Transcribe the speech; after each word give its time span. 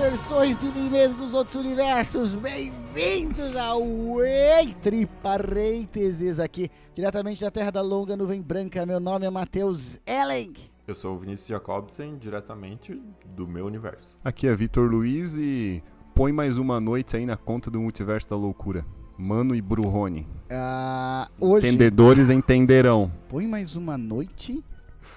versões 0.00 0.62
e 0.62 0.72
niveis 0.72 1.14
dos 1.16 1.34
outros 1.34 1.56
universos. 1.56 2.34
Bem-vindos 2.34 3.54
ao 3.54 3.84
Entre 4.24 5.04
Parênteses 5.22 6.40
aqui, 6.40 6.70
diretamente 6.94 7.42
da 7.42 7.50
Terra 7.50 7.70
da 7.70 7.82
Longa 7.82 8.16
Nuvem 8.16 8.40
Branca. 8.40 8.86
Meu 8.86 8.98
nome 8.98 9.26
é 9.26 9.30
Matheus 9.30 9.98
Ellen. 10.06 10.54
Eu 10.88 10.94
sou 10.94 11.12
o 11.12 11.18
Vinícius 11.18 11.48
Jacobsen, 11.48 12.16
diretamente 12.16 12.98
do 13.36 13.46
meu 13.46 13.66
universo. 13.66 14.18
Aqui 14.24 14.46
é 14.46 14.54
Vitor 14.54 14.90
Luiz 14.90 15.36
e 15.36 15.82
põe 16.14 16.32
mais 16.32 16.56
uma 16.56 16.80
noite 16.80 17.18
aí 17.18 17.26
na 17.26 17.36
conta 17.36 17.70
do 17.70 17.78
Multiverso 17.78 18.30
da 18.30 18.36
Loucura. 18.36 18.86
Mano 19.18 19.54
e 19.54 19.60
Bruhone. 19.60 20.26
Ah, 20.48 21.28
hoje, 21.38 21.68
Entendedores 21.68 22.30
entenderão. 22.30 23.12
põe 23.28 23.46
mais 23.46 23.76
uma 23.76 23.98
noite 23.98 24.64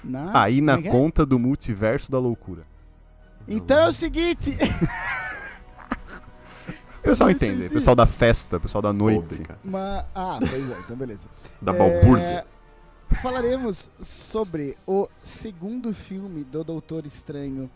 na... 0.04 0.44
Aí 0.44 0.60
na 0.60 0.76
é 0.76 0.88
é? 0.88 0.92
conta 0.92 1.26
do 1.26 1.40
Multiverso 1.40 2.12
da 2.12 2.20
Loucura. 2.20 2.73
Então 3.48 3.86
é 3.86 3.88
o 3.90 3.94
seguinte... 3.94 4.58
O 7.00 7.02
pessoal 7.04 7.30
entende. 7.30 7.68
O 7.68 7.70
pessoal 7.70 7.96
da 7.96 8.06
festa, 8.06 8.58
o 8.58 8.60
pessoal 8.62 8.82
da 8.82 8.94
noite. 8.94 9.44
Ah, 10.16 10.40
pois 10.40 10.72
é, 10.72 10.80
então 10.80 10.96
beleza. 10.96 11.28
Da 11.62 11.74
É, 11.74 11.78
balbúrdia. 11.78 12.46
Falaremos 13.22 13.92
sobre 14.02 14.78
o 14.88 15.08
segundo 15.24 15.94
filme 15.94 16.44
do 16.44 16.64
Doutor 16.64 17.06
Estranho, 17.06 17.70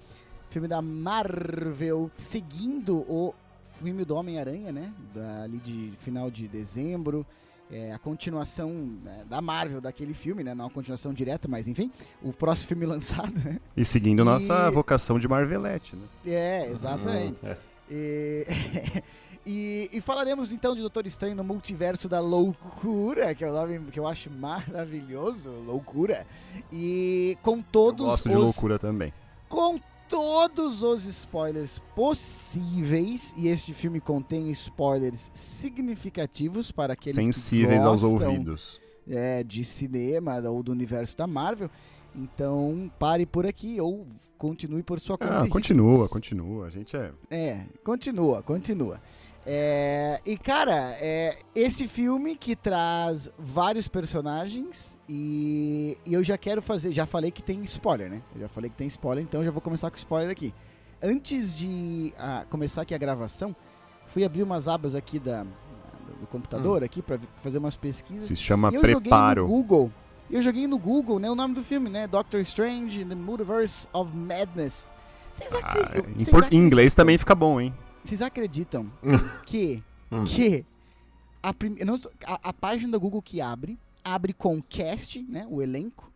filme 0.49 0.67
da 0.67 0.81
Marvel, 0.81 2.09
seguindo 2.17 2.97
o 2.99 3.35
filme 3.79 4.03
do 4.03 4.15
Homem-Aranha, 4.15 4.71
né? 4.71 4.91
Da, 5.13 5.43
ali 5.43 5.57
de 5.57 5.93
final 5.99 6.31
de 6.31 6.47
dezembro. 6.47 7.25
É, 7.69 7.91
a 7.91 7.99
continuação 7.99 8.69
né, 9.03 9.23
da 9.29 9.41
Marvel 9.41 9.81
daquele 9.81 10.13
filme, 10.13 10.41
né? 10.43 10.55
Não 10.55 10.67
a 10.67 10.69
continuação 10.69 11.13
direta, 11.13 11.47
mas 11.49 11.67
enfim, 11.67 11.91
o 12.21 12.31
próximo 12.31 12.69
filme 12.69 12.85
lançado, 12.87 13.33
né? 13.43 13.59
E 13.75 13.83
seguindo 13.83 14.21
E- 14.21 14.25
nossa 14.25 14.71
vocação 14.71 15.19
de 15.19 15.27
Marvelete, 15.27 15.95
né? 15.95 16.07
É, 16.25 16.69
exatamente. 16.71 17.45
É. 17.45 17.57
E, 17.91 18.45
e, 19.45 19.89
e 19.91 20.01
falaremos 20.01 20.51
então 20.53 20.75
de 20.75 20.81
Doutor 20.81 21.05
Estranho 21.05 21.35
no 21.35 21.43
Multiverso 21.43 22.07
da 22.07 22.19
Loucura, 22.21 23.35
que 23.35 23.43
é 23.43 23.49
o 23.49 23.53
nome 23.53 23.79
que 23.91 23.99
eu 23.99 24.07
acho 24.07 24.29
maravilhoso, 24.31 25.49
Loucura. 25.65 26.25
E 26.71 27.37
com 27.41 27.57
Eu 27.57 27.65
todos 27.71 28.05
gosto 28.05 28.25
os 28.27 28.31
de 28.31 28.37
loucura 28.37 28.79
também. 28.79 29.13
com 29.49 29.77
todos 30.09 30.83
os 30.83 31.05
spoilers 31.05 31.79
possíveis, 31.95 33.33
e 33.37 33.47
este 33.47 33.73
filme 33.73 33.99
contém 33.99 34.49
spoilers 34.51 35.29
significativos 35.33 36.71
para 36.71 36.93
aqueles 36.93 37.15
Sensíveis 37.15 37.81
que 37.81 37.87
aos 37.87 38.01
gostam 38.01 38.29
ouvidos. 38.31 38.79
é, 39.07 39.43
de 39.43 39.63
cinema 39.63 40.37
ou 40.49 40.63
do 40.63 40.71
universo 40.71 41.17
da 41.17 41.27
Marvel. 41.27 41.69
Então, 42.15 42.91
pare 42.97 43.25
por 43.25 43.45
aqui 43.45 43.79
ou 43.79 44.07
continue 44.37 44.81
por 44.81 44.99
sua 44.99 45.17
conta. 45.17 45.43
Ah, 45.43 45.49
continua, 45.49 46.09
continua. 46.09 46.65
A 46.65 46.69
gente 46.69 46.95
é. 46.95 47.11
É, 47.29 47.65
continua, 47.83 48.41
continua. 48.41 48.99
É, 49.49 50.19
e 50.25 50.35
cara, 50.37 50.97
é, 50.99 51.37
esse 51.55 51.87
filme 51.87 52.35
que 52.35 52.53
traz 52.53 53.31
vários 53.39 53.87
personagens 53.87 54.97
e, 55.07 55.97
e 56.05 56.13
eu 56.13 56.21
já 56.21 56.37
quero 56.37 56.61
fazer, 56.61 56.91
já 56.91 57.05
falei 57.05 57.31
que 57.31 57.41
tem 57.41 57.63
spoiler, 57.63 58.09
né? 58.09 58.21
Eu 58.35 58.41
já 58.41 58.49
falei 58.49 58.69
que 58.69 58.75
tem 58.75 58.87
spoiler, 58.87 59.23
então 59.23 59.41
já 59.45 59.49
vou 59.49 59.61
começar 59.61 59.89
com 59.89 59.95
spoiler 59.95 60.29
aqui. 60.29 60.53
Antes 61.01 61.55
de 61.55 62.13
ah, 62.19 62.43
começar 62.49 62.81
aqui 62.81 62.93
a 62.93 62.97
gravação, 62.97 63.55
fui 64.07 64.25
abrir 64.25 64.43
umas 64.43 64.67
abas 64.67 64.95
aqui 64.95 65.17
da, 65.17 65.43
do 65.43 66.27
computador 66.29 66.83
aqui 66.83 67.01
para 67.01 67.17
fazer 67.41 67.57
umas 67.57 67.77
pesquisas. 67.77 68.25
Se 68.25 68.35
chama 68.35 68.69
eu 68.73 68.81
Preparo. 68.81 69.43
joguei 69.43 69.55
no 69.55 69.63
Google. 69.63 69.91
Eu 70.29 70.41
joguei 70.41 70.67
no 70.67 70.77
Google, 70.77 71.19
né? 71.19 71.31
O 71.31 71.35
nome 71.35 71.53
do 71.53 71.63
filme, 71.63 71.89
né? 71.89 72.05
Doctor 72.05 72.41
Strange, 72.41 73.05
The 73.05 73.15
Multiverse 73.15 73.87
of 73.93 74.13
Madness. 74.13 74.89
Vocês 75.33 75.53
Ah, 75.53 75.57
acreditam? 75.69 76.31
por- 76.33 76.51
em 76.53 76.57
inglês 76.57 76.93
também 76.93 77.17
fica 77.17 77.33
bom, 77.33 77.61
hein? 77.61 77.73
Vocês 78.07 78.21
acreditam 78.21 78.85
que, 79.45 79.81
Hum. 80.11 80.23
que 80.23 80.65
a, 81.43 81.53
prim- 81.53 81.77
não 81.83 81.99
a, 82.25 82.39
a 82.49 82.53
página 82.53 82.91
do 82.93 82.99
Google 82.99 83.21
que 83.21 83.41
abre, 83.41 83.77
abre 84.03 84.31
com 84.33 84.61
cast, 84.61 85.21
né? 85.23 85.45
O 85.49 85.61
elenco. 85.61 86.09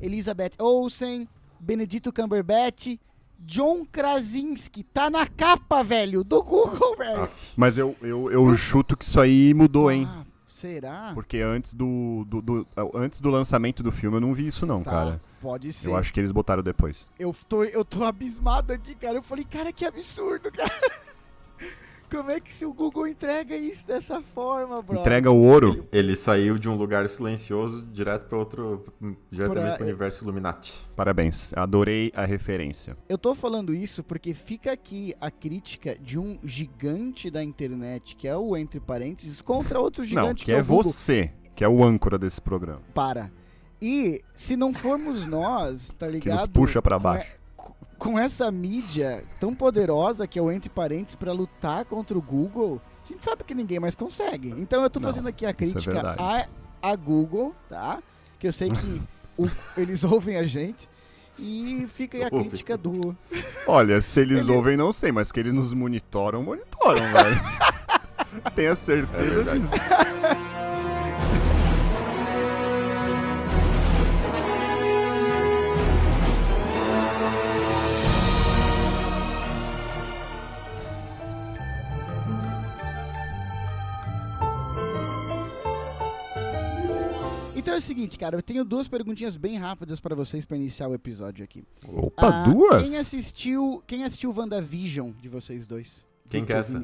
Elizabeth 0.00 0.52
Olsen, 0.58 1.28
Benedito 1.60 2.12
Cumberbatch, 2.12 2.96
John 3.40 3.84
Krasinski. 3.84 4.82
Tá 4.82 5.10
na 5.10 5.26
capa, 5.26 5.82
velho, 5.84 6.24
do 6.24 6.42
Google, 6.42 6.96
velho. 6.98 7.22
Aff. 7.24 7.52
Mas 7.56 7.76
eu, 7.76 7.94
eu, 8.00 8.30
eu 8.30 8.56
chuto 8.56 8.96
que 8.96 9.04
isso 9.04 9.20
aí 9.20 9.52
mudou, 9.54 9.90
hein? 9.90 10.06
Ah, 10.08 10.24
será? 10.48 11.10
Porque 11.14 11.38
antes 11.38 11.74
do, 11.74 12.24
do, 12.26 12.40
do- 12.42 12.66
antes 12.94 13.20
do 13.20 13.28
lançamento 13.30 13.82
do 13.82 13.92
filme 13.92 14.16
eu 14.16 14.20
não 14.22 14.32
vi 14.34 14.46
isso, 14.46 14.64
não, 14.66 14.82
Tá, 14.82 14.90
cara. 14.90 15.20
Pode 15.40 15.70
ser. 15.72 15.88
Eu 15.88 15.96
acho 15.96 16.12
que 16.12 16.18
eles 16.20 16.32
botaram 16.32 16.62
depois. 16.62 17.10
Eu 17.18 17.34
tô, 17.46 17.62
eu 17.64 17.84
tô 17.84 18.02
abismado 18.04 18.72
aqui, 18.72 18.94
cara. 18.94 19.16
Eu 19.18 19.22
falei, 19.22 19.44
cara, 19.44 19.70
que 19.72 19.84
absurdo, 19.84 20.50
cara. 20.50 20.72
Como 22.10 22.30
é 22.30 22.38
que 22.38 22.54
se 22.54 22.64
o 22.64 22.72
Google 22.72 23.08
entrega 23.08 23.56
isso 23.56 23.86
dessa 23.86 24.20
forma, 24.22 24.80
bro? 24.80 25.00
Entrega 25.00 25.30
o 25.30 25.42
ouro. 25.42 25.86
Ele 25.90 26.14
saiu 26.14 26.56
de 26.56 26.68
um 26.68 26.76
lugar 26.76 27.08
silencioso 27.08 27.84
direto 27.86 28.28
para 28.28 28.38
outro, 28.38 28.84
diretamente 29.30 29.76
para 29.76 29.82
o 29.82 29.86
universo 29.86 30.24
Illuminati. 30.24 30.86
Parabéns. 30.94 31.52
Adorei 31.54 32.12
a 32.14 32.24
referência. 32.24 32.96
Eu 33.08 33.18
tô 33.18 33.34
falando 33.34 33.74
isso 33.74 34.04
porque 34.04 34.34
fica 34.34 34.72
aqui 34.72 35.14
a 35.20 35.30
crítica 35.30 35.98
de 35.98 36.18
um 36.18 36.38
gigante 36.44 37.30
da 37.30 37.42
internet, 37.42 38.14
que 38.14 38.28
é 38.28 38.36
o 38.36 38.56
entre 38.56 38.78
parênteses, 38.78 39.42
contra 39.42 39.80
outro 39.80 40.02
não, 40.02 40.08
gigante 40.08 40.44
que 40.44 40.52
é 40.52 40.56
é 40.58 40.62
você, 40.62 41.32
que 41.56 41.64
é 41.64 41.68
o 41.68 41.82
âncora 41.82 42.16
desse 42.16 42.40
programa. 42.40 42.82
Para. 42.94 43.32
E 43.82 44.22
se 44.32 44.56
não 44.56 44.72
formos 44.72 45.26
nós, 45.26 45.92
tá 45.98 46.08
ligado? 46.08 46.38
nos 46.38 46.46
puxa 46.46 46.80
pra 46.80 46.96
com 46.96 47.02
baixo. 47.02 47.36
Com 47.98 48.18
essa 48.18 48.50
mídia 48.50 49.24
tão 49.40 49.54
poderosa 49.54 50.26
que 50.26 50.38
é 50.38 50.42
o 50.42 50.50
entre 50.52 50.68
parênteses 50.68 51.14
pra 51.14 51.32
lutar 51.32 51.84
contra 51.86 52.16
o 52.16 52.20
Google, 52.22 52.80
a 53.04 53.08
gente 53.08 53.24
sabe 53.24 53.42
que 53.44 53.54
ninguém 53.54 53.80
mais 53.80 53.94
consegue. 53.94 54.50
Então 54.58 54.82
eu 54.82 54.90
tô 54.90 55.00
Não, 55.00 55.08
fazendo 55.08 55.28
aqui 55.28 55.46
a 55.46 55.50
é 55.50 55.52
crítica 55.52 55.92
verdade. 55.92 56.22
a, 56.22 56.46
a 56.90 56.96
Google, 56.96 57.54
tá? 57.70 58.02
Que 58.38 58.48
eu 58.48 58.52
sei 58.52 58.70
que 58.70 59.02
o- 59.38 59.48
eles 59.80 60.04
ouvem 60.04 60.36
a 60.36 60.44
gente. 60.44 60.88
E 61.38 61.86
fica 61.92 62.16
aí 62.16 62.24
a 62.24 62.28
Ouvem. 62.32 62.48
crítica 62.48 62.78
do. 62.78 63.14
Olha, 63.66 64.00
se 64.00 64.20
eles 64.20 64.48
Ele- 64.48 64.56
ouvem, 64.56 64.74
não 64.76 64.90
sei, 64.90 65.12
mas 65.12 65.30
que 65.30 65.38
eles 65.40 65.52
nos 65.52 65.74
monitoram, 65.74 66.42
monitoram, 66.42 67.00
velho. 67.12 67.40
Tenha 68.54 68.74
certeza 68.74 69.50
É 69.50 69.58
disso. 69.58 69.74
é 87.76 87.78
o 87.78 87.82
seguinte, 87.82 88.18
cara, 88.18 88.36
eu 88.36 88.42
tenho 88.42 88.64
duas 88.64 88.88
perguntinhas 88.88 89.36
bem 89.36 89.58
rápidas 89.58 90.00
pra 90.00 90.14
vocês 90.14 90.44
pra 90.44 90.56
iniciar 90.56 90.88
o 90.88 90.94
episódio 90.94 91.44
aqui. 91.44 91.62
Opa, 91.86 92.26
Ah, 92.28 92.44
duas? 92.44 92.88
Quem 92.88 92.98
assistiu, 92.98 93.82
quem 93.86 94.04
assistiu 94.04 94.34
WandaVision 94.36 95.10
de 95.20 95.28
vocês 95.28 95.66
dois? 95.66 96.04
Quem 96.28 96.44
que 96.44 96.52
é 96.52 96.56
essa? 96.58 96.82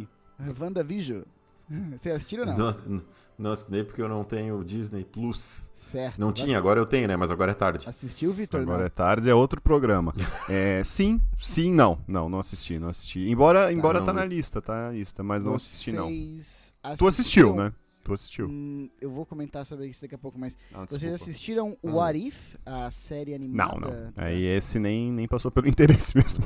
WandaVision. 0.61 1.23
Vocês 1.97 2.15
assistiram 2.17 2.43
ou 2.43 2.49
não? 2.51 2.59
Não, 2.87 3.03
não, 3.39 3.53
assinei 3.53 3.83
porque 3.83 4.03
eu 4.03 4.09
não 4.09 4.23
tenho 4.25 4.63
Disney 4.63 5.05
Plus. 5.05 5.71
Certo. 5.73 6.19
Não 6.21 6.33
tinha, 6.33 6.59
agora 6.59 6.79
eu 6.79 6.85
tenho, 6.85 7.09
né? 7.09 7.17
Mas 7.17 7.31
agora 7.31 7.53
é 7.53 7.55
tarde. 7.55 7.89
Assistiu, 7.89 8.31
Vitor? 8.33 8.61
Agora 8.61 8.81
Não. 8.81 8.87
é 8.87 8.91
tarde, 8.91 9.31
é 9.31 9.35
outro 9.35 9.61
programa. 9.61 10.13
É, 10.51 10.83
sim, 10.85 11.19
sim, 11.39 11.73
não. 11.73 11.99
Não, 12.07 12.29
não 12.29 12.41
assisti, 12.41 12.79
não 12.79 12.89
assisti. 12.89 13.21
Embora, 13.21 13.73
embora 13.73 14.01
não 14.01 14.07
tá 14.07 14.13
na 14.13 14.25
lista, 14.25 14.61
tá 14.61 14.75
na 14.75 14.91
lista, 14.91 15.23
mas 15.23 15.43
não 15.43 15.55
assisti, 15.55 15.93
não. 15.93 16.09
Vocês 16.09 16.75
Tu 16.83 17.07
assistiu, 17.07 17.09
assistiram- 17.09 17.57
né? 17.57 17.73
Tu 18.05 18.13
assistiu. 18.13 18.47
Hum, 18.49 18.89
eu 19.01 19.11
vou 19.11 19.25
comentar 19.25 19.65
sobre 19.65 19.87
isso 19.87 20.03
daqui 20.03 20.15
a 20.15 20.19
pouco, 20.19 20.39
mas 20.39 20.57
Ah, 20.75 20.85
vocês 20.89 21.13
assistiram 21.15 21.77
o 21.83 21.89
Ah. 21.91 21.93
What 21.95 22.19
If, 22.29 22.57
a 22.67 22.91
série 22.91 23.33
animada? 23.35 23.79
Não, 23.81 23.91
não. 23.91 24.13
Aí 24.17 24.43
esse 24.45 24.79
nem, 24.79 25.11
nem 25.13 25.29
passou 25.29 25.51
pelo 25.51 25.69
interesse 25.69 26.17
mesmo. 26.17 26.45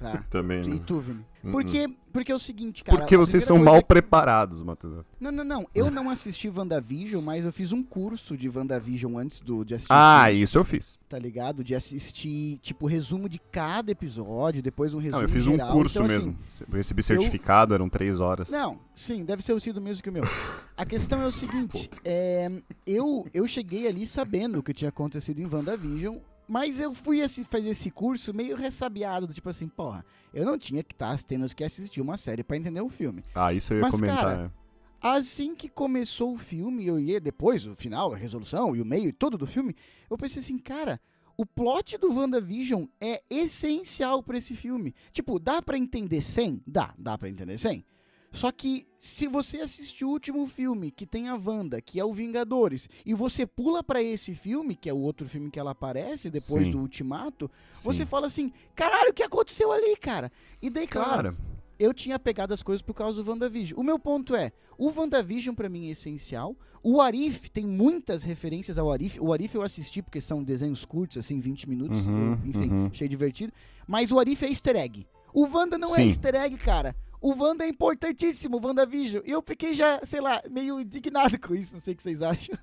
Tá. 0.00 0.24
Também. 0.28 0.62
E 0.64 0.68
não. 0.68 0.78
tu, 0.80 0.98
Vini? 1.00 1.24
Hum, 1.44 1.50
Porque, 1.50 1.88
porque 2.12 2.30
é 2.30 2.34
o 2.34 2.38
seguinte, 2.38 2.84
cara. 2.84 2.98
Porque 2.98 3.16
vocês 3.16 3.42
são 3.44 3.58
mal 3.58 3.74
coisa- 3.74 3.86
preparados, 3.86 4.62
Matheus. 4.62 5.04
Não, 5.20 5.32
não, 5.32 5.42
não. 5.44 5.66
Eu 5.74 5.90
não 5.90 6.08
assisti 6.08 6.48
WandaVision, 6.48 7.22
mas 7.22 7.44
eu 7.44 7.52
fiz 7.52 7.72
um 7.72 7.82
curso 7.82 8.36
de 8.36 8.48
WandaVision 8.48 9.16
antes 9.18 9.40
do, 9.40 9.64
de 9.64 9.74
assistir. 9.74 9.92
Ah, 9.92 10.24
filme, 10.26 10.42
isso 10.42 10.58
eu 10.58 10.64
fiz. 10.64 10.98
tá 11.08 11.18
ligado? 11.18 11.64
De 11.64 11.74
assistir, 11.74 12.58
tipo, 12.62 12.86
resumo 12.86 13.28
de 13.28 13.40
cada 13.40 13.90
episódio, 13.90 14.62
depois 14.62 14.94
um 14.94 14.98
resumo 14.98 15.16
Não, 15.20 15.22
eu 15.22 15.28
fiz 15.28 15.46
um 15.48 15.52
geral. 15.52 15.72
curso 15.72 15.98
Então, 16.02 16.06
assim, 16.16 16.26
mesmo. 16.26 16.38
Eu 16.70 16.76
recebi 16.76 17.02
certificado, 17.02 17.74
eram 17.74 17.88
três 17.88 18.20
horas. 18.20 18.50
Não, 18.50 18.78
sim, 18.94 19.24
deve 19.24 19.42
ser 19.42 19.60
sido 19.60 19.78
o 19.78 19.80
mesmo 19.80 20.02
que 20.02 20.10
o 20.10 20.12
meu. 20.12 20.22
A 20.76 20.86
questão 20.86 21.20
é 21.22 21.26
o 21.26 21.32
seguinte, 21.32 21.88
é, 22.04 22.50
eu, 22.86 23.26
eu 23.32 23.46
cheguei 23.46 23.86
ali 23.86 24.06
sabendo 24.06 24.58
o 24.58 24.62
que 24.62 24.72
tinha 24.72 24.88
acontecido 24.88 25.38
em 25.40 25.46
WandaVision, 25.46 26.16
mas 26.48 26.80
eu 26.80 26.94
fui 26.94 27.22
assi- 27.22 27.44
fazer 27.44 27.68
esse 27.68 27.90
curso 27.90 28.32
meio 28.34 28.56
ressabiado, 28.56 29.26
do 29.26 29.34
tipo 29.34 29.48
assim, 29.48 29.68
porra, 29.68 30.04
eu 30.32 30.44
não 30.44 30.58
tinha 30.58 30.82
que 30.82 30.94
estar 30.94 31.16
tendo 31.24 31.46
que 31.54 31.62
assistir 31.62 32.00
uma 32.00 32.16
série 32.16 32.42
pra 32.42 32.56
entender 32.56 32.80
o 32.80 32.88
filme. 32.88 33.22
Ah, 33.34 33.52
isso 33.52 33.72
eu 33.72 33.76
ia 33.78 33.82
Mas, 33.82 33.94
comentar. 33.94 34.16
cara, 34.18 34.52
é. 34.56 34.62
Assim 35.04 35.54
que 35.54 35.68
começou 35.68 36.32
o 36.32 36.38
filme, 36.38 36.86
eu 36.86 36.98
ia 36.98 37.20
depois, 37.20 37.66
o 37.66 37.74
final, 37.76 38.12
a 38.12 38.16
resolução 38.16 38.74
e 38.74 38.80
o 38.80 38.84
meio 38.86 39.08
e 39.08 39.12
tudo 39.12 39.36
do 39.36 39.46
filme, 39.46 39.76
eu 40.08 40.16
pensei 40.16 40.40
assim, 40.40 40.56
cara, 40.58 41.00
o 41.36 41.44
plot 41.44 41.98
do 41.98 42.12
WandaVision 42.14 42.84
é 43.00 43.22
essencial 43.28 44.22
pra 44.22 44.38
esse 44.38 44.54
filme. 44.56 44.94
Tipo, 45.12 45.38
dá 45.38 45.60
pra 45.60 45.76
entender 45.76 46.20
sem? 46.22 46.62
Dá, 46.66 46.94
dá 46.96 47.18
pra 47.18 47.28
entender 47.28 47.58
sem. 47.58 47.84
Só 48.32 48.50
que 48.50 48.86
se 48.98 49.28
você 49.28 49.58
assistir 49.60 50.04
o 50.06 50.08
último 50.08 50.46
filme 50.46 50.90
que 50.90 51.06
tem 51.06 51.28
a 51.28 51.34
Wanda, 51.36 51.80
que 51.82 52.00
é 52.00 52.04
o 52.04 52.12
Vingadores, 52.12 52.88
e 53.04 53.12
você 53.12 53.46
pula 53.46 53.82
pra 53.84 54.02
esse 54.02 54.34
filme, 54.34 54.74
que 54.74 54.88
é 54.88 54.92
o 54.92 54.96
outro 54.98 55.26
filme 55.28 55.50
que 55.50 55.60
ela 55.60 55.72
aparece 55.72 56.30
depois 56.30 56.64
Sim. 56.64 56.70
do 56.70 56.78
Ultimato, 56.78 57.50
Sim. 57.74 57.82
você 57.84 58.06
fala 58.06 58.26
assim: 58.28 58.50
"Caralho, 58.74 59.10
o 59.10 59.14
que 59.14 59.22
aconteceu 59.22 59.70
ali, 59.70 59.94
cara?" 59.96 60.32
E 60.62 60.70
daí, 60.70 60.86
claro, 60.86 61.10
Cara, 61.10 61.36
eu 61.78 61.92
tinha 61.92 62.18
pegado 62.18 62.54
as 62.54 62.62
coisas 62.62 62.80
por 62.80 62.94
causa 62.94 63.22
do 63.22 63.30
WandaVision. 63.30 63.78
O 63.78 63.82
meu 63.82 63.98
ponto 63.98 64.34
é, 64.34 64.50
o 64.78 64.88
WandaVision 64.90 65.54
pra 65.54 65.68
mim 65.68 65.88
é 65.88 65.90
essencial. 65.90 66.56
O 66.82 67.00
Arif 67.00 67.50
tem 67.50 67.66
muitas 67.66 68.22
referências 68.22 68.78
ao 68.78 68.90
Arif. 68.90 69.20
O 69.20 69.32
Arif 69.32 69.54
eu 69.54 69.62
assisti 69.62 70.00
porque 70.02 70.20
são 70.20 70.42
desenhos 70.42 70.84
curtos, 70.84 71.18
assim, 71.18 71.38
20 71.38 71.68
minutos, 71.68 72.06
Uhum, 72.06 72.32
eu- 72.32 72.48
enfim, 72.48 72.70
uhum. 72.70 72.90
cheio 72.94 73.08
divertido. 73.10 73.52
Mas 73.86 74.10
o 74.10 74.18
Arif 74.18 74.42
é 74.44 74.48
easter 74.48 74.74
egg. 74.76 75.06
O 75.34 75.46
Wanda 75.46 75.76
não 75.78 75.92
é 75.94 75.96
Sim. 75.96 76.06
easter 76.06 76.34
egg, 76.34 76.56
cara. 76.56 76.96
O 77.22 77.34
Wanda 77.40 77.64
é 77.64 77.68
importantíssimo, 77.68 78.56
o 78.58 78.66
WandaVision. 78.66 79.22
E 79.24 79.30
eu 79.30 79.40
fiquei 79.40 79.74
já, 79.74 80.00
sei 80.04 80.20
lá, 80.20 80.42
meio 80.50 80.80
indignado 80.80 81.38
com 81.38 81.54
isso, 81.54 81.74
não 81.74 81.80
sei 81.80 81.94
o 81.94 81.96
que 81.96 82.02
vocês 82.02 82.20
acham. 82.20 82.58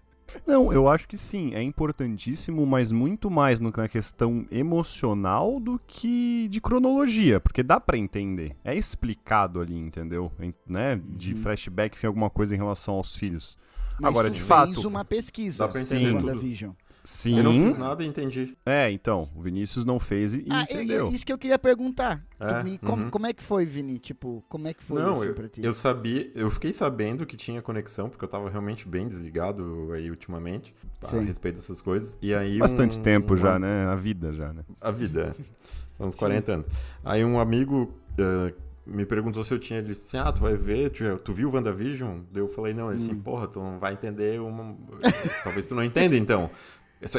Não, 0.46 0.72
eu 0.72 0.88
acho 0.88 1.08
que 1.08 1.18
sim, 1.18 1.56
é 1.56 1.64
importantíssimo, 1.64 2.64
mas 2.66 2.92
muito 2.92 3.32
mais 3.32 3.60
na 3.60 3.72
questão 3.88 4.46
emocional 4.52 5.60
do 5.60 5.80
que 5.88 6.48
de 6.50 6.62
cronologia, 6.62 7.40
porque 7.40 7.64
dá 7.64 7.80
pra 7.80 7.98
entender. 7.98 8.56
É 8.64 8.76
explicado 8.78 9.60
ali, 9.60 9.76
entendeu? 9.76 10.32
Né? 10.68 11.02
De 11.04 11.34
Uhum. 11.34 11.42
flashback 11.42 12.00
tem 12.00 12.08
alguma 12.08 12.30
coisa 12.30 12.54
em 12.54 12.58
relação 12.58 12.94
aos 12.96 13.16
filhos. 13.16 13.58
Mas 14.00 14.12
Agora, 14.12 14.30
tu 14.30 14.34
de 14.34 14.40
fez 14.40 14.48
fato- 14.48 14.88
uma 14.88 15.04
pesquisa 15.04 15.66
Dá 15.66 15.72
pra 15.72 15.82
entender 15.82 16.14
do 16.14 16.20
tudo. 16.20 16.76
Sim. 17.12 17.38
Eu 17.40 17.44
não 17.44 17.54
fiz 17.54 17.76
nada 17.76 18.04
e 18.04 18.08
entendi. 18.08 18.56
É, 18.64 18.92
então, 18.92 19.28
o 19.36 19.42
Vinícius 19.42 19.84
não 19.84 20.00
fez 20.00 20.36
e 20.36 20.46
Ah, 20.48 20.62
é- 20.70 20.76
entendeu. 20.76 21.08
é 21.08 21.10
isso 21.10 21.26
que 21.26 21.34
eu 21.34 21.40
queria 21.40 21.58
perguntar. 21.58 22.24
É, 22.40 22.62
me- 22.64 22.78
como, 22.78 23.06
uhum. 23.06 23.10
como 23.10 23.26
é 23.26 23.34
que 23.34 23.42
foi, 23.42 23.66
Vini? 23.66 23.98
Tipo, 23.98 24.44
como 24.48 24.68
é 24.68 24.76
que 24.76 24.84
foi 24.84 25.02
não, 25.02 25.14
assim 25.14 25.26
eu, 25.26 25.34
pra 25.34 25.48
ti? 25.50 25.60
eu 25.64 25.74
sabia, 25.74 26.32
eu 26.36 26.52
fiquei 26.52 26.72
sabendo 26.72 27.26
que 27.26 27.36
tinha 27.36 27.64
conexão, 27.64 28.10
porque 28.10 28.24
eu 28.24 28.30
tava 28.30 28.48
realmente 28.48 28.88
bem 28.88 29.08
desligado 29.08 29.90
aí 29.92 30.08
ultimamente 30.12 30.72
a 31.02 31.08
Sim. 31.08 31.26
respeito 31.26 31.56
dessas 31.56 31.82
coisas. 31.82 32.16
E 32.22 32.32
aí 32.32 32.60
Bastante 32.60 33.00
um- 33.00 33.02
tempo 33.02 33.34
um 33.34 33.38
já, 33.38 33.56
am- 33.56 33.60
né? 33.62 33.88
A 33.88 33.96
vida 33.96 34.32
já, 34.32 34.54
né? 34.54 34.64
A 34.80 34.92
vida, 34.92 35.36
é. 35.36 35.44
uns 36.06 36.14
Sim. 36.14 36.20
40 36.20 36.52
anos. 36.54 36.68
Aí 37.04 37.26
um 37.26 37.40
amigo 37.40 37.92
eh, 38.20 38.54
me 38.86 39.06
perguntou 39.06 39.44
se 39.44 39.52
eu 39.54 39.58
tinha, 39.60 39.80
ele 39.80 39.90
disse, 39.90 40.16
ah, 40.18 40.32
tu 40.32 40.42
vai 40.42 40.56
ver, 40.56 40.92
tu, 40.92 41.04
tu 41.24 41.34
viu 41.34 41.52
WandaVision? 41.52 42.22
Daí 42.32 42.42
eu 42.42 42.48
falei, 42.48 42.74
não, 42.74 42.90
ele 42.92 43.00
disse, 43.00 43.12
Hum. 43.14 43.22
porra, 43.22 43.48
tu 43.48 43.60
não 43.60 43.78
vai 43.80 43.94
entender 43.94 44.40
uma... 44.40 44.76
Talvez 45.44 45.66
tu 45.66 45.74
não 45.76 45.84
entenda, 45.84 46.16
então. 46.16 46.50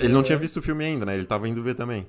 Ele 0.01 0.13
não 0.13 0.23
tinha 0.23 0.39
visto 0.39 0.59
o 0.59 0.63
filme 0.63 0.85
ainda, 0.85 1.07
né? 1.07 1.15
Ele 1.15 1.25
tava 1.27 1.49
indo 1.49 1.63
ver 1.63 1.75
também. 1.75 2.07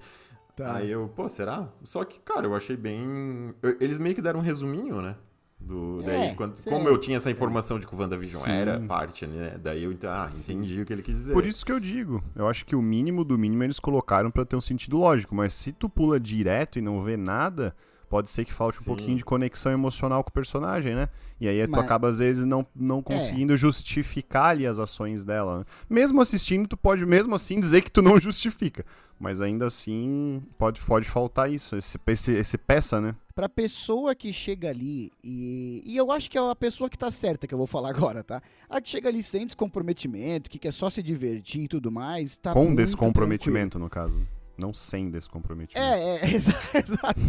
Tá. 0.55 0.75
Aí 0.75 0.91
eu, 0.91 1.07
pô, 1.15 1.29
será? 1.29 1.69
Só 1.83 2.03
que, 2.03 2.19
cara, 2.19 2.45
eu 2.45 2.55
achei 2.55 2.75
bem. 2.75 3.53
Eles 3.79 3.97
meio 3.99 4.13
que 4.13 4.21
deram 4.21 4.39
um 4.39 4.43
resuminho, 4.43 5.01
né? 5.01 5.15
Do, 5.59 6.01
É, 6.01 6.05
daí, 6.05 6.35
quando- 6.35 6.55
como 6.65 6.89
eu 6.89 6.97
tinha 6.97 7.17
essa 7.17 7.29
informação 7.29 7.79
de 7.79 7.85
que 7.85 7.93
o 7.93 7.97
WandaVision 7.97 8.43
Sim. 8.43 8.51
era 8.51 8.79
parte, 8.79 9.27
né? 9.27 9.59
Daí 9.61 9.83
eu 9.83 9.95
ah, 10.07 10.27
entendi 10.39 10.81
o 10.81 10.85
que 10.85 10.91
ele 10.91 11.03
quis 11.03 11.15
dizer. 11.15 11.33
Por 11.33 11.45
isso 11.45 11.63
que 11.63 11.71
eu 11.71 11.79
digo, 11.79 12.21
eu 12.35 12.47
acho 12.47 12.65
que 12.65 12.75
o 12.75 12.81
mínimo 12.81 13.23
do 13.23 13.37
mínimo 13.37 13.63
eles 13.63 13.79
colocaram 13.79 14.31
pra 14.31 14.43
ter 14.43 14.55
um 14.55 14.61
sentido 14.61 14.97
lógico, 14.97 15.35
mas 15.35 15.53
se 15.53 15.71
tu 15.71 15.87
pula 15.87 16.19
direto 16.19 16.79
e 16.79 16.81
não 16.81 17.03
vê 17.03 17.15
nada, 17.15 17.75
pode 18.11 18.29
ser 18.29 18.43
que 18.43 18.51
falte 18.51 18.77
um 18.77 18.81
Sim. 18.81 18.85
pouquinho 18.85 19.15
de 19.17 19.23
conexão 19.23 19.71
emocional 19.71 20.21
com 20.21 20.29
o 20.29 20.33
personagem, 20.33 20.93
né? 20.93 21.07
E 21.39 21.47
aí 21.47 21.65
tu 21.65 21.71
Mas- 21.71 21.85
acaba 21.85 22.09
às 22.09 22.19
vezes 22.19 22.43
não, 22.45 22.67
não 22.75 23.01
conseguindo 23.01 23.55
justificar 23.55 24.49
ali 24.49 24.67
as 24.67 24.77
ações 24.79 25.23
dela. 25.23 25.59
né? 25.59 25.65
Mesmo 25.89 26.19
assistindo, 26.21 26.67
tu 26.67 26.75
pode 26.75 27.05
mesmo 27.05 27.33
assim 27.33 27.57
dizer 27.59 27.81
que 27.81 27.89
tu 27.89 28.01
não 28.01 28.19
justifica, 28.19 28.85
mas 29.17 29.41
ainda 29.41 29.65
assim 29.65 30.43
pode, 30.57 30.81
pode 30.81 31.07
faltar 31.07 31.49
isso, 31.49 31.77
esse, 31.77 31.97
esse, 32.05 32.33
esse 32.33 32.57
peça, 32.57 32.99
né? 32.99 33.15
Pra 33.33 33.47
pessoa 33.47 34.13
que 34.13 34.33
chega 34.33 34.69
ali, 34.69 35.09
e, 35.23 35.81
e 35.85 35.95
eu 35.95 36.11
acho 36.11 36.29
que 36.29 36.37
é 36.37 36.41
a 36.41 36.53
pessoa 36.55 36.89
que 36.89 36.97
tá 36.97 37.09
certa 37.09 37.47
que 37.47 37.53
eu 37.53 37.57
vou 37.57 37.65
falar 37.65 37.89
agora, 37.95 38.23
tá? 38.25 38.41
A 38.69 38.81
que 38.81 38.89
chega 38.89 39.07
ali 39.07 39.23
sem 39.23 39.45
descomprometimento, 39.45 40.49
que 40.49 40.59
quer 40.59 40.73
só 40.73 40.89
se 40.89 41.01
divertir 41.01 41.63
e 41.63 41.67
tudo 41.69 41.89
mais, 41.89 42.37
tá 42.37 42.51
Com 42.51 42.65
muito 42.65 42.77
descomprometimento, 42.77 43.79
no 43.79 43.89
caso. 43.89 44.21
Não 44.57 44.73
sem 44.73 45.09
descomprometimento. 45.09 45.89
tranquilo. 45.89 46.07
É, 46.07 46.25
é, 46.27 46.35
exa- 46.35 46.53
exato. 46.75 47.21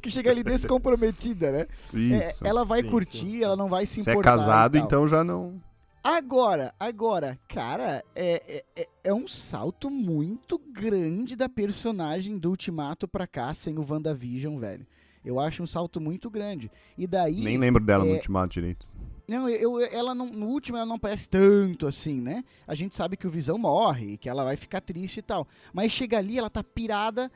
Que 0.00 0.10
chega 0.10 0.30
ali 0.30 0.42
descomprometida, 0.42 1.50
né? 1.52 1.66
É, 1.94 1.98
Isso. 1.98 2.46
ela 2.46 2.64
vai 2.64 2.82
Sim, 2.82 2.88
curtir, 2.90 3.18
sim, 3.18 3.42
ela 3.44 3.56
não 3.56 3.68
vai 3.68 3.86
se 3.86 4.02
Se 4.02 4.10
é 4.10 4.12
importar. 4.12 4.30
casado, 4.32 4.76
então 4.76 5.06
já 5.06 5.22
não. 5.22 5.60
Agora, 6.02 6.74
agora, 6.80 7.38
cara, 7.46 8.02
é, 8.16 8.42
é, 8.48 8.64
é- 8.82 8.88
é 9.04 9.14
um 9.14 9.28
salto 9.28 9.90
muito 9.90 10.58
grande 10.58 11.36
da 11.36 11.46
personagem 11.46 12.38
do 12.38 12.48
Ultimato 12.48 13.06
pra 13.06 13.26
cá 13.26 13.52
sem 13.52 13.78
o 13.78 13.84
WandaVision, 13.86 14.58
velho. 14.58 14.86
Eu 15.22 15.38
acho 15.38 15.62
um 15.62 15.66
salto 15.66 16.00
muito 16.00 16.30
grande. 16.30 16.70
E 16.96 17.06
daí. 17.06 17.42
Nem 17.42 17.58
lembro 17.58 17.84
dela 17.84 18.02
no 18.04 18.12
é- 18.12 18.14
ultimato 18.14 18.54
direito. 18.54 18.88
Não, 19.28 19.46
eu- 19.48 19.78
ela 19.92 20.14
não, 20.14 20.26
no 20.26 20.46
último 20.46 20.78
ela 20.78 20.86
não 20.86 20.98
parece 20.98 21.28
tanto 21.28 21.86
assim, 21.86 22.18
né? 22.20 22.42
A 22.66 22.74
gente 22.74 22.96
sabe 22.96 23.16
que 23.16 23.26
o 23.26 23.30
Visão 23.30 23.58
morre, 23.58 24.16
que 24.16 24.28
ela 24.28 24.42
vai 24.42 24.56
ficar 24.56 24.80
triste 24.80 25.18
e 25.18 25.22
tal. 25.22 25.46
Mas 25.72 25.92
chega 25.92 26.16
ali, 26.18 26.38
ela 26.38 26.48
tá 26.50 26.64
pirada 26.64 27.30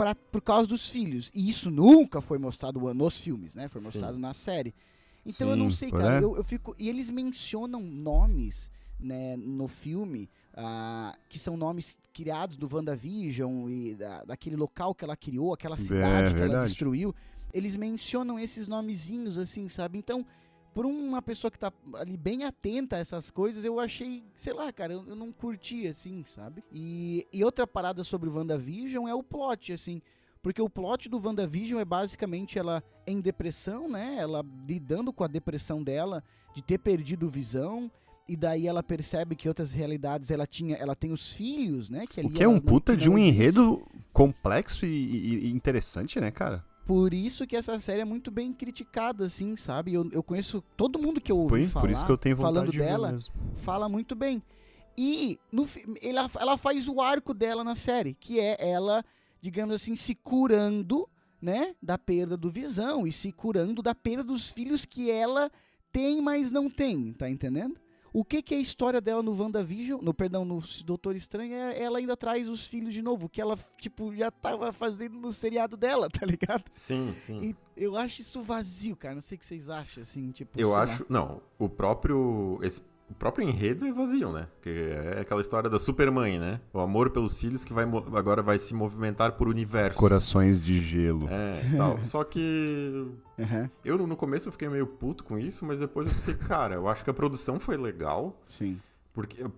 pra, 0.00 0.14
por 0.14 0.40
causa 0.40 0.66
dos 0.66 0.88
filhos. 0.88 1.30
E 1.34 1.48
isso 1.48 1.70
nunca 1.70 2.20
foi 2.22 2.38
mostrado 2.38 2.80
nos 2.94 3.20
filmes, 3.20 3.54
né? 3.54 3.68
Foi 3.68 3.80
Sim. 3.80 3.86
mostrado 3.86 4.18
na 4.18 4.32
série. 4.32 4.74
Então 5.26 5.50
eu 5.50 5.56
não 5.56 5.70
Sim, 5.70 5.76
sei, 5.76 5.90
cara. 5.90 6.18
é. 6.18 6.24
Eu, 6.24 6.36
eu 6.36 6.42
fico. 6.42 6.74
E 6.78 6.88
eles 6.88 7.10
mencionam 7.10 7.82
nomes, 7.82 8.70
né, 8.98 9.36
no 9.36 9.68
filme. 9.68 10.28
ah, 10.54 11.14
que 11.28 11.38
são 11.38 11.56
nomes 11.56 11.96
criados 12.12 12.56
do 12.56 12.68
WandaVision 12.72 13.68
e 13.70 13.94
da, 13.94 14.24
daquele 14.24 14.56
local 14.56 14.94
que 14.94 15.04
ela 15.04 15.16
criou, 15.16 15.52
aquela 15.52 15.76
cidade 15.76 16.34
que 16.34 16.40
ela 16.40 16.48
verdade. 16.48 16.66
destruiu. 16.66 17.14
Eles 17.52 17.74
mencionam 17.74 18.38
esses 18.38 18.66
nomezinhos, 18.66 19.36
assim, 19.38 19.68
sabe? 19.68 19.98
Então, 19.98 20.24
por 20.74 20.86
uma 20.86 21.20
pessoa 21.20 21.50
que 21.50 21.58
tá 21.58 21.72
ali 21.94 22.16
bem 22.16 22.44
atenta 22.44 22.96
a 22.96 22.98
essas 23.00 23.30
coisas, 23.30 23.64
eu 23.64 23.80
achei, 23.80 24.22
sei 24.36 24.52
lá, 24.52 24.72
cara, 24.72 24.92
eu, 24.92 25.04
eu 25.08 25.16
não 25.16 25.32
curti, 25.32 25.86
assim, 25.86 26.22
sabe? 26.26 26.62
E, 26.72 27.26
e 27.32 27.44
outra 27.44 27.66
parada 27.66 28.04
sobre 28.04 28.28
o 28.28 28.34
WandaVision 28.34 29.08
é 29.08 29.14
o 29.14 29.22
plot, 29.22 29.72
assim. 29.72 30.00
Porque 30.42 30.62
o 30.62 30.70
plot 30.70 31.08
do 31.08 31.20
WandaVision 31.22 31.80
é 31.80 31.84
basicamente 31.84 32.58
ela 32.58 32.82
em 33.06 33.20
depressão, 33.20 33.88
né? 33.88 34.16
Ela 34.18 34.44
lidando 34.66 35.12
com 35.12 35.22
a 35.22 35.26
depressão 35.26 35.82
dela, 35.82 36.22
de 36.54 36.62
ter 36.62 36.78
perdido 36.78 37.28
visão. 37.28 37.90
E 38.28 38.36
daí 38.36 38.68
ela 38.68 38.80
percebe 38.82 39.34
que 39.34 39.48
outras 39.48 39.72
realidades 39.72 40.30
ela 40.30 40.46
tinha, 40.46 40.76
ela 40.76 40.94
tem 40.94 41.10
os 41.12 41.32
filhos, 41.32 41.90
né? 41.90 42.06
Que 42.06 42.20
O 42.20 42.30
que 42.30 42.44
é 42.44 42.48
um 42.48 42.60
puta 42.60 42.96
de 42.96 43.10
um 43.10 43.18
existe. 43.18 43.34
enredo 43.36 43.86
complexo 44.12 44.86
e, 44.86 44.88
e- 44.88 45.46
e 45.46 45.50
interessante, 45.50 46.20
né, 46.20 46.30
cara? 46.30 46.64
Por 46.90 47.14
isso 47.14 47.46
que 47.46 47.54
essa 47.54 47.78
série 47.78 48.00
é 48.00 48.04
muito 48.04 48.32
bem 48.32 48.52
criticada, 48.52 49.24
assim, 49.26 49.56
sabe? 49.56 49.94
Eu, 49.94 50.10
eu 50.10 50.24
conheço 50.24 50.60
todo 50.76 50.98
mundo 50.98 51.20
que 51.20 51.30
eu 51.30 51.38
ouvi 51.38 51.68
falar, 51.68 51.82
por 51.82 51.90
isso 51.92 52.04
que 52.04 52.10
eu 52.10 52.18
tenho 52.18 52.34
vontade 52.34 52.54
falando 52.54 52.72
de 52.72 52.78
dela, 52.78 53.12
mesmo. 53.12 53.32
fala 53.58 53.88
muito 53.88 54.16
bem. 54.16 54.42
E 54.98 55.38
no, 55.52 55.68
ela, 56.02 56.28
ela 56.36 56.58
faz 56.58 56.88
o 56.88 57.00
arco 57.00 57.32
dela 57.32 57.62
na 57.62 57.76
série, 57.76 58.14
que 58.14 58.40
é 58.40 58.56
ela, 58.58 59.04
digamos 59.40 59.72
assim, 59.72 59.94
se 59.94 60.16
curando, 60.16 61.08
né, 61.40 61.76
da 61.80 61.96
perda 61.96 62.36
do 62.36 62.50
Visão 62.50 63.06
e 63.06 63.12
se 63.12 63.30
curando 63.30 63.82
da 63.82 63.94
perda 63.94 64.24
dos 64.24 64.50
filhos 64.50 64.84
que 64.84 65.12
ela 65.12 65.48
tem, 65.92 66.20
mas 66.20 66.50
não 66.50 66.68
tem, 66.68 67.12
tá 67.12 67.30
entendendo? 67.30 67.78
O 68.12 68.24
que 68.24 68.42
que 68.42 68.54
é 68.54 68.58
a 68.58 68.60
história 68.60 69.00
dela 69.00 69.22
no 69.22 69.32
WandaVision, 69.32 70.00
no 70.02 70.12
perdão, 70.12 70.44
no 70.44 70.62
Doutor 70.84 71.14
Estranho, 71.14 71.54
é 71.54 71.80
ela 71.80 71.98
ainda 71.98 72.16
traz 72.16 72.48
os 72.48 72.66
filhos 72.66 72.92
de 72.92 73.02
novo, 73.02 73.28
que 73.28 73.40
ela 73.40 73.56
tipo 73.78 74.14
já 74.14 74.30
tava 74.30 74.72
fazendo 74.72 75.14
no 75.18 75.32
seriado 75.32 75.76
dela, 75.76 76.08
tá 76.10 76.26
ligado? 76.26 76.64
Sim, 76.72 77.12
sim. 77.14 77.40
E 77.40 77.56
eu 77.76 77.96
acho 77.96 78.20
isso 78.20 78.42
vazio, 78.42 78.96
cara. 78.96 79.14
Não 79.14 79.22
sei 79.22 79.36
o 79.36 79.38
que 79.38 79.46
vocês 79.46 79.68
acham, 79.70 80.02
assim, 80.02 80.30
tipo. 80.32 80.58
Eu 80.58 80.68
sei 80.68 80.76
lá. 80.76 80.82
acho. 80.82 81.06
Não, 81.08 81.40
o 81.58 81.68
próprio. 81.68 82.58
esse- 82.62 82.82
o 83.10 83.14
próprio 83.14 83.46
enredo 83.48 83.84
é 83.86 83.92
vazio, 83.92 84.30
né? 84.32 84.46
Porque 84.54 84.70
é 84.70 85.20
aquela 85.20 85.40
história 85.40 85.68
da 85.68 85.78
supermãe, 85.78 86.38
né? 86.38 86.60
O 86.72 86.78
amor 86.80 87.10
pelos 87.10 87.36
filhos 87.36 87.64
que 87.64 87.72
vai 87.72 87.84
agora 88.14 88.40
vai 88.40 88.58
se 88.58 88.72
movimentar 88.72 89.32
por 89.32 89.48
universo. 89.48 89.98
Corações 89.98 90.64
de 90.64 90.78
gelo. 90.78 91.28
É, 91.28 91.62
tal. 91.76 92.02
Só 92.04 92.22
que 92.22 93.06
Aham, 93.38 93.68
eu 93.84 93.98
no 94.06 94.16
começo 94.16 94.48
eu 94.48 94.52
fiquei 94.52 94.68
meio 94.68 94.86
puto 94.86 95.24
com 95.24 95.38
isso, 95.38 95.64
mas 95.66 95.78
depois 95.78 96.06
eu 96.06 96.14
pensei, 96.14 96.34
cara, 96.34 96.76
eu 96.76 96.88
acho 96.88 97.02
que 97.02 97.10
a 97.10 97.14
produção 97.14 97.58
foi 97.58 97.76
legal. 97.76 98.40
sim. 98.48 98.78
Porque 99.12 99.42
eu, 99.42 99.52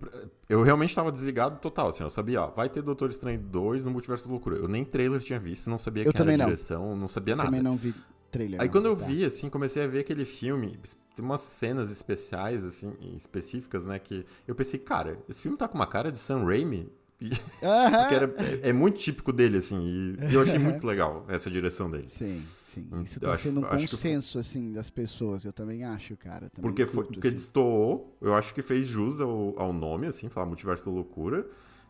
eu 0.49 0.63
realmente 0.63 0.95
tava 0.95 1.11
desligado 1.11 1.59
total, 1.59 1.89
assim, 1.89 2.01
eu 2.01 2.09
sabia, 2.09 2.41
ó, 2.41 2.47
vai 2.49 2.67
ter 2.67 2.81
Doutor 2.81 3.11
Estranho 3.11 3.39
2 3.39 3.85
no 3.85 3.91
Multiverso 3.91 4.25
da 4.25 4.31
Loucura. 4.31 4.55
Eu 4.55 4.67
nem 4.67 4.83
trailer 4.83 5.21
tinha 5.21 5.39
visto, 5.39 5.69
não 5.69 5.77
sabia 5.77 6.03
Eu 6.03 6.11
quem 6.11 6.21
era 6.21 6.33
a 6.33 6.37
não. 6.37 6.45
direção, 6.45 6.95
não 6.95 7.07
sabia 7.07 7.35
nada. 7.35 7.47
Também 7.49 7.61
não 7.61 7.77
vi 7.77 7.93
trailer. 8.33 8.59
Aí 8.59 8.67
não, 8.67 8.71
quando 8.71 8.85
eu 8.87 8.95
tá. 8.97 9.05
vi, 9.05 9.23
assim, 9.23 9.49
comecei 9.49 9.83
a 9.83 9.87
ver 9.87 9.99
aquele 9.99 10.25
filme, 10.25 10.77
tem 11.15 11.23
umas 11.23 11.41
cenas 11.41 11.91
especiais, 11.91 12.65
assim, 12.65 12.91
específicas, 13.15 13.85
né, 13.85 13.99
que 13.99 14.25
eu 14.47 14.55
pensei, 14.55 14.79
cara, 14.79 15.17
esse 15.29 15.39
filme 15.39 15.55
tá 15.57 15.67
com 15.67 15.75
uma 15.75 15.87
cara 15.87 16.11
de 16.11 16.17
Sam 16.17 16.43
Raimi, 16.43 16.89
e- 17.21 17.29
Aham. 17.63 18.07
que 18.09 18.15
era, 18.15 18.35
é, 18.63 18.69
é 18.69 18.73
muito 18.73 18.97
típico 18.99 19.31
dele, 19.31 19.57
assim, 19.59 19.77
e, 19.79 20.31
e 20.31 20.33
eu 20.33 20.41
achei 20.41 20.59
muito 20.59 20.85
legal 20.85 21.23
essa 21.29 21.49
direção 21.49 21.89
dele. 21.89 22.09
Sim, 22.09 22.43
sim. 22.65 22.85
Isso 23.05 23.19
tá 23.19 23.31
acho- 23.31 23.43
sendo 23.43 23.59
um 23.61 23.63
consenso, 23.63 24.39
assim, 24.39 24.73
das 24.73 24.89
pessoas. 24.89 25.45
Eu 25.45 25.53
também 25.53 25.83
acho, 25.85 26.17
cara. 26.17 26.49
Também 26.49 26.69
Porque, 26.69 26.85
foi, 26.85 26.95
curto, 27.03 27.13
porque 27.13 27.27
assim. 27.27 27.37
destoou, 27.37 28.17
eu 28.19 28.33
acho 28.33 28.53
que 28.53 28.61
fez 28.61 28.87
jus 28.87 29.21
ao, 29.21 29.53
ao 29.57 29.71
nome, 29.71 30.07
assim, 30.07 30.27
falar 30.27 30.47
Multiverso 30.47 30.85
da 30.85 30.91
Loucura. 30.91 31.45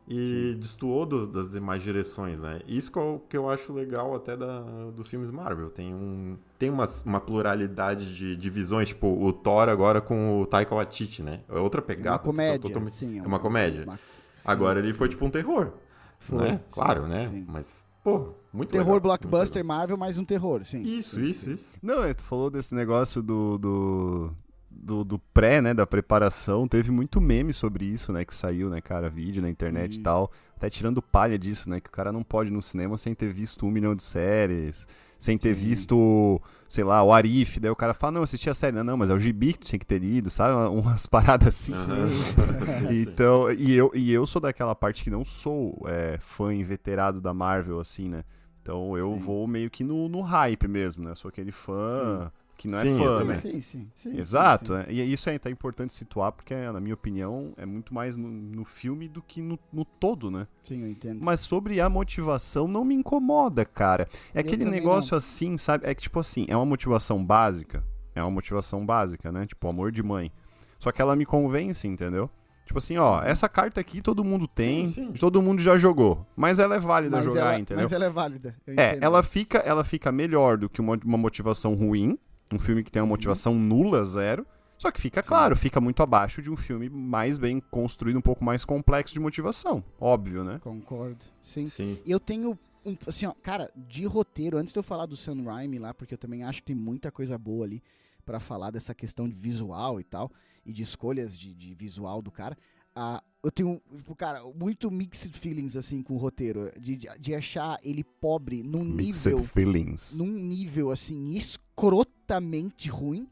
E 0.08 0.56
destoou 0.60 1.06
do- 1.06 1.26
das 1.28 1.50
demais 1.50 1.82
direções, 1.82 2.40
né? 2.40 2.60
Isso 2.68 2.92
que 2.92 2.98
eu, 3.00 3.24
que 3.30 3.38
eu 3.38 3.50
acho 3.50 3.72
legal 3.72 4.14
até 4.16 4.36
da, 4.36 4.60
dos 4.96 5.08
filmes 5.08 5.32
Marvel. 5.32 5.70
Tem, 5.70 5.94
um, 5.94 6.38
tem 6.60 6.70
uma, 6.70 6.88
uma 7.06 7.22
pluralidade 7.22 8.14
de, 8.16 8.36
de 8.36 8.50
visões, 8.50 8.90
tipo 8.90 9.08
o 9.08 9.32
Thor 9.32 9.70
agora 9.70 10.02
com 10.02 10.42
o 10.42 10.46
Taika 10.46 10.76
Waititi, 10.76 11.24
né? 11.24 11.42
É 11.48 11.58
outra 11.58 11.80
É 11.80 11.84
pegada. 11.84 12.18
uma 12.18 12.20
comédia. 12.20 12.60
totalmente- 12.60 12.96
sim, 12.98 13.20
é 13.20 13.22
uma 13.24 13.40
comédia. 13.40 13.84
uma- 13.86 13.96
sim. 13.96 14.02
Agora 14.46 14.80
ele 14.80 14.94
foi 14.94 15.08
tipo 15.08 15.26
um 15.26 15.30
terror, 15.30 15.72
Foi, 16.20 16.38
né? 16.40 16.58
sim, 16.58 16.74
Claro, 16.74 17.08
né? 17.08 17.28
sim. 17.28 17.46
Mas, 17.48 17.88
pô, 18.04 18.34
muito 18.52 18.72
Terror 18.72 18.86
legal, 18.96 19.00
blockbuster 19.02 19.64
muito 19.64 19.68
Marvel, 19.68 19.98
mais 19.98 20.18
um 20.18 20.26
terror, 20.26 20.66
sim. 20.66 20.82
Isso, 20.82 21.20
isso, 21.22 21.50
isso. 21.50 21.70
Não, 21.82 22.04
é, 22.04 22.14
tu 22.14 22.24
falou 22.26 22.50
desse 22.50 22.76
negócio 22.76 23.22
do, 23.24 23.58
do, 23.58 24.32
do, 24.76 25.04
do 25.04 25.20
pré, 25.20 25.62
né, 25.62 25.74
da 25.74 25.86
preparação. 25.86 26.68
Teve 26.68 26.92
muito 26.92 27.22
meme 27.22 27.54
sobre 27.54 27.86
isso, 27.86 28.12
né, 28.12 28.26
que 28.26 28.34
saiu, 28.34 28.70
né, 28.70 28.82
cara, 28.82 29.10
vídeo 29.10 29.42
na 29.42 29.50
internet 29.50 29.96
e 29.96 30.00
Hum. 30.00 30.04
tal. 30.04 30.32
Até 30.58 30.70
tirando 30.70 31.02
palha 31.02 31.38
disso, 31.38 31.70
né, 31.70 31.80
que 31.80 31.90
o 31.90 31.92
cara 31.92 32.12
não 32.12 32.24
pode 32.24 32.50
ir 32.50 32.54
no 32.54 32.62
cinema 32.62 32.98
sem 32.98 33.14
ter 33.14 33.32
visto 33.32 33.66
um 33.66 33.72
milhão 33.72 33.96
de 33.96 34.04
séries, 34.04 34.88
sem 35.20 35.38
ter 35.38 35.56
Sim. 35.56 35.62
visto, 35.62 36.42
sei 36.68 36.84
lá, 36.84 37.02
o 37.04 37.14
Arif. 37.14 37.60
Daí 37.60 37.72
o 37.72 37.76
cara 37.76 37.94
fala, 37.94 38.14
não, 38.14 38.24
assisti 38.24 38.50
a 38.50 38.54
série. 38.54 38.76
Não, 38.76 38.84
não, 38.84 38.98
mas 38.98 39.10
é 39.10 39.14
o 39.14 39.20
gibi 39.20 39.54
que 39.54 39.60
tu 39.60 39.68
tinha 39.68 39.80
que 39.80 39.86
ter 39.86 40.00
lido, 40.00 40.30
sabe? 40.30 40.54
Umas 40.74 41.06
paradas 41.06 41.48
assim. 41.50 41.74
Aham. 41.74 42.10
Então, 42.92 43.52
e 43.52 43.74
eu, 43.74 43.92
e 43.94 44.12
eu 44.12 44.26
sou 44.26 44.42
daquela 44.42 44.76
parte 44.76 45.04
que 45.04 45.10
não 45.10 45.24
sou 45.24 45.82
é, 45.88 46.18
fã 46.20 46.54
inveterado 46.54 47.22
da 47.22 47.34
Marvel, 47.34 47.80
assim, 47.80 48.10
né? 48.10 48.24
Então 48.62 48.98
eu 48.98 49.14
Sim. 49.14 49.20
vou 49.20 49.48
meio 49.48 49.70
que 49.70 49.84
no, 49.84 50.08
no 50.08 50.22
hype 50.22 50.68
mesmo, 50.68 51.04
né? 51.04 51.12
Eu 51.12 51.16
sou 51.16 51.30
aquele 51.30 51.52
fã 51.52 52.32
que 52.64 52.70
não 52.70 52.80
Sim, 52.80 52.88
é 52.88 52.92
eu 52.94 52.98
fã, 52.98 53.24
né? 53.26 53.34
Sim, 53.34 53.60
sim, 53.60 53.92
sim. 53.94 54.18
Exato, 54.18 54.74
sim, 54.74 54.80
sim. 54.80 54.88
né? 54.88 54.94
E 54.94 55.14
isso 55.14 55.30
é 55.30 55.36
até 55.36 55.50
importante 55.50 55.94
situar, 55.94 56.32
porque, 56.32 56.56
na 56.56 56.80
minha 56.80 56.94
opinião, 56.94 57.52
é 57.58 57.66
muito 57.66 57.94
mais 57.94 58.16
no, 58.16 58.30
no 58.30 58.64
filme 58.64 59.10
do 59.10 59.22
que 59.22 59.42
no, 59.42 59.60
no 59.72 59.84
todo, 59.84 60.32
né? 60.32 60.48
Sim, 60.64 60.82
eu 60.84 60.88
entendo. 60.88 61.20
Mas 61.22 61.42
sobre 61.42 61.82
a 61.82 61.90
motivação, 61.90 62.66
não 62.66 62.86
me 62.86 62.96
incomoda, 62.96 63.66
cara. 63.66 64.08
É 64.34 64.40
aquele 64.40 64.64
também 64.64 64.80
negócio 64.80 65.18
assim, 65.18 65.58
sabe? 65.58 65.86
É 65.86 65.94
que, 65.94 66.04
tipo 66.04 66.22
assim, 66.22 66.46
é 66.48 66.56
uma 66.56 66.66
motivação 66.66 67.24
básica. 67.24 67.84
É 68.16 68.22
uma 68.22 68.32
motivação 68.32 68.86
básica, 68.86 69.30
né? 69.30 69.46
Tipo, 69.46 69.68
amor 69.68 69.92
de 69.92 70.02
mãe. 70.02 70.32
Só 70.80 70.90
que 70.90 71.02
ela 71.02 71.18
me 71.18 71.26
convence, 71.26 71.86
entendeu? 71.86 72.30
Tipo 72.66 72.78
assim, 72.78 72.96
ó, 72.98 73.22
essa 73.24 73.50
carta 73.50 73.82
aqui 73.82 74.02
todo 74.02 74.24
mundo 74.24 74.48
tem, 74.48 74.88
Sim, 74.88 75.08
sim. 75.08 75.14
todo 75.20 75.42
mundo 75.42 75.62
já 75.62 75.78
jogou. 75.78 76.26
Mas 76.34 76.60
ela 76.60 76.76
é 76.76 76.80
válida 76.80 77.18
mas, 77.18 77.26
jogar, 77.26 77.42
ela, 77.42 77.60
entendeu? 77.60 77.84
mas 77.84 77.92
ela 77.92 78.06
é 78.06 78.10
válida. 78.10 78.56
eu 78.66 78.76
É, 78.78 78.98
ela 79.02 79.22
fica, 79.22 79.58
ela 79.58 79.84
fica 79.84 80.14
melhor 80.14 80.58
do 80.58 80.70
que 80.70 80.80
uma, 80.80 80.98
uma 81.04 81.18
motivação 81.18 81.74
ruim. 81.74 82.18
Um 82.52 82.60
filme 82.60 82.84
que 82.84 82.92
tem 82.92 83.02
uma 83.02 83.08
motivação 83.08 83.56
nula, 83.56 84.04
zero. 84.04 84.46
Só 84.78 84.92
que 84.92 85.00
fica 85.00 85.24
claro, 85.24 85.56
fica 85.56 85.80
muito 85.80 86.04
abaixo 86.04 86.42
de 86.42 86.52
um 86.52 86.58
filme 86.58 86.90
mais 86.90 87.40
bem 87.40 87.62
construído, 87.72 88.18
um 88.18 88.22
pouco 88.22 88.44
mais 88.44 88.66
complexo 88.66 89.14
de 89.14 89.20
motivação. 89.20 89.84
Óbvio, 90.00 90.44
né? 90.44 90.60
Concordo. 90.62 91.26
Sim. 91.42 91.68
Sim. 91.68 92.00
E 92.06 92.12
eu 92.12 92.20
tenho 92.20 92.60
um, 92.86 92.98
assim, 93.08 93.26
ó, 93.26 93.34
cara, 93.42 93.72
de 93.76 94.06
roteiro, 94.06 94.58
antes 94.58 94.74
de 94.74 94.80
eu 94.80 94.84
falar 94.84 95.06
do 95.06 95.16
Sam 95.16 95.42
Raimi 95.44 95.80
lá, 95.80 95.94
porque 95.94 96.14
eu 96.14 96.18
também 96.18 96.44
acho 96.44 96.62
que 96.62 96.68
tem 96.68 96.76
muita 96.76 97.12
coisa 97.12 97.38
boa 97.38 97.66
ali 97.66 97.82
pra 98.26 98.40
falar 98.40 98.72
dessa 98.72 98.94
questão 98.94 99.28
de 99.28 99.36
visual 99.36 100.00
e 100.00 100.04
tal, 100.04 100.32
e 100.66 100.74
de 100.74 100.84
escolhas 100.84 101.38
de, 101.38 101.54
de 101.54 101.74
visual 101.74 102.22
do 102.22 102.32
cara. 102.32 102.58
Ah, 102.96 103.24
eu 103.44 103.52
tenho, 103.52 103.82
tipo, 103.98 104.16
cara, 104.16 104.42
muito 104.56 104.90
mixed 104.90 105.38
feelings, 105.38 105.76
assim, 105.76 106.02
com 106.02 106.14
o 106.14 106.18
roteiro. 106.18 106.72
De, 106.80 106.96
de, 107.20 107.36
achar 107.36 107.80
ele 107.84 108.04
pobre 108.04 108.64
num 108.64 108.86
Mixed 108.86 109.28
nível. 109.28 109.44
feelings. 109.44 110.18
Num 110.18 110.28
nível, 110.28 110.92
assim, 110.92 111.36
escrotamente 111.36 112.90
ruim. 112.90 113.28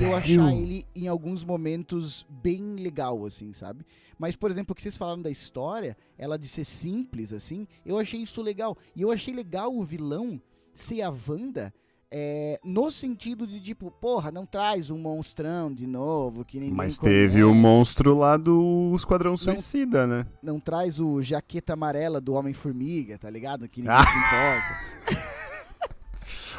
E 0.00 0.02
eu 0.02 0.16
achar 0.16 0.52
ele 0.52 0.84
em 0.94 1.06
alguns 1.06 1.44
momentos 1.44 2.26
bem 2.28 2.74
legal, 2.74 3.24
assim, 3.24 3.52
sabe? 3.52 3.84
Mas, 4.18 4.34
por 4.34 4.50
exemplo, 4.50 4.72
o 4.72 4.74
que 4.74 4.82
vocês 4.82 4.96
falaram 4.96 5.22
da 5.22 5.30
história, 5.30 5.96
ela 6.18 6.38
de 6.38 6.48
ser 6.48 6.64
simples, 6.64 7.32
assim, 7.32 7.68
eu 7.84 7.98
achei 7.98 8.20
isso 8.20 8.42
legal. 8.42 8.76
E 8.94 9.02
eu 9.02 9.12
achei 9.12 9.32
legal 9.32 9.74
o 9.76 9.84
vilão 9.84 10.40
ser 10.74 11.02
a 11.02 11.10
Wanda, 11.10 11.72
é, 12.10 12.58
no 12.64 12.90
sentido 12.90 13.46
de, 13.46 13.60
tipo, 13.60 13.90
porra, 13.90 14.30
não 14.30 14.46
traz 14.46 14.90
um 14.90 14.98
monstrão 14.98 15.72
de 15.72 15.86
novo, 15.86 16.44
que 16.44 16.58
ninguém 16.60 16.74
Mas 16.74 16.98
conhece. 16.98 17.16
teve 17.28 17.42
o 17.44 17.52
monstro 17.54 18.16
lá 18.16 18.36
do 18.36 18.92
Esquadrão 18.96 19.36
Suicida, 19.36 20.06
né? 20.06 20.26
Não 20.42 20.60
traz 20.60 21.00
o 21.00 21.20
jaqueta 21.22 21.72
amarela 21.72 22.20
do 22.20 22.34
Homem-Formiga, 22.34 23.18
tá 23.18 23.28
ligado? 23.28 23.68
Que 23.68 23.80
ninguém 23.82 23.96
Ah. 23.96 24.04
se 24.04 25.16
importa. 25.16 25.36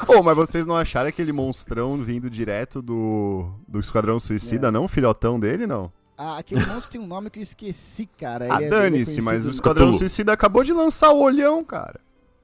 Ô, 0.07 0.21
mas 0.21 0.35
vocês 0.35 0.65
não 0.65 0.75
acharam 0.77 1.09
aquele 1.09 1.31
monstrão 1.33 1.97
vindo 2.03 2.29
direto 2.29 2.81
do, 2.81 3.49
do 3.67 3.79
Esquadrão 3.79 4.19
Suicida, 4.19 4.67
É. 4.67 4.71
não? 4.71 4.87
Filhotão 4.87 5.39
dele, 5.39 5.65
não? 5.65 5.91
Ah, 6.17 6.37
aquele 6.37 6.63
monstro 6.67 6.91
tem 6.91 7.01
um 7.01 7.07
nome 7.07 7.29
que 7.29 7.39
eu 7.39 7.43
esqueci, 7.43 8.05
cara. 8.05 8.45
Ah, 8.49 8.55
Ele 8.57 8.65
é- 8.65 8.67
é 8.67 8.69
dane-se, 8.69 9.21
mas 9.21 9.45
o 9.47 9.49
Esquadrão 9.49 9.87
Cthulhu. 9.87 9.97
Suicida 9.99 10.33
acabou 10.33 10.63
de 10.63 10.71
lançar 10.73 11.11
o 11.11 11.19
olhão, 11.19 11.63
cara. 11.63 11.99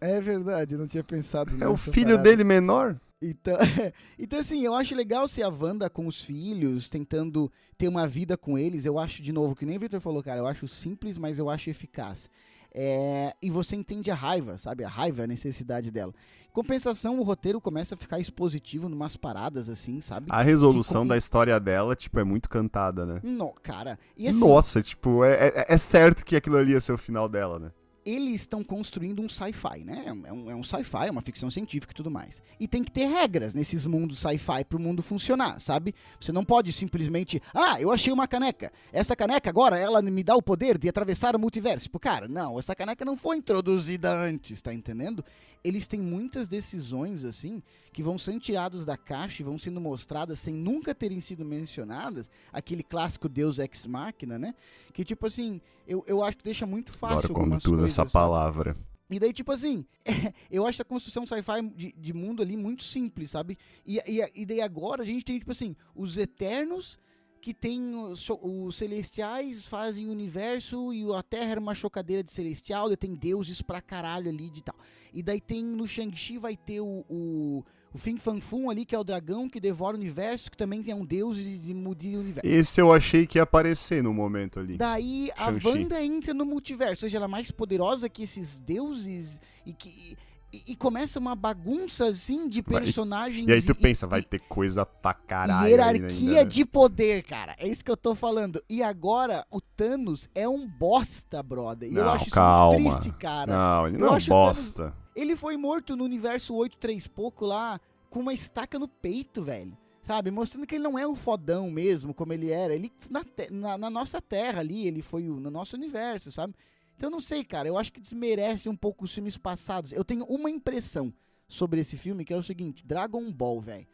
É 0.06 0.20
verdade, 0.20 0.76
eu 0.76 0.80
não 0.80 0.88
tinha 0.88 1.04
pensado 1.04 1.52
É 1.64 1.68
o 1.68 1.78
filho 1.78 2.08
parada. 2.08 2.24
dele 2.24 2.44
menor. 2.44 2.96
Então, 3.22 3.56
então, 4.20 4.40
assim, 4.40 4.64
eu 4.66 4.74
acho 4.74 4.94
legal 4.94 5.28
ser 5.28 5.44
a 5.44 5.50
Wanda 5.50 5.90
com 5.90 6.08
os 6.08 6.22
filhos, 6.22 6.90
tentando 6.90 7.50
ter 7.78 7.88
uma 7.88 8.06
vida 8.06 8.36
com 8.36 8.58
eles. 8.58 8.86
Eu 8.86 9.00
acho, 9.00 9.22
de 9.22 9.32
novo, 9.32 9.56
que 9.56 9.66
nem 9.66 9.78
o 9.78 9.80
Victor 9.80 10.02
falou, 10.02 10.22
cara, 10.22 10.40
eu 10.40 10.48
acho 10.48 10.68
simples, 10.68 11.18
mas 11.18 11.40
eu 11.40 11.50
acho 11.50 11.70
eficaz. 11.70 12.30
É, 12.76 13.36
e 13.42 13.50
você 13.52 13.76
entende 13.76 14.10
a 14.10 14.16
raiva, 14.16 14.58
sabe? 14.58 14.84
A 14.84 14.90
raiva, 14.90 15.24
a 15.24 15.28
necessidade 15.28 15.92
dela. 15.92 16.12
Em 16.50 16.52
compensação, 16.52 17.20
o 17.20 17.24
roteiro 17.24 17.62
começa 17.62 17.94
a 17.94 17.98
ficar 17.98 18.20
expositivo 18.20 18.90
numas 18.90 19.16
paradas, 19.16 19.70
assim, 19.70 20.02
sabe? 20.02 20.26
A 20.30 20.42
resolução 20.42 21.04
Que- 21.04 21.10
da 21.10 21.18
história 21.18 21.58
dela, 21.60 21.96
tipo, 21.96 22.20
é 22.20 22.24
muito 22.24 22.50
cantada, 22.50 23.06
né? 23.06 23.20
No, 23.24 23.54
cara, 23.54 23.98
assim, 24.20 24.40
Nossa, 24.40 24.82
tipo, 24.82 25.24
é, 25.24 25.50
é- 25.50 25.66
é 25.70 25.78
certo 25.78 26.26
que 26.26 26.36
aquilo 26.36 26.58
ali 26.58 26.72
ia 26.72 26.82
ser 26.82 26.94
o 26.94 26.98
final 26.98 27.30
dela, 27.30 27.60
né? 27.60 27.72
Eles 28.06 28.42
estão 28.42 28.64
construindo 28.64 29.22
um 29.22 29.30
sci-fi, 29.30 29.84
né? 29.84 30.04
É 30.06 30.34
um, 30.34 30.52
é 30.52 30.56
um 30.56 30.64
sci-fi, 30.64 31.08
é 31.08 31.12
uma 31.12 31.22
ficção 31.22 31.50
científica 31.50 31.92
e 31.92 31.96
tudo 31.96 32.12
mais. 32.12 32.42
E 32.60 32.68
tem 32.68 32.84
que 32.84 32.92
ter 32.92 33.06
regras 33.06 33.54
nesses 33.54 33.86
mundos 33.86 34.20
sci-fi 34.20 34.64
pro 34.68 34.80
mundo 34.80 35.02
funcionar, 35.02 35.60
sabe? 35.60 35.94
Você 36.20 36.32
não 36.32 36.44
pode 36.44 36.72
simplesmente, 36.72 37.42
ah, 37.54 37.80
eu 37.80 37.92
achei 37.92 38.12
uma 38.12 38.28
caneca. 38.28 38.72
Essa 38.92 39.16
caneca 39.16 39.50
agora, 39.50 39.78
ela 39.80 40.02
me 40.02 40.24
dá 40.24 40.36
o 40.36 40.42
poder 40.42 40.78
de 40.78 40.90
atravessar 40.90 41.36
o 41.36 41.40
multiverso. 41.40 41.86
Tipo, 41.86 42.00
cara, 42.00 42.28
não, 42.28 42.60
essa 42.60 42.76
caneca 42.76 43.06
não 43.06 43.16
foi 43.16 43.38
introduzida 43.38 44.12
antes, 44.12 44.62
tá 44.62 44.74
entendendo? 44.74 45.24
Eles 45.64 45.88
têm 45.88 46.00
muitas 46.00 46.48
decisões, 46.48 47.24
assim, 47.24 47.62
que 47.94 48.04
vão 48.04 48.18
sendo 48.18 48.40
tirados 48.40 48.86
da 48.86 48.98
caixa 48.98 49.42
e 49.42 49.46
vão 49.46 49.58
sendo 49.58 49.80
mostradas 49.80 50.40
sem 50.40 50.54
nunca 50.54 50.94
terem 50.94 51.22
sido 51.22 51.46
mencionadas. 51.46 52.30
Aquele 52.52 52.84
clássico 52.84 53.30
Deus 53.30 53.60
Ex 53.60 53.86
Machina, 53.86 54.38
né? 54.40 54.56
Que, 54.92 55.06
tipo 55.06 55.28
assim, 55.28 55.62
eu, 55.88 56.04
eu 56.08 56.24
acho 56.24 56.38
que 56.38 56.44
deixa 56.44 56.66
muito 56.66 56.92
fácil 56.92 57.30
Agora 57.30 57.40
algumas 57.40 57.64
tu 57.64 57.74
usa 57.74 57.86
essa 57.86 57.96
sabe? 57.96 58.12
palavra. 58.12 58.76
E 59.10 59.20
daí, 59.20 59.32
tipo 59.32 59.52
assim, 59.52 59.86
eu 60.50 60.66
acho 60.66 60.82
a 60.82 60.86
construção 60.86 61.26
sci-fi 61.26 61.62
de, 61.76 61.94
de 61.94 62.14
mundo 62.14 62.42
ali 62.42 62.58
muito 62.58 62.84
simples, 62.84 63.30
sabe? 63.30 63.58
E, 63.86 64.00
e, 64.08 64.42
e 64.42 64.46
daí 64.46 64.60
agora 64.60 65.04
a 65.04 65.06
gente 65.06 65.24
tem, 65.24 65.38
tipo 65.38 65.52
assim, 65.52 65.76
os 65.96 66.18
Eternos, 66.18 66.98
que 67.40 67.54
tem 67.54 67.94
os, 67.96 68.28
os 68.42 68.76
Celestiais, 68.76 69.68
fazem 69.68 70.08
o 70.08 70.12
universo, 70.12 70.92
e 70.94 71.04
a 71.14 71.22
Terra 71.22 71.52
era 71.52 71.60
uma 71.60 71.76
chocadeira 71.76 72.24
de 72.24 72.32
Celestial, 72.32 72.96
tem 72.98 73.14
deuses 73.14 73.62
pra 73.62 73.82
caralho 73.82 74.30
ali 74.30 74.50
de 74.50 74.64
tal. 74.64 74.76
E 75.14 75.22
daí 75.22 75.40
tem, 75.40 75.64
no 75.64 75.86
Shang-Chi 75.86 76.38
vai 76.38 76.56
ter 76.56 76.82
o, 76.82 77.06
o, 77.08 77.64
o 77.94 77.98
Fin 77.98 78.18
Fan 78.18 78.40
ali, 78.72 78.86
que 78.86 78.96
é 78.96 79.00
o 79.00 79.04
dragão 79.04 79.48
que 79.48 79.60
devora 79.60 79.96
o 79.96 80.00
universo, 80.00 80.50
que 80.50 80.58
também 80.58 80.84
é 80.88 80.96
um 80.96 81.06
deus 81.06 81.36
de, 81.38 81.60
de, 81.60 81.74
de 81.96 82.18
universo. 82.18 82.42
Esse 82.44 82.82
eu 82.82 82.92
achei 82.92 83.28
que 83.28 83.38
ia 83.38 83.44
aparecer 83.44 84.02
no 84.02 84.12
momento 84.14 84.60
ali. 84.60 84.78
Daí 84.78 85.30
a. 85.38 85.52
Wanda 85.64 86.04
entra 86.04 86.34
no 86.34 86.44
multiverso, 86.46 87.06
ou 87.06 87.10
seja, 87.10 87.18
ela 87.18 87.26
é 87.26 87.28
mais 87.28 87.52
poderosa 87.52 88.10
que 88.10 88.24
esses 88.24 88.60
deuses 88.60 89.40
e 89.66 89.74
que. 89.74 90.18
E, 90.52 90.74
e 90.74 90.76
começa 90.76 91.18
uma 91.20 91.36
bagunça 91.36 92.06
assim 92.06 92.48
de 92.48 92.62
personagens. 92.62 93.48
E 93.48 93.52
aí 93.52 93.60
tu 93.62 93.74
pensa, 93.74 94.06
vai 94.06 94.22
ter 94.22 94.40
coisa 94.42 94.86
pra 94.86 95.12
caralho. 95.12 95.68
E 95.68 95.72
hierarquia 95.72 96.30
ainda, 96.30 96.34
né? 96.34 96.46
de 96.46 96.64
poder, 96.64 97.24
cara. 97.24 97.56
É 97.58 97.68
isso 97.68 97.84
que 97.84 97.90
eu 97.90 97.98
tô 97.98 98.14
falando. 98.14 98.62
E 98.70 98.84
agora 98.84 99.44
o 99.50 99.60
Thanos 99.60 100.30
é 100.36 100.48
um 100.48 100.68
bosta, 100.68 101.42
brother. 101.42 101.92
E 101.92 101.96
eu 101.96 102.04
Não, 102.04 102.12
acho 102.14 102.26
isso 102.26 102.36
calma. 102.36 102.78
muito 102.80 103.00
triste, 103.00 103.18
cara. 103.18 103.52
Não, 103.52 103.88
ele 103.88 103.96
Eu 103.96 104.00
não 104.02 104.08
é 104.10 104.12
um 104.12 104.14
acho 104.14 104.32
o 104.32 104.36
Thanos- 104.36 104.58
bosta. 104.58 105.03
Ele 105.16 105.36
foi 105.36 105.58
morto 105.58 105.96
no 105.96 106.04
universo 106.04 106.54
8 106.56 106.78
3 106.78 107.08
pouco 107.08 107.46
lá, 107.46 107.80
com 108.10 108.20
uma 108.20 108.34
estaca 108.34 108.78
no 108.80 108.88
peito, 108.88 109.44
velho. 109.44 109.78
Sabe? 110.02 110.32
Mostrando 110.32 110.68
que 110.68 110.76
ele 110.76 110.84
não 110.84 111.00
é 111.00 111.08
um 111.08 111.16
fodão 111.16 111.72
mesmo, 111.72 112.14
como 112.14 112.34
ele 112.34 112.50
era. 112.50 112.74
Ele, 112.76 112.92
na, 113.10 113.24
te- 113.24 113.50
na- 113.52 113.78
na 113.78 113.90
nossa 113.90 114.22
terra 114.22 114.60
ali, 114.60 114.86
ele 114.86 115.02
foi 115.02 115.30
o- 115.30 115.40
no 115.40 115.50
nosso 115.50 115.76
universo, 115.78 116.30
sabe? 116.32 116.54
Então, 116.98 117.10
não 117.10 117.22
sei, 117.22 117.44
cara. 117.44 117.68
Eu 117.70 117.78
acho 117.78 117.92
que 117.94 118.02
desmerece 118.02 118.68
um 118.68 118.76
pouco 118.76 119.06
os 119.06 119.14
filmes 119.14 119.38
passados. 119.38 119.92
Eu 119.94 120.04
tenho 120.04 120.26
uma 120.26 120.50
impressão 120.50 121.14
sobre 121.48 121.80
esse 121.80 121.96
filme, 121.98 122.26
que 122.26 122.34
é 122.34 122.38
o 122.38 122.44
seguinte: 122.44 122.86
Dragon 122.86 123.32
Ball, 123.32 123.62
velho. 123.62 123.88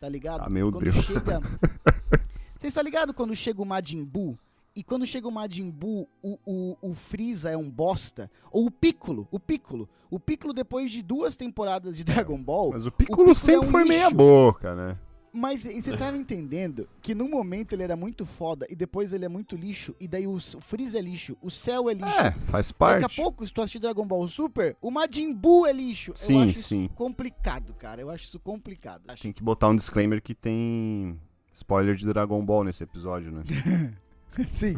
Tá 0.00 0.08
ligado? 0.08 0.42
Ah, 0.44 0.50
meu 0.50 0.70
Quando 0.72 0.82
Deus. 0.90 1.06
chega- 1.06 1.40
Você 2.58 2.66
está 2.68 2.82
ligado 2.82 3.12
quando 3.14 3.34
chega 3.34 3.60
o 3.62 3.64
Majin 3.64 4.04
Buu? 4.04 4.38
E 4.74 4.82
quando 4.82 5.04
chega 5.06 5.28
o 5.28 5.30
Majin 5.30 5.70
Buu, 5.70 6.08
o, 6.22 6.38
o, 6.46 6.76
o 6.80 6.94
Freeza 6.94 7.50
é 7.50 7.56
um 7.56 7.70
bosta? 7.70 8.30
Ou 8.50 8.66
o 8.66 8.70
Piccolo, 8.70 9.28
o 9.30 9.38
Piccolo. 9.38 9.88
O 10.10 10.18
Piccolo, 10.18 10.52
depois 10.54 10.90
de 10.90 11.02
duas 11.02 11.36
temporadas 11.36 11.96
de 11.96 12.04
Dragon 12.04 12.42
Ball, 12.42 12.70
Mas 12.72 12.86
o 12.86 12.90
Piccolo 12.90 13.16
Piccolo 13.18 13.30
é 13.32 13.34
sempre 13.34 13.68
um 13.68 13.70
foi 13.70 13.82
lixo. 13.82 13.94
meia 13.94 14.10
boca, 14.10 14.74
né? 14.74 14.98
Mas 15.34 15.62
você 15.64 15.96
tava 15.96 16.14
entendendo 16.18 16.86
que 17.00 17.14
no 17.14 17.26
momento 17.26 17.72
ele 17.72 17.82
era 17.82 17.96
muito 17.96 18.26
foda 18.26 18.66
e 18.68 18.76
depois 18.76 19.14
ele 19.14 19.24
é 19.24 19.28
muito 19.28 19.56
lixo, 19.56 19.94
e 19.98 20.06
daí 20.06 20.26
o, 20.26 20.34
o 20.34 20.40
Freeza 20.40 20.98
é 20.98 21.00
lixo, 21.00 21.38
o 21.40 21.50
céu 21.50 21.88
é 21.88 21.94
lixo. 21.94 22.20
É, 22.20 22.32
faz 22.32 22.70
Daqui 22.70 22.74
a 22.98 23.00
parte. 23.00 23.16
pouco, 23.16 23.46
se 23.46 23.50
tu 23.50 23.62
assistir 23.62 23.78
Dragon 23.78 24.06
Ball 24.06 24.28
Super, 24.28 24.76
o 24.82 24.90
Majin 24.90 25.32
Buu 25.32 25.66
é 25.66 25.72
lixo. 25.72 26.10
eu 26.10 26.16
Sim, 26.16 26.42
acho 26.44 26.54
sim. 26.60 26.84
isso 26.84 26.94
complicado, 26.94 27.72
cara. 27.74 28.02
Eu 28.02 28.10
acho 28.10 28.24
isso 28.24 28.38
complicado. 28.40 29.04
Tem 29.20 29.32
que 29.32 29.42
botar 29.42 29.68
um 29.68 29.76
disclaimer 29.76 30.20
que 30.20 30.34
tem 30.34 31.18
spoiler 31.50 31.94
de 31.94 32.04
Dragon 32.06 32.44
Ball 32.44 32.64
nesse 32.64 32.82
episódio, 32.84 33.32
né? 33.32 33.42
Sim. 34.48 34.76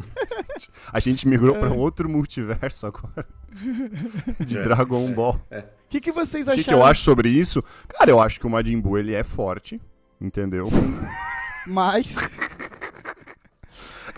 A 0.92 0.98
gente 1.00 1.26
migrou 1.28 1.54
É. 1.56 1.58
pra 1.60 1.70
um 1.70 1.78
outro 1.78 2.08
multiverso 2.08 2.86
agora. 2.86 3.26
De 4.44 4.58
É. 4.58 4.62
Dragon 4.64 5.12
Ball. 5.12 5.40
O 5.50 5.88
que, 5.88 6.00
que 6.00 6.10
vocês 6.12 6.46
O 6.46 6.50
acharam? 6.50 6.56
que, 6.56 6.64
que 6.64 6.74
eu 6.74 6.84
acho 6.84 7.02
sobre 7.02 7.28
isso? 7.28 7.62
Cara, 7.88 8.10
eu 8.10 8.20
acho 8.20 8.40
que 8.40 8.46
o 8.46 8.50
Majin 8.50 8.80
Buu, 8.80 8.98
ele 8.98 9.14
é 9.14 9.22
forte, 9.22 9.80
entendeu? 10.20 10.64
Mas. 11.66 12.16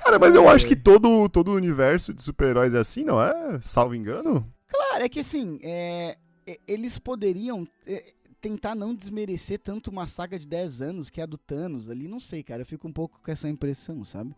Cara, 0.03 0.19
mas 0.19 0.35
eu 0.35 0.49
acho 0.49 0.67
que 0.67 0.77
todo, 0.77 1.29
todo 1.29 1.49
o 1.51 1.55
universo 1.57 2.15
de 2.15 2.23
super-heróis 2.23 2.75
é 2.75 2.79
assim, 2.79 3.03
não 3.05 3.21
é? 3.21 3.59
Salvo 3.61 3.95
engano? 3.95 4.51
Cara, 4.69 5.05
é 5.05 5.09
que 5.09 5.21
assim, 5.21 5.59
é, 5.63 6.17
eles 6.67 6.99
poderiam 6.99 7.67
é, 7.87 8.05
tentar 8.41 8.75
não 8.77 8.95
desmerecer 8.95 9.59
tanto 9.59 9.91
uma 9.91 10.07
saga 10.07 10.39
de 10.39 10.47
10 10.47 10.81
anos 10.83 11.11
que 11.11 11.21
é 11.21 11.25
a 11.25 11.27
do 11.27 11.37
Thanos 11.37 11.91
ali. 11.91 12.07
Não 12.07 12.21
sei, 12.21 12.43
cara. 12.43 12.63
Eu 12.63 12.67
fico 12.67 12.87
um 12.87 12.93
pouco 12.93 13.21
com 13.21 13.31
essa 13.31 13.49
impressão, 13.49 14.05
sabe? 14.05 14.35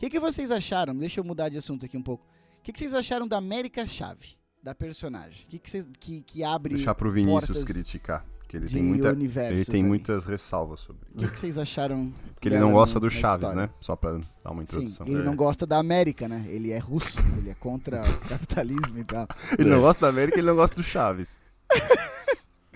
O 0.00 0.02
que, 0.02 0.08
que 0.08 0.18
vocês 0.18 0.50
acharam? 0.50 0.96
Deixa 0.96 1.20
eu 1.20 1.24
mudar 1.24 1.50
de 1.50 1.58
assunto 1.58 1.84
aqui 1.84 1.94
um 1.94 2.02
pouco. 2.02 2.24
O 2.58 2.62
que, 2.62 2.72
que 2.72 2.78
vocês 2.78 2.94
acharam 2.94 3.28
da 3.28 3.36
América 3.36 3.86
Chave? 3.86 4.30
Da 4.62 4.74
personagem? 4.74 5.44
O 5.44 5.48
que, 5.50 5.58
que, 5.58 5.70
vocês, 5.70 5.86
que, 6.00 6.22
que 6.22 6.42
abre 6.42 6.74
Deixar 6.74 6.94
pro 6.94 7.10
Vinícius 7.12 7.62
criticar. 7.62 8.24
Porque 8.38 8.56
ele 8.56 8.66
tem, 8.66 8.82
muita, 8.82 9.08
ele 9.10 9.64
tem 9.66 9.80
ali? 9.82 9.88
muitas 9.88 10.24
ressalvas 10.24 10.80
sobre 10.80 11.02
O 11.14 11.18
que, 11.18 11.28
que 11.28 11.38
vocês 11.38 11.58
acharam? 11.58 12.10
Porque 12.32 12.48
ele 12.48 12.58
não 12.58 12.72
gosta 12.72 12.98
do 12.98 13.10
Chaves, 13.10 13.50
história? 13.50 13.68
né? 13.68 13.74
Só 13.78 13.94
pra 13.94 14.12
dar 14.12 14.50
uma 14.50 14.56
Sim, 14.56 14.62
introdução. 14.62 15.06
ele 15.06 15.20
É. 15.20 15.22
não 15.22 15.36
gosta 15.36 15.66
da 15.66 15.76
América, 15.78 16.26
né? 16.26 16.46
Ele 16.48 16.72
é 16.72 16.78
russo, 16.78 17.18
ele 17.36 17.50
é 17.50 17.54
contra 17.54 18.00
o 18.02 18.28
capitalismo 18.28 18.98
e 18.98 19.04
tal. 19.04 19.28
Ele 19.58 19.68
não 19.68 19.80
gosta 19.82 20.00
da 20.00 20.08
América, 20.08 20.38
ele 20.38 20.46
não 20.46 20.56
gosta 20.56 20.74
do 20.76 20.82
Chaves. 20.82 21.42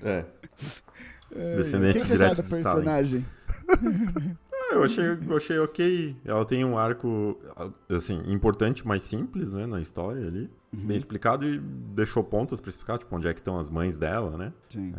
É. 0.02 0.25
É, 1.35 1.57
Descendente 1.57 1.99
o 1.99 2.02
que, 2.02 2.09
que 2.11 2.16
você 2.19 2.25
acha 2.25 2.35
direto 2.35 2.45
Stalin. 2.45 2.62
personagem? 2.62 3.26
Eu 4.75 4.85
achei, 4.85 5.04
eu 5.04 5.37
achei 5.37 5.59
ok. 5.59 6.16
Ela 6.25 6.45
tem 6.45 6.64
um 6.64 6.76
arco, 6.76 7.38
assim, 7.88 8.23
importante, 8.26 8.87
mas 8.87 9.02
simples, 9.02 9.54
né, 9.54 9.66
na 9.66 9.81
história 9.81 10.26
ali. 10.26 10.50
Uhum. 10.73 10.87
Bem 10.87 10.97
explicado 10.97 11.47
e 11.47 11.59
deixou 11.59 12.25
pontas 12.25 12.61
pra 12.61 12.69
explicar, 12.69 12.99
tipo, 12.99 13.14
onde 13.14 13.28
é 13.28 13.33
que 13.33 13.40
estão 13.40 13.59
as 13.59 13.71
mães 13.71 13.97
dela, 13.97 14.37
né? 14.37 14.52
Sim, 14.69 14.93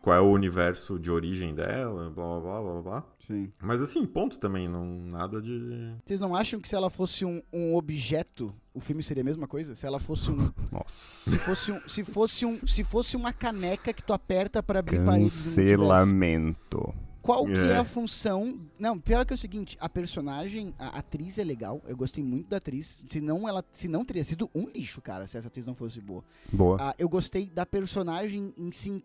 Qual 0.00 0.16
é 0.16 0.20
o 0.20 0.30
universo 0.32 0.98
de 0.98 1.10
origem 1.12 1.54
dela, 1.54 2.10
blá 2.10 2.40
blá 2.40 2.40
blá 2.40 2.60
blá 2.60 2.82
blá. 2.82 3.04
sim. 3.20 3.52
Mas 3.62 3.80
assim, 3.80 4.04
ponto 4.04 4.40
também, 4.40 4.68
não 4.68 4.84
nada 4.84 5.40
de. 5.40 5.94
Vocês 6.04 6.18
não 6.18 6.34
acham 6.34 6.60
que 6.60 6.68
se 6.68 6.74
ela 6.74 6.90
fosse 6.90 7.24
um, 7.24 7.40
um 7.52 7.76
objeto, 7.76 8.52
o 8.74 8.80
filme 8.80 9.00
seria 9.02 9.22
a 9.22 9.24
mesma 9.24 9.46
coisa? 9.46 9.76
Se 9.76 9.86
ela 9.86 10.00
fosse 10.00 10.30
um. 10.32 10.50
Nossa. 10.72 11.30
se 11.30 11.38
fosse 11.38 11.70
um. 11.70 11.80
Se 11.80 12.04
fosse 12.04 12.44
um. 12.44 12.66
Se 12.66 12.82
fosse 12.82 13.16
uma 13.16 13.32
caneca 13.32 13.92
que 13.92 14.02
tu 14.02 14.12
aperta 14.12 14.60
pra 14.60 14.80
abrir 14.80 15.04
paredes. 15.04 15.54
Cancelamento. 15.54 16.92
Qual 17.22 17.46
que 17.46 17.52
é 17.52 17.68
É. 17.68 17.76
a 17.76 17.84
função. 17.84 18.60
Não, 18.78 18.98
pior 18.98 19.24
que 19.24 19.32
é 19.32 19.36
o 19.36 19.38
seguinte, 19.38 19.76
a 19.80 19.88
personagem, 19.88 20.74
a 20.78 20.98
atriz 20.98 21.38
é 21.38 21.44
legal. 21.44 21.80
Eu 21.86 21.96
gostei 21.96 22.22
muito 22.22 22.48
da 22.48 22.56
atriz. 22.56 23.04
Se 23.08 23.20
não, 23.20 23.48
ela, 23.48 23.64
se 23.70 23.86
não 23.88 24.04
teria 24.04 24.24
sido 24.24 24.50
um 24.54 24.68
lixo, 24.68 25.00
cara, 25.00 25.26
se 25.26 25.38
essa 25.38 25.48
atriz 25.48 25.66
não 25.66 25.74
fosse 25.74 26.00
boa. 26.00 26.24
Boa. 26.52 26.76
Ah, 26.80 26.94
eu 26.98 27.08
gostei 27.08 27.46
da 27.46 27.64
personagem 27.64 28.52
em 28.58 28.72
si, 28.72 29.02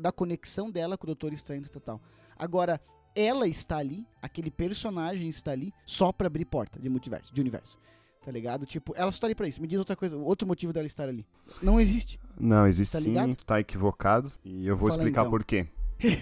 da 0.00 0.10
conexão 0.10 0.70
dela 0.70 0.96
com 0.96 1.04
o 1.04 1.08
Doutor 1.08 1.32
Estranho 1.32 1.62
e 1.62 1.80
tal. 1.80 2.00
Agora, 2.36 2.80
ela 3.14 3.46
está 3.46 3.76
ali, 3.76 4.06
aquele 4.22 4.50
personagem 4.50 5.28
está 5.28 5.50
ali 5.52 5.72
só 5.84 6.12
pra 6.12 6.28
abrir 6.28 6.44
porta 6.46 6.80
de 6.80 6.88
multiverso, 6.88 7.34
de 7.34 7.40
universo. 7.40 7.78
Tá 8.24 8.30
ligado? 8.30 8.66
Tipo, 8.66 8.92
ela 8.96 9.10
só 9.10 9.20
tá 9.20 9.26
ali 9.26 9.34
pra 9.34 9.48
isso. 9.48 9.60
Me 9.62 9.66
diz 9.66 9.78
outra 9.78 9.96
coisa, 9.96 10.14
outro 10.16 10.46
motivo 10.46 10.72
dela 10.74 10.86
estar 10.86 11.08
ali. 11.08 11.26
Não 11.62 11.80
existe. 11.80 12.20
Não, 12.38 12.66
existe 12.66 12.92
Tá 12.92 13.00
sim, 13.00 13.34
tu 13.34 13.44
tá 13.46 13.58
equivocado. 13.60 14.30
E 14.44 14.66
eu 14.66 14.76
vou 14.76 14.88
Fala 14.88 15.00
explicar 15.00 15.22
então. 15.22 15.30
por 15.30 15.42
quê. 15.42 15.66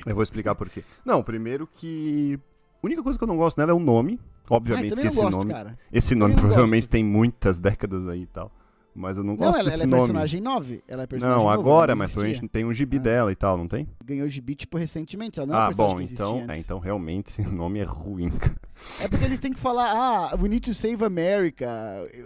Eu 0.06 0.14
vou 0.14 0.22
explicar 0.22 0.54
por 0.54 0.68
quê. 0.68 0.82
Não, 1.04 1.22
primeiro 1.22 1.66
que. 1.66 2.38
A 2.82 2.86
única 2.86 3.02
coisa 3.02 3.18
que 3.18 3.24
eu 3.24 3.28
não 3.28 3.36
gosto 3.36 3.58
nela 3.58 3.70
é 3.72 3.74
o 3.74 3.80
nome. 3.80 4.18
Ai, 4.22 4.28
Obviamente 4.56 4.90
também 4.90 4.96
que 4.96 5.02
não 5.02 5.08
esse 5.08 5.20
gosto, 5.32 5.38
nome. 5.46 5.52
cara. 5.52 5.78
Esse 5.92 6.14
nome 6.14 6.34
não 6.34 6.40
provavelmente 6.40 6.82
gosto. 6.82 6.90
tem 6.90 7.04
muitas 7.04 7.58
décadas 7.58 8.06
aí 8.08 8.22
e 8.22 8.26
tal. 8.26 8.50
Mas 8.94 9.16
eu 9.16 9.22
não 9.22 9.34
Não, 9.34 9.36
gosto 9.36 9.54
ela, 9.60 9.64
desse 9.64 9.76
ela 9.76 9.84
é 9.84 9.86
nome. 9.86 10.00
personagem 10.02 10.40
9. 10.40 10.82
Ela 10.88 11.02
é 11.04 11.06
personagem 11.06 11.42
Não, 11.44 11.48
agora, 11.50 11.92
ela 11.92 11.98
mas 11.98 12.16
a 12.18 12.26
gente 12.26 12.48
tem 12.48 12.64
um 12.64 12.72
gibi 12.74 12.96
Ah. 12.96 13.00
dela 13.00 13.30
e 13.32 13.36
tal, 13.36 13.56
não 13.56 13.68
tem? 13.68 13.86
Ganhou 14.04 14.28
gibi, 14.28 14.56
tipo, 14.56 14.76
recentemente. 14.76 15.38
Ela 15.38 15.46
não 15.46 15.54
é 15.54 15.58
ah, 15.66 15.70
bom, 15.70 16.00
então, 16.00 16.44
é, 16.48 16.58
então 16.58 16.78
realmente 16.80 17.40
o 17.42 17.50
nome 17.52 17.78
é 17.78 17.84
ruim. 17.84 18.30
cara. 18.30 18.56
É 19.00 19.06
porque 19.06 19.24
eles 19.24 19.38
têm 19.38 19.52
que 19.52 19.60
falar, 19.60 19.92
ah, 19.92 20.34
we 20.40 20.48
need 20.48 20.60
to 20.68 20.74
save 20.74 21.04
America. 21.04 21.68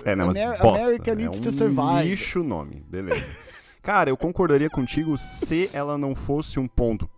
É, 0.04 0.14
não, 0.16 0.28
mas 0.28 0.36
Amer- 0.36 0.62
bosta. 0.62 0.84
America 0.84 1.14
needs 1.14 1.40
é 1.40 1.42
to 1.42 1.48
um 1.48 1.52
survive. 1.52 2.08
lixo 2.08 2.40
o 2.40 2.44
nome, 2.44 2.82
beleza. 2.88 3.26
Cara, 3.82 4.08
eu 4.08 4.16
concordaria 4.16 4.70
contigo 4.70 5.18
se 5.18 5.68
ela 5.74 5.98
não 5.98 6.14
fosse 6.14 6.58
um 6.58 6.68
ponto. 6.68 7.10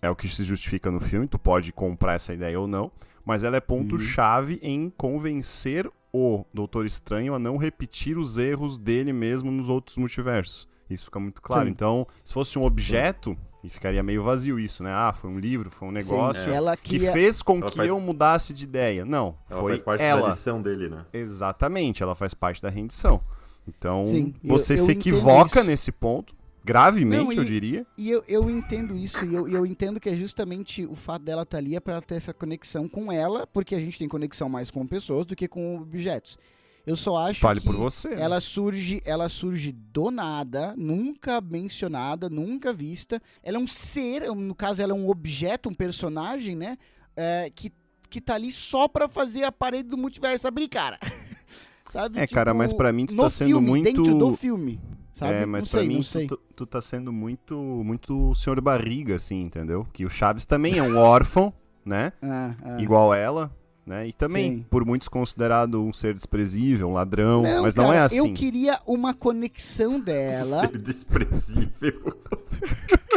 É 0.00 0.08
o 0.10 0.16
que 0.16 0.28
se 0.28 0.44
justifica 0.44 0.90
no 0.90 1.00
filme, 1.00 1.26
tu 1.26 1.38
pode 1.38 1.72
comprar 1.72 2.14
essa 2.14 2.32
ideia 2.32 2.58
ou 2.58 2.66
não, 2.68 2.90
mas 3.24 3.42
ela 3.44 3.56
é 3.56 3.60
Uhum. 3.60 3.66
ponto-chave 3.66 4.58
em 4.62 4.90
convencer 4.96 5.90
o 6.12 6.44
Doutor 6.54 6.86
Estranho 6.86 7.34
a 7.34 7.38
não 7.38 7.56
repetir 7.56 8.16
os 8.16 8.38
erros 8.38 8.78
dele 8.78 9.12
mesmo 9.12 9.50
nos 9.50 9.68
outros 9.68 9.96
multiversos. 9.96 10.68
Isso 10.88 11.06
fica 11.06 11.18
muito 11.20 11.42
claro. 11.42 11.66
Sim. 11.66 11.70
Então, 11.70 12.06
se 12.24 12.32
fosse 12.32 12.58
um 12.58 12.64
objeto, 12.64 13.36
e 13.62 13.68
ficaria 13.68 14.02
meio 14.02 14.22
vazio 14.22 14.58
isso, 14.58 14.82
né? 14.84 14.90
Ah, 14.90 15.12
foi 15.12 15.28
um 15.28 15.38
livro, 15.38 15.68
foi 15.70 15.88
um 15.88 15.90
negócio 15.90 16.44
Sim, 16.44 16.50
ela 16.56 16.76
que 16.76 16.98
fez 16.98 17.42
com 17.42 17.58
Ela 17.58 17.70
que 17.70 17.76
faz- 17.76 17.88
eu 17.88 18.00
mudasse 18.00 18.54
de 18.54 18.64
ideia. 18.64 19.04
Não, 19.04 19.36
Ela 19.50 19.60
foi 19.60 19.72
faz 19.72 19.82
parte 19.82 20.02
ela. 20.02 20.22
da 20.22 20.28
lição 20.30 20.62
dele, 20.62 20.88
né? 20.88 21.04
Exatamente, 21.12 22.02
ela 22.02 22.14
faz 22.14 22.32
parte 22.34 22.62
da 22.62 22.68
rendição. 22.70 23.20
Então, 23.66 24.06
Sim, 24.06 24.32
eu- 24.42 24.48
você 24.56 24.74
eu 24.74 24.78
se 24.78 24.84
entendo 24.92 25.00
equivoca 25.00 25.58
isso. 25.60 25.64
nesse 25.68 25.92
ponto, 25.92 26.34
gravemente, 26.64 27.24
Não, 27.24 27.32
e- 27.32 27.36
eu 27.36 27.44
diria. 27.44 27.86
E 27.96 28.10
eu, 28.10 28.22
eu 28.28 28.50
entendo 28.50 28.96
isso, 28.96 29.24
e 29.24 29.34
eu, 29.34 29.48
eu 29.48 29.64
entendo 29.66 29.98
que 30.00 30.08
é 30.08 30.16
justamente 30.16 30.84
o 30.84 30.94
fato 30.94 31.22
dela 31.22 31.42
estar 31.42 31.58
ali 31.58 31.74
é 31.76 31.80
pra 31.80 31.94
ela 31.94 32.02
ter 32.02 32.16
essa 32.16 32.34
conexão 32.34 32.88
com 32.88 33.10
ela, 33.12 33.46
porque 33.46 33.74
a 33.74 33.80
gente 33.80 33.98
tem 33.98 34.08
conexão 34.08 34.48
mais 34.48 34.70
com 34.70 34.86
pessoas 34.86 35.24
do 35.26 35.34
que 35.36 35.48
com 35.48 35.76
objetos. 35.78 36.38
Eu 36.86 36.96
só 36.96 37.18
acho 37.18 37.40
Fale 37.40 37.60
que 37.60 37.66
por 37.66 37.76
você. 37.76 38.08
né? 38.14 38.22
ela 38.22 38.40
surge, 38.40 39.02
ela 39.04 39.28
surge 39.28 39.72
do 39.72 40.10
nada, 40.10 40.74
nunca 40.76 41.38
mencionada, 41.40 42.30
nunca 42.30 42.72
vista. 42.72 43.20
Ela 43.42 43.58
é 43.58 43.60
um 43.60 43.66
ser, 43.66 44.22
no 44.34 44.54
caso 44.54 44.80
ela 44.80 44.92
é 44.92 44.94
um 44.96 45.08
objeto, 45.10 45.68
um 45.68 45.74
personagem, 45.74 46.56
né, 46.56 46.78
é, 47.16 47.50
que 47.54 47.70
que 48.10 48.22
tá 48.22 48.36
ali 48.36 48.50
só 48.50 48.88
pra 48.88 49.06
fazer 49.06 49.44
a 49.44 49.52
parede 49.52 49.90
do 49.90 49.98
multiverso 49.98 50.48
abrir, 50.48 50.66
cara. 50.68 50.98
Sabe? 51.92 52.18
É, 52.18 52.26
cara, 52.26 52.54
mas 52.54 52.72
pra 52.72 52.90
mim 52.90 53.04
tu 53.04 53.14
tá 53.14 53.28
sendo 53.28 53.48
filme, 53.48 53.68
muito- 53.68 53.84
dentro 53.84 54.14
do 54.16 54.34
filme. 54.34 54.80
Sabe? 55.18 55.34
É, 55.34 55.46
mas 55.46 55.64
não 55.64 55.70
pra 55.72 55.80
sei, 55.80 55.88
mim 55.88 55.94
não 55.94 56.26
tu, 56.28 56.40
tu- 56.54 56.66
tá 56.66 56.80
sendo 56.80 57.12
muito, 57.12 57.56
muito 57.84 58.32
senhor 58.36 58.60
barriga, 58.60 59.16
assim, 59.16 59.42
entendeu? 59.42 59.84
Que 59.92 60.04
o 60.04 60.08
Chaves 60.08 60.46
também 60.46 60.78
é 60.78 60.82
um 60.82 60.96
órfão, 60.96 61.52
né? 61.84 62.12
Ah, 62.22 62.54
ah. 62.62 62.80
Igual 62.80 63.12
ela, 63.12 63.50
né? 63.84 64.06
E 64.06 64.12
também, 64.12 64.58
Sim. 64.58 64.66
por 64.70 64.84
muitos 64.84 65.08
considerado 65.08 65.82
um 65.82 65.92
ser 65.92 66.14
desprezível, 66.14 66.88
um 66.88 66.92
ladrão, 66.92 67.42
mas 67.62 67.74
não 67.74 67.86
cara, 67.86 67.96
é 67.96 68.00
assim. 68.02 68.18
Eu 68.18 68.32
queria 68.32 68.78
uma 68.86 69.12
conexão 69.12 69.98
dela. 70.00 70.60
Ser 70.68 70.78
desprezível. 70.78 72.00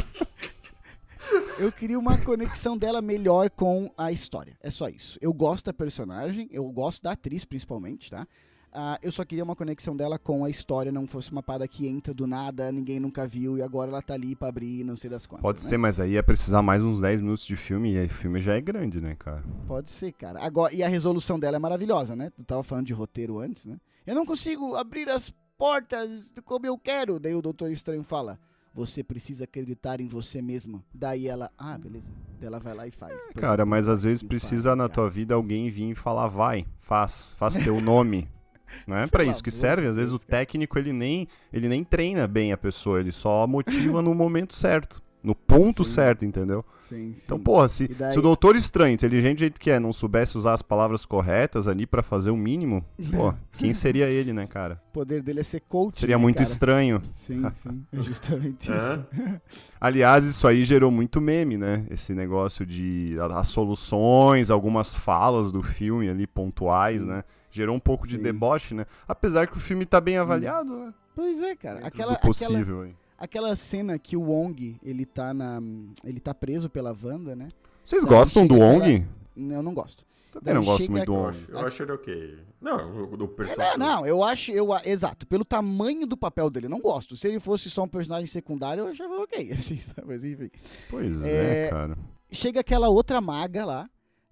eu 1.59 1.71
queria 1.71 1.99
uma 1.99 2.17
conexão 2.17 2.75
dela 2.75 2.99
melhor 2.99 3.49
com 3.51 3.91
a 3.95 4.11
história. 4.11 4.57
É 4.59 4.71
só 4.71 4.89
isso. 4.89 5.19
Eu 5.21 5.31
gosto 5.33 5.65
da 5.65 5.73
personagem, 5.73 6.47
eu 6.51 6.67
gosto 6.71 7.03
da 7.03 7.11
atriz 7.11 7.45
principalmente, 7.45 8.09
tá? 8.09 8.27
Ah, 8.73 8.97
eu 9.01 9.11
só 9.11 9.25
queria 9.25 9.43
uma 9.43 9.55
conexão 9.55 9.95
dela 9.95 10.17
com 10.17 10.45
a 10.45 10.49
história, 10.49 10.91
não 10.91 11.05
fosse 11.05 11.31
uma 11.31 11.43
parada 11.43 11.67
que 11.67 11.85
entra 11.87 12.13
do 12.13 12.25
nada, 12.25 12.71
ninguém 12.71 12.99
nunca 12.99 13.27
viu 13.27 13.57
e 13.57 13.61
agora 13.61 13.89
ela 13.89 14.01
tá 14.01 14.13
ali 14.13 14.33
pra 14.35 14.47
abrir, 14.47 14.85
não 14.85 14.95
sei 14.95 15.09
das 15.09 15.25
quantas. 15.25 15.41
Pode 15.41 15.61
né? 15.61 15.67
ser, 15.67 15.77
mas 15.77 15.99
aí 15.99 16.11
ia 16.11 16.23
precisar 16.23 16.61
mais 16.61 16.81
uns 16.81 17.01
10 17.01 17.19
minutos 17.19 17.45
de 17.45 17.55
filme 17.57 17.93
e 17.93 17.97
aí 17.97 18.05
o 18.05 18.09
filme 18.09 18.39
já 18.39 18.55
é 18.55 18.61
grande, 18.61 19.01
né, 19.01 19.15
cara? 19.19 19.43
Pode 19.67 19.91
ser, 19.91 20.13
cara. 20.13 20.39
Agora, 20.41 20.73
e 20.73 20.81
a 20.81 20.87
resolução 20.87 21.37
dela 21.37 21.57
é 21.57 21.59
maravilhosa, 21.59 22.15
né? 22.15 22.29
Tu 22.29 22.43
tava 22.43 22.63
falando 22.63 22.85
de 22.85 22.93
roteiro 22.93 23.39
antes, 23.39 23.65
né? 23.65 23.77
Eu 24.07 24.15
não 24.15 24.25
consigo 24.25 24.75
abrir 24.75 25.09
as 25.09 25.33
portas 25.57 26.31
como 26.45 26.65
eu 26.65 26.77
quero. 26.77 27.19
Daí 27.19 27.35
o 27.35 27.41
Doutor 27.41 27.69
Estranho 27.71 28.03
fala: 28.03 28.39
Você 28.73 29.03
precisa 29.03 29.43
acreditar 29.43 30.01
em 30.01 30.07
você 30.07 30.41
mesmo. 30.41 30.83
Daí 30.93 31.27
ela, 31.27 31.51
ah, 31.57 31.77
beleza. 31.77 32.11
Daí 32.39 32.47
ela 32.47 32.59
vai 32.59 32.73
lá 32.73 32.87
e 32.87 32.91
faz. 32.91 33.21
Pois 33.31 33.45
Cara, 33.45 33.61
é, 33.61 33.65
mas 33.65 33.87
às 33.87 34.01
vezes 34.01 34.23
precisa 34.23 34.69
pariu, 34.69 34.77
na 34.77 34.83
cara. 34.85 34.93
tua 34.93 35.09
vida 35.09 35.35
alguém 35.35 35.69
vir 35.69 35.91
e 35.91 35.95
falar, 35.95 36.27
vai, 36.27 36.65
faz, 36.75 37.35
faz 37.37 37.55
teu 37.57 37.79
nome. 37.79 38.27
Não 38.87 38.97
é 38.97 39.07
pra 39.07 39.19
Pelo 39.19 39.31
isso 39.31 39.43
que 39.43 39.51
serve. 39.51 39.87
Às 39.87 39.97
vezes 39.97 40.13
o 40.13 40.19
técnico 40.19 40.77
ele 40.77 40.93
nem, 40.93 41.27
ele 41.51 41.67
nem 41.67 41.83
treina 41.83 42.27
bem 42.27 42.51
a 42.51 42.57
pessoa, 42.57 42.99
ele 42.99 43.11
só 43.11 43.45
motiva 43.47 44.01
no 44.01 44.13
momento 44.13 44.55
certo. 44.55 45.01
No 45.23 45.35
ponto 45.35 45.83
Sim. 45.83 45.91
certo, 45.91 46.25
entendeu? 46.25 46.65
Sim, 46.79 47.13
sim. 47.15 47.21
Então, 47.25 47.39
porra, 47.39 47.69
se, 47.69 47.87
daí- 47.87 48.11
se 48.11 48.17
o 48.17 48.23
doutor 48.23 48.55
estranho, 48.55 48.95
inteligente 48.95 49.35
do 49.35 49.39
jeito 49.41 49.61
que 49.61 49.69
é, 49.69 49.79
não 49.79 49.93
soubesse 49.93 50.35
usar 50.35 50.53
as 50.53 50.63
palavras 50.63 51.05
corretas 51.05 51.67
ali 51.67 51.85
pra 51.85 52.01
fazer 52.01 52.31
o 52.31 52.35
mínimo, 52.35 52.83
pô, 53.11 53.31
quem 53.53 53.71
seria 53.71 54.07
ele, 54.07 54.33
né, 54.33 54.47
cara? 54.47 54.81
O 54.89 54.93
poder 54.93 55.21
dele 55.21 55.41
é 55.41 55.43
ser 55.43 55.59
coach. 55.59 55.99
Seria 55.99 56.17
né, 56.17 56.21
muito 56.23 56.37
cara? 56.37 56.49
estranho. 56.49 57.03
Sim, 57.13 57.43
sim. 57.53 57.85
É 57.93 58.01
justamente 58.01 58.71
isso. 58.71 59.05
Aliás, 59.79 60.25
isso 60.25 60.47
aí 60.47 60.63
gerou 60.63 60.89
muito 60.89 61.21
meme, 61.21 61.55
né? 61.55 61.85
Esse 61.91 62.13
negócio 62.15 62.65
de 62.65 63.15
as 63.31 63.47
soluções, 63.47 64.49
algumas 64.49 64.95
falas 64.95 65.51
do 65.51 65.61
filme 65.61 66.09
ali 66.09 66.25
pontuais, 66.25 67.03
Sim. 67.03 67.09
né? 67.09 67.23
Gerou 67.51 67.75
um 67.75 67.79
pouco 67.79 68.07
de 68.07 68.15
Sim. 68.17 68.23
deboche, 68.23 68.73
né? 68.73 68.85
Apesar 69.07 69.47
que 69.47 69.57
o 69.57 69.59
filme 69.59 69.85
tá 69.85 69.99
bem 69.99 70.17
avaliado, 70.17 70.73
né? 70.77 70.93
Pois 71.15 71.41
é, 71.43 71.55
cara. 71.55 71.79
Aquela, 71.79 72.13
aquela, 72.13 72.15
possível 72.15 72.81
aí. 72.83 72.95
aquela 73.17 73.55
cena 73.55 73.99
que 73.99 74.15
o 74.15 74.21
Wong, 74.21 74.77
ele 74.81 75.05
tá 75.05 75.33
na. 75.33 75.61
Ele 76.03 76.19
tá 76.19 76.33
preso 76.33 76.69
pela 76.69 76.95
Wanda, 77.03 77.35
né? 77.35 77.49
Vocês 77.83 78.03
Não, 78.03 78.09
gostam 78.09 78.47
do 78.47 78.55
Wong? 78.55 79.05
Eu 79.35 79.61
não 79.63 79.73
gosto. 79.73 80.05
Também 80.31 80.53
não 80.53 80.61
Daí 80.61 80.69
gosto 80.69 80.81
chega- 80.83 80.91
muito 80.93 81.05
do 81.07 81.13
Wong. 81.13 81.37
eu 81.49 81.59
acho 81.59 81.83
ele 81.83 81.91
ok. 81.91 82.39
Não, 82.61 83.03
o 83.11 83.17
do 83.17 83.25
É, 83.25 83.27
personagem. 83.27 83.77
não, 83.77 83.87
não, 83.97 84.05
eu 84.05 84.23
acho, 84.23 84.51
eu, 84.53 84.67
exato, 84.85 85.27
pelo 85.27 85.43
tamanho 85.43 86.07
do 86.07 86.15
papel 86.15 86.49
dele, 86.49 86.67
eu 86.67 86.69
não 86.69 86.79
gosto. 86.79 87.17
Se 87.17 87.27
ele 87.27 87.39
fosse 87.39 87.69
só 87.69 87.83
um 87.83 87.87
personagem 87.87 88.27
secundário, 88.27 88.85
eu 88.85 88.87
achava 88.87 89.13
ok, 89.21 89.51
assim, 89.51 89.77
mas 90.05 90.23
enfim. 90.23 90.49
Pois 90.89 91.21
é, 91.25 91.65
É, 91.65 91.69
cara. 91.69 91.97
Chega 92.31 92.61
aquela 92.61 92.87
outra 92.87 93.19
maga 93.19 93.65
lá 93.65 93.89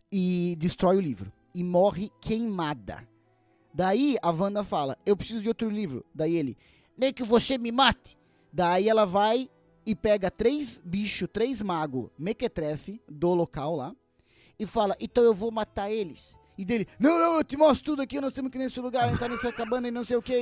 e 0.10 0.56
destrói 0.58 0.96
o 0.96 1.02
livro. 1.02 1.30
E 1.54 1.64
morre 1.64 2.10
queimada. 2.22 3.08
Daí 3.74 4.16
a 4.22 4.32
Wanda 4.32 4.64
fala, 4.64 4.98
eu 5.06 5.16
preciso 5.16 5.42
de 5.42 5.48
outro 5.48 5.70
livro. 5.70 6.06
Daí 6.14 6.36
ele, 6.36 6.58
nem 6.98 7.14
que 7.14 7.24
você 7.24 7.58
me 7.58 7.72
mate. 7.72 8.18
Daí 8.52 8.90
ela 8.90 9.06
vai 9.06 9.50
e 9.86 9.96
pega 9.96 10.30
três 10.30 10.80
bichos, 10.84 11.28
três 11.32 11.62
magos, 11.62 12.10
mequetrefe 12.18 13.02
do 13.08 13.34
local 13.34 13.76
lá. 13.76 13.96
E 14.58 14.66
fala, 14.66 14.96
então 15.00 15.24
eu 15.24 15.34
vou 15.34 15.52
matar 15.52 15.90
eles. 15.92 16.38
E 16.58 16.66
dele, 16.66 16.88
não, 17.00 17.18
não, 17.18 17.36
eu 17.38 17.44
te 17.44 17.56
mostro 17.56 17.86
tudo 17.86 18.02
aqui, 18.02 18.20
nós 18.20 18.34
temos 18.34 18.52
que 18.52 18.58
ir 18.58 18.60
nesse 18.60 18.82
lugar, 18.82 19.10
entrar 19.12 19.30
nessa 19.30 19.52
cabana 19.54 19.88
e 19.88 19.92
não 19.92 20.04
sei 20.04 20.18
o 20.18 20.22
que. 20.22 20.34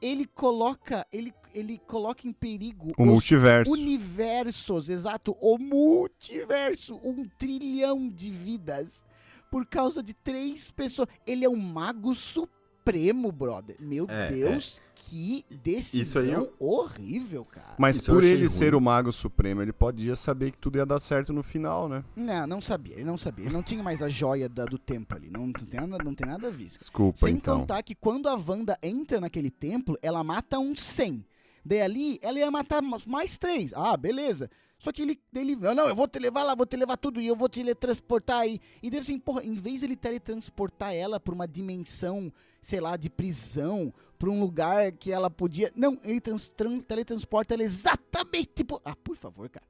Ele 0.00 0.26
coloca, 0.26 1.06
ele, 1.12 1.32
ele 1.54 1.78
coloca 1.86 2.26
em 2.26 2.32
perigo 2.32 2.92
O 2.98 3.02
os 3.02 3.08
multiverso. 3.08 3.72
universos, 3.72 4.88
exato, 4.88 5.36
o 5.40 5.56
multiverso, 5.58 6.96
um 7.04 7.24
trilhão 7.38 8.08
de 8.08 8.30
vidas 8.30 9.04
por 9.50 9.66
causa 9.66 10.02
de 10.02 10.14
três 10.14 10.70
pessoas. 10.70 11.08
Ele 11.26 11.44
é 11.44 11.48
um 11.48 11.56
mago 11.56 12.14
supremo, 12.14 13.30
brother. 13.32 13.76
Meu 13.78 14.06
É, 14.08 14.28
Deus, 14.30 14.80
que 14.94 15.44
decisão 15.62 16.00
Isso 16.02 16.18
aí 16.18 16.30
eu- 16.32 16.52
horrível, 16.58 17.44
cara. 17.44 17.74
Mas 17.78 17.96
Isso 17.96 18.12
por 18.12 18.24
ele 18.24 18.40
ruim. 18.40 18.48
ser 18.48 18.74
o 18.74 18.80
Mago 18.80 19.12
Supremo, 19.12 19.62
ele 19.62 19.72
podia 19.72 20.16
saber 20.16 20.50
que 20.52 20.58
tudo 20.58 20.76
ia 20.78 20.84
dar 20.86 20.98
certo 20.98 21.32
no 21.32 21.42
final, 21.42 21.88
né? 21.88 22.02
Não, 22.16 22.46
não 22.46 22.60
sabia, 22.60 22.94
ele 22.94 23.04
não 23.04 23.16
sabia. 23.16 23.44
Ele 23.46 23.54
não 23.54 23.62
tinha 23.62 23.82
mais 23.82 24.02
a 24.02 24.08
joia 24.08 24.48
da- 24.48 24.64
do 24.64 24.78
tempo 24.78 25.14
ali. 25.14 25.30
Não, 25.30 25.52
tem 25.52 25.80
nada, 25.86 26.02
não 26.04 26.14
tem 26.14 26.26
nada 26.26 26.48
a 26.48 26.50
ver. 26.50 26.64
Desculpa, 26.66 27.18
Sem 27.18 27.34
então. 27.36 27.60
contar 27.60 27.82
que 27.82 27.94
quando 27.94 28.28
a 28.28 28.34
Wanda 28.34 28.76
entra 28.82 29.20
naquele 29.20 29.50
templo, 29.50 29.96
ela 30.02 30.24
mata 30.24 30.58
uns 30.58 30.80
100. 30.80 31.24
Daí 31.64 31.82
ali, 31.82 32.18
ela 32.22 32.38
ia 32.38 32.50
matar 32.50 32.80
mais- 32.82 33.06
mais 33.06 33.36
três. 33.38 33.72
Ah, 33.74 33.96
beleza. 33.96 34.50
Só 34.78 34.92
que 34.92 35.02
ele, 35.02 35.18
ele, 35.34 35.56
não, 35.56 35.74
não, 35.74 35.88
eu 35.88 35.94
vou 35.96 36.06
te 36.06 36.18
levar 36.20 36.44
lá, 36.44 36.54
vou 36.54 36.64
te 36.66 36.76
levar 36.76 36.96
tudo 36.96 37.20
e 37.20 37.26
eu 37.26 37.34
vou 37.34 37.48
te 37.48 37.60
teletransportar 37.60 38.40
aí. 38.40 38.60
E 38.82 38.88
deve 38.88 39.02
assim, 39.02 39.18
porra, 39.18 39.42
em 39.42 39.54
vez 39.54 39.80
de 39.80 39.86
ele 39.86 39.96
teletransportar 39.96 40.94
ela 40.94 41.18
pra 41.18 41.34
uma 41.34 41.48
dimensão, 41.48 42.32
sei 42.62 42.80
lá, 42.80 42.96
de 42.96 43.10
prisão, 43.10 43.92
pra 44.18 44.30
um 44.30 44.38
lugar 44.40 44.92
que 44.92 45.10
ela 45.10 45.28
podia. 45.28 45.72
Não, 45.74 45.98
ele 46.04 46.20
trans, 46.20 46.48
tran- 46.48 46.80
teletransporta 46.80 47.54
ela 47.54 47.62
exatamente. 47.64 48.50
Tipo, 48.54 48.80
ah, 48.84 48.94
por 48.94 49.16
favor, 49.16 49.48
cara. 49.48 49.66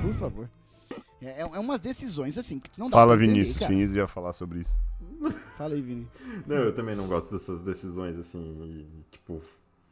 Por, 0.00 0.14
favor. 0.14 0.50
É, 1.20 1.40
é 1.42 1.58
umas 1.58 1.78
decisões 1.80 2.38
assim 2.38 2.58
que 2.58 2.70
tu 2.70 2.80
não 2.80 2.88
dá 2.88 2.96
Fala, 2.96 3.14
entender, 3.14 3.32
Vinícius. 3.32 3.58
cara. 3.58 3.70
Vinícius 3.70 3.96
ia 3.96 4.08
falar 4.08 4.32
sobre 4.32 4.60
isso. 4.60 4.78
Fala 5.58 5.74
aí, 5.74 5.82
Vini. 5.82 6.08
Não, 6.46 6.56
eu 6.56 6.74
também 6.74 6.96
não 6.96 7.06
gosto 7.06 7.32
dessas 7.32 7.60
decisões, 7.60 8.18
assim, 8.18 8.86
tipo, 9.10 9.40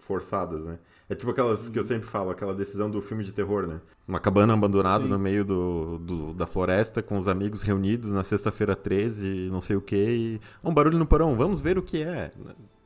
forçadas, 0.05 0.63
né? 0.65 0.79
É 1.09 1.15
tipo 1.15 1.31
aquelas 1.31 1.69
que 1.69 1.79
eu 1.79 1.83
sempre 1.85 2.07
falo, 2.09 2.31
aquela 2.31 2.55
decisão 2.55 2.89
do 2.91 3.01
filme 3.03 3.25
de 3.25 3.33
terror, 3.33 3.67
né? 3.67 3.81
Uma 4.07 4.21
cabana 4.21 4.53
abandonada 4.55 5.05
Sim. 5.05 5.11
no 5.11 5.19
meio 5.19 5.45
do, 5.45 5.99
do- 5.99 6.35
da 6.35 6.47
floresta, 6.47 7.03
com 7.03 7.19
os 7.19 7.27
amigos 7.29 7.63
reunidos 7.63 8.13
na 8.13 8.23
sexta-feira 8.23 8.77
13, 8.77 9.49
não 9.51 9.61
sei 9.61 9.77
o 9.77 9.81
que, 9.81 9.97
e 9.97 10.41
um 10.63 10.73
barulho 10.73 10.99
no 10.99 11.07
porão, 11.07 11.37
vamos 11.37 11.61
ver 11.61 11.77
o 11.79 11.83
que 11.83 12.03
é. 12.03 12.31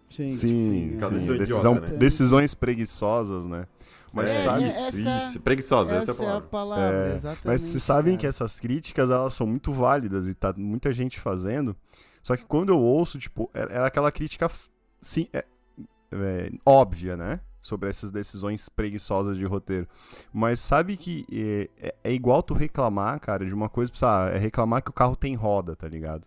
Sim, 0.09 0.29
Sim, 0.29 0.94
é. 0.94 1.09
decisão 1.09 1.37
decisão, 1.38 1.72
idiota, 1.74 1.92
né? 1.92 1.98
decisões 1.98 2.55
preguiçosas, 2.55 3.46
né? 3.46 3.66
Mas 4.12 4.31
é, 4.31 4.40
sabe, 4.42 4.68
isso, 4.68 4.79
essa- 4.79 5.18
isso, 5.29 5.40
preguiçosa, 5.40 5.94
essa, 5.96 6.12
Essa 6.12 6.22
é 6.22 6.27
a 6.27 6.29
palavra. 6.29 6.48
palavra, 6.48 6.96
É, 7.11 7.14
exatamente. 7.14 7.46
Mas 7.46 7.61
vocês 7.62 7.83
sabem 7.83 8.12
cara. 8.14 8.20
que 8.20 8.27
essas 8.29 8.61
críticas, 8.61 9.11
elas 9.11 9.35
são 9.35 9.46
muito 9.46 9.72
válidas 9.72 10.29
e 10.29 10.35
tá 10.35 10.55
muita 10.57 10.92
gente 10.92 11.18
fazendo. 11.18 11.74
Só 12.22 12.37
que 12.37 12.44
quando 12.44 12.68
eu 12.70 12.79
ouço, 12.79 13.18
tipo, 13.18 13.50
é, 13.53 13.77
é 13.77 13.79
aquela 13.85 14.12
crítica, 14.12 14.48
sim, 15.03 15.29
é- 16.22 16.50
óbvia, 16.64 17.16
né? 17.16 17.40
Sobre 17.61 17.88
essas 17.88 18.11
decisões 18.11 18.68
preguiçosas 18.68 19.38
de 19.38 19.44
roteiro. 19.44 19.88
Mas 20.33 20.61
sabe 20.61 20.96
que 20.96 21.24
é, 21.33 21.88
é- 21.88 21.94
é 22.05 22.12
igual 22.12 22.42
tu 22.42 22.53
reclamar, 22.55 23.18
cara, 23.20 23.44
de 23.46 23.55
uma 23.55 23.68
coisa, 23.68 23.90
sabe, 23.94 24.37
é 24.37 24.38
reclamar 24.38 24.83
que 24.83 24.90
o 24.90 24.92
carro 24.94 25.16
tem 25.16 25.35
roda, 25.35 25.74
tá 25.74 25.88
ligado? 25.88 26.27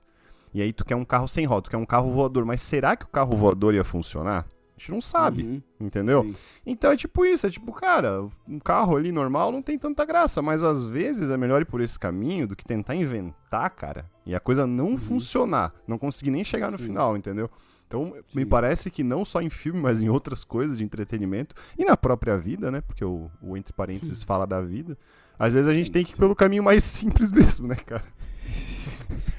E 0.53 0.61
aí 0.61 0.73
tu 0.73 0.83
quer 0.83 0.95
um 0.95 1.05
carro 1.05 1.27
sem 1.27 1.45
roda, 1.45 1.63
tu 1.63 1.69
quer 1.69 1.77
um 1.77 1.85
carro 1.85 2.09
voador. 2.09 2.43
Mas 2.45 2.61
será 2.61 2.95
que 2.95 3.05
o 3.05 3.09
carro 3.09 3.35
voador 3.35 3.75
ia 3.75 3.83
funcionar? 3.83 4.45
A 4.77 4.79
gente 4.79 4.91
não 4.91 5.01
sabe, 5.01 5.41
Uhum, 5.43 5.61
entendeu? 5.79 6.21
sim. 6.23 6.35
Então 6.65 6.91
é 6.91 6.95
tipo 6.95 7.25
isso, 7.25 7.47
é 7.47 7.49
tipo, 7.49 7.73
cara, 7.73 8.21
um 8.47 8.59
carro 8.59 8.95
ali 8.95 9.11
normal 9.11 9.51
não 9.51 9.61
tem 9.61 9.77
tanta 9.77 10.05
graça, 10.05 10.39
mas 10.39 10.63
às 10.63 10.85
vezes 10.85 11.31
é 11.31 11.35
melhor 11.37 11.61
ir 11.61 11.65
por 11.65 11.81
esse 11.81 11.97
caminho 11.97 12.47
do 12.47 12.55
que 12.55 12.63
tentar 12.63 12.95
inventar, 12.95 13.69
cara, 13.71 14.05
e 14.23 14.35
a 14.35 14.39
coisa 14.39 14.67
não 14.67 14.95
funcionar, 14.95 15.73
não 15.87 15.97
conseguir 15.97 16.29
nem 16.29 16.43
chegar 16.43 16.67
no 16.67 16.73
Uhum. 16.73 16.77
Sim. 16.77 16.85
final, 16.85 17.17
entendeu? 17.17 17.49
Então, 17.87 18.13
me 18.35 18.43
Sim. 18.43 18.45
parece 18.45 18.91
que 18.91 19.01
não 19.03 19.23
só 19.25 19.41
em 19.41 19.49
filme, 19.49 19.79
mas 19.79 19.99
em 20.01 20.09
outras 20.09 20.43
coisas 20.43 20.77
de 20.77 20.83
entretenimento 20.83 21.55
e 21.77 21.85
na 21.85 21.95
própria 21.97 22.37
vida, 22.37 22.69
né? 22.69 22.81
Porque 22.81 23.03
o, 23.03 23.31
o 23.41 23.55
entre 23.57 23.71
parênteses 23.73 24.21
fala 24.23 24.45
da 24.45 24.59
vida. 24.61 24.97
Às 25.39 25.53
vezes 25.53 25.69
a 25.69 25.73
gente 25.73 25.89
tem 25.89 26.03
que 26.03 26.11
ir 26.13 26.17
pelo 26.17 26.35
caminho 26.35 26.61
mais 26.63 26.83
simples 26.85 27.31
mesmo, 27.31 27.65
né, 27.65 27.75
cara? 27.75 28.03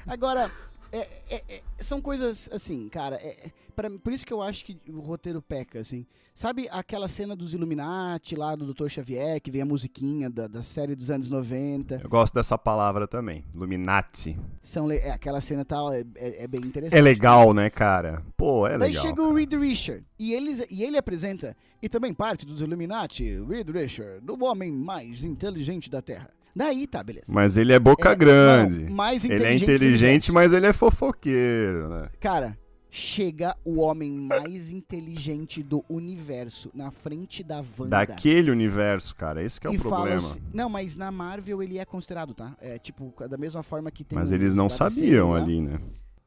Agora, 0.07 0.49
é- 0.91 1.07
é- 1.29 1.43
é- 1.55 1.61
são 1.79 2.01
coisas 2.01 2.49
assim, 2.51 2.87
cara. 2.89 3.15
É, 3.17 3.27
é- 3.47 3.51
pra- 3.75 3.89
por 3.89 4.11
isso 4.13 4.25
que 4.25 4.33
eu 4.33 4.41
acho 4.41 4.63
que 4.65 4.77
o 4.89 4.99
roteiro 4.99 5.41
peca, 5.41 5.79
assim. 5.79 6.05
Sabe 6.35 6.67
aquela 6.71 7.07
cena 7.07 7.35
dos 7.35 7.53
Illuminati 7.53 8.33
lá 8.35 8.55
do 8.55 8.73
Dr. 8.73 8.87
Xavier, 8.87 9.41
que 9.41 9.51
vem 9.51 9.61
a 9.61 9.65
musiquinha 9.65 10.29
da, 10.29 10.47
da 10.47 10.61
série 10.61 10.95
dos 10.95 11.11
anos 11.11 11.29
90? 11.29 11.99
Eu 12.01 12.09
gosto 12.09 12.33
dessa 12.33 12.57
palavra 12.57 13.07
também, 13.07 13.43
Illuminati. 13.53 14.37
São 14.61 14.89
é, 14.89 15.11
aquela 15.11 15.41
cena 15.41 15.65
tal, 15.65 15.91
é, 15.93 16.03
é- 16.15 16.43
é 16.43 16.47
bem 16.47 16.61
interessante. 16.61 16.97
É 16.97 17.01
legal, 17.01 17.53
né, 17.53 17.69
cara? 17.69 18.23
Pô, 18.37 18.65
é 18.65 18.77
Daí 18.77 18.89
legal. 18.89 19.05
chega 19.05 19.21
o 19.21 19.33
Reed 19.33 19.53
Richard 19.53 20.05
e, 20.17 20.33
eles, 20.33 20.65
e 20.69 20.83
ele 20.83 20.97
apresenta, 20.97 21.55
e 21.81 21.89
também 21.89 22.13
parte 22.13 22.45
dos 22.45 22.61
Illuminati, 22.61 23.39
Reed 23.47 23.69
Richard, 23.69 24.21
do 24.25 24.41
homem 24.45 24.71
mais 24.71 25.23
inteligente 25.23 25.89
da 25.89 26.01
Terra. 26.01 26.29
Daí 26.55 26.87
tá, 26.87 27.01
beleza. 27.03 27.25
Mas 27.29 27.57
ele 27.57 27.71
é 27.73 27.79
boca 27.79 28.11
É, 28.11 28.15
grande. 28.15 28.85
não, 28.85 28.91
mais 28.93 29.23
Ele 29.23 29.43
é 29.43 29.55
inteligente 29.55 30.31
mas 30.31 30.51
ele 30.53 30.65
é 30.65 30.73
fofoqueiro, 30.73 31.89
né? 31.89 32.09
Cara, 32.19 32.57
chega 32.91 33.55
o 33.63 33.79
homem 33.81 34.11
mais 34.11 34.71
inteligente 34.71 35.61
do 35.61 35.85
universo 35.87 36.71
na 36.73 36.89
frente 36.89 37.43
da 37.43 37.57
Wanda. 37.77 37.89
Daquele 38.05 38.49
universo, 38.49 39.15
cara. 39.15 39.43
Esse 39.43 39.59
que 39.61 39.67
é 39.67 39.69
o 39.69 39.77
problema. 39.79 40.17
assim- 40.17 40.41
Não, 40.53 40.69
mas 40.69 40.95
na 40.95 41.11
Marvel 41.11 41.61
ele 41.61 41.77
é 41.77 41.85
considerado, 41.85 42.33
tá? 42.33 42.55
É 42.59 42.79
tipo, 42.79 43.13
da 43.27 43.37
mesma 43.37 43.61
forma 43.61 43.91
que 43.91 44.03
tem 44.03 44.17
Mas 44.17 44.31
o 44.31 44.33
eles 44.33 44.55
não 44.55 44.67
DC 44.67 44.77
sabiam 44.77 45.31
lá. 45.31 45.37
ali, 45.41 45.61
né? 45.61 45.79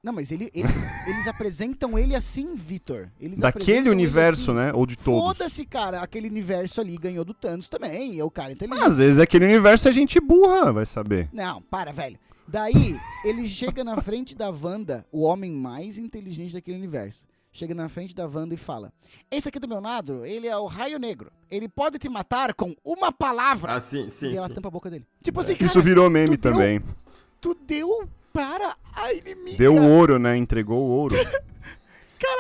Não, 0.03 0.13
mas 0.13 0.33
ele, 0.33 0.51
ele- 0.53 0.69
eles 1.07 1.27
apresentam 1.29 1.97
ele 1.97 2.17
assim, 2.17 2.55
Vitor. 2.57 3.09
Daquele 3.37 3.89
universo, 3.89 4.51
assim. 4.51 4.61
né? 4.61 4.73
Ou 4.75 4.85
de 4.85 4.97
todos. 4.99 5.39
Foda-se, 5.39 5.65
cara. 5.65 6.01
Aquele 6.03 6.29
universo 6.29 6.81
ali 6.81 6.97
ganhou 6.97 7.25
do 7.25 7.33
Thanos 7.33 7.69
também. 7.69 8.19
É 8.19 8.25
o 8.25 8.31
cara 8.31 8.53
inteligente. 8.53 8.85
Às 8.85 8.99
vezes 8.99 9.21
aquele 9.21 9.45
universo 9.45 9.89
é 9.89 9.93
gente 9.93 10.19
burra, 10.21 10.73
vai 10.73 10.85
saber. 10.87 11.29
Não, 11.33 11.63
para, 11.63 11.93
velho. 11.93 12.19
Daí, 12.49 12.99
ele 13.25 13.47
chega 13.47 13.85
na 13.85 14.01
frente 14.01 14.35
da 14.35 14.51
Wanda, 14.51 15.07
o 15.13 15.23
homem 15.23 15.53
mais 15.53 15.97
inteligente 15.99 16.53
daquele 16.53 16.77
universo. 16.79 17.25
Chega 17.53 17.73
na 17.75 17.89
frente 17.89 18.15
da 18.15 18.27
Wanda 18.27 18.55
e 18.55 18.57
fala: 18.57 18.93
Esse 19.31 19.49
aqui 19.51 19.61
do 19.61 19.69
meu 19.69 19.79
lado, 19.81 20.25
ele 20.27 20.49
é 20.49 20.57
o 20.57 20.67
Raio 20.67 20.99
Negro. 20.99 21.31
Ele 21.51 21.69
pode 21.69 21.99
te 21.99 22.09
matar 22.09 22.53
com 22.55 22.75
uma 22.85 23.13
palavra. 23.13 23.75
Ah, 23.75 23.81
sim, 23.81 24.11
sim, 24.11 24.33
e 24.33 24.37
ela 24.37 24.49
sim. 24.49 24.55
tampa 24.55 24.69
a 24.69 24.71
boca 24.71 24.91
dele. 24.91 25.07
Tipo 25.23 25.39
assim, 25.41 25.53
cara, 25.53 25.67
Isso 25.67 25.81
virou 25.81 26.11
meme 26.11 26.37
tu 26.37 26.41
deu- 26.43 26.53
também. 26.53 26.83
tu 27.41 27.55
deu 27.55 28.09
para 28.33 28.77
a 28.95 29.13
inimiga. 29.13 29.59
Deu 29.59 29.77
ouro, 29.77 30.19
né? 30.19 30.37
Entregou 30.37 30.79
o 30.79 30.91
ouro. 30.91 31.17